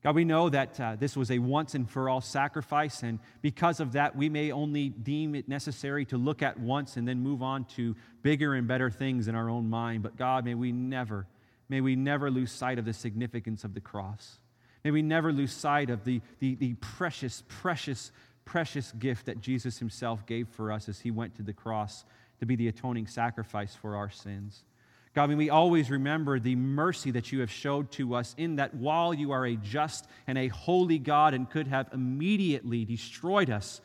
God, 0.04 0.16
we 0.16 0.26
know 0.26 0.50
that 0.50 0.80
uh, 0.82 0.98
this 1.00 1.16
was 1.16 1.32
a 1.32 1.40
once 1.40 1.76
and 1.76 1.90
for 1.90 2.10
all 2.10 2.20
sacrifice, 2.20 3.04
and 3.04 3.20
because 3.42 3.80
of 3.80 3.94
that, 3.94 4.18
we 4.18 4.28
may 4.28 4.52
only 4.52 4.90
deem 4.90 5.34
it 5.34 5.48
necessary 5.48 6.04
to 6.06 6.18
look 6.18 6.42
at 6.42 6.60
once 6.60 6.98
and 6.98 7.08
then 7.08 7.22
move 7.22 7.42
on 7.42 7.64
to 7.76 7.96
bigger 8.22 8.54
and 8.54 8.68
better 8.68 8.90
things 8.90 9.30
in 9.30 9.36
our 9.36 9.50
own 9.50 9.70
mind. 9.70 10.04
But 10.04 10.18
God, 10.18 10.44
may 10.44 10.56
we 10.56 10.74
never, 10.74 11.26
may 11.70 11.80
we 11.80 11.96
never 11.96 12.30
lose 12.30 12.52
sight 12.52 12.80
of 12.80 12.86
the 12.86 12.92
significance 12.92 13.64
of 13.64 13.74
the 13.74 13.80
cross. 13.80 14.40
May 14.84 14.92
we 14.92 15.02
never 15.02 15.32
lose 15.32 15.54
sight 15.54 15.90
of 15.90 16.04
the, 16.04 16.20
the, 16.40 16.56
the 16.56 16.74
precious, 16.74 17.42
precious, 17.48 18.12
precious 18.44 18.92
gift 18.92 19.28
that 19.28 19.40
Jesus 19.40 19.80
himself 19.80 20.26
gave 20.26 20.50
for 20.50 20.74
us 20.74 20.90
as 20.90 21.00
he 21.00 21.12
went 21.12 21.36
to 21.36 21.44
the 21.44 21.54
cross 21.54 22.04
to 22.40 22.46
be 22.46 22.58
the 22.58 22.68
atoning 22.68 23.08
sacrifice 23.08 23.74
for 23.74 23.96
our 23.96 24.10
sins. 24.10 24.66
God, 25.14 25.30
may 25.30 25.36
we 25.36 25.50
always 25.52 25.92
remember 25.92 26.40
the 26.40 26.56
mercy 26.56 27.12
that 27.12 27.32
you 27.32 27.42
have 27.42 27.52
showed 27.52 27.92
to 27.94 28.16
us 28.16 28.34
in 28.38 28.56
that 28.56 28.74
while 28.74 29.14
you 29.14 29.32
are 29.32 29.46
a 29.46 29.56
just 29.56 30.08
and 30.26 30.38
a 30.38 30.48
holy 30.48 30.98
God 30.98 31.36
and 31.36 31.48
could 31.48 31.68
have 31.68 31.88
immediately 31.94 32.84
destroyed 32.84 33.52
us 33.52 33.80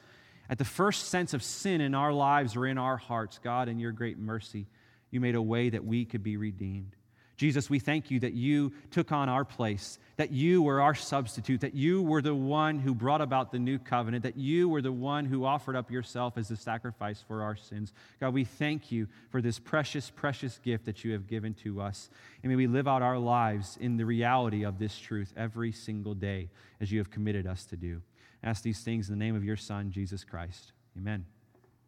at 0.49 0.57
the 0.57 0.65
first 0.65 1.09
sense 1.09 1.35
of 1.35 1.43
sin 1.43 1.83
in 1.83 1.95
our 1.95 2.13
lives 2.13 2.57
or 2.57 2.67
in 2.67 2.79
our 2.79 2.97
hearts, 2.97 3.39
God, 3.45 3.69
in 3.69 3.79
your 3.79 3.93
great 3.93 4.19
mercy, 4.19 4.67
you 5.11 5.21
made 5.21 5.35
a 5.35 5.43
way 5.43 5.69
that 5.69 5.85
we 5.85 6.07
could 6.07 6.23
be 6.23 6.39
redeemed. 6.39 6.97
Jesus, 7.39 7.71
we 7.71 7.79
thank 7.79 8.11
you 8.11 8.19
that 8.21 8.35
you 8.35 8.73
took 8.91 9.13
on 9.13 9.29
our 9.29 9.45
place, 9.45 10.01
that 10.17 10.33
you 10.33 10.61
were 10.61 10.81
our 10.81 10.95
substitute, 10.97 11.61
that 11.61 11.73
you 11.73 12.03
were 12.03 12.21
the 12.21 12.35
one 12.35 12.81
who 12.81 12.93
brought 12.93 13.21
about 13.21 13.53
the 13.53 13.61
new 13.61 13.79
covenant, 13.79 14.25
that 14.25 14.37
you 14.37 14.69
were 14.69 14.83
the 14.83 14.91
one 14.91 15.25
who 15.25 15.45
offered 15.45 15.77
up 15.77 15.89
yourself 15.89 16.37
as 16.37 16.51
a 16.51 16.57
sacrifice 16.57 17.23
for 17.27 17.45
our 17.45 17.55
sins. 17.55 17.93
God, 18.19 18.35
we 18.35 18.43
thank 18.43 18.91
you 18.91 19.07
for 19.31 19.41
this 19.41 19.61
precious, 19.61 20.11
precious 20.11 20.59
gift 20.59 20.85
that 20.87 21.05
you 21.05 21.13
have 21.13 21.29
given 21.29 21.55
to 21.63 21.81
us. 21.81 22.11
And 22.43 22.51
may 22.51 22.57
we 22.57 22.67
live 22.67 22.89
out 22.89 23.03
our 23.03 23.19
lives 23.19 23.79
in 23.81 23.97
the 23.97 24.05
reality 24.05 24.65
of 24.65 24.81
this 24.81 24.99
truth 24.99 25.33
every 25.37 25.71
single 25.71 26.15
day 26.15 26.51
as 26.81 26.91
you 26.91 26.99
have 26.99 27.13
committed 27.13 27.47
us 27.47 27.65
to 27.67 27.77
do. 27.77 28.03
I 28.43 28.49
ask 28.49 28.65
these 28.65 28.81
things 28.81 29.09
in 29.09 29.17
the 29.17 29.25
name 29.25 29.37
of 29.37 29.45
your 29.45 29.57
Son, 29.57 29.93
Jesus 29.93 30.25
Christ. 30.25 30.73
Amen. 30.97 31.25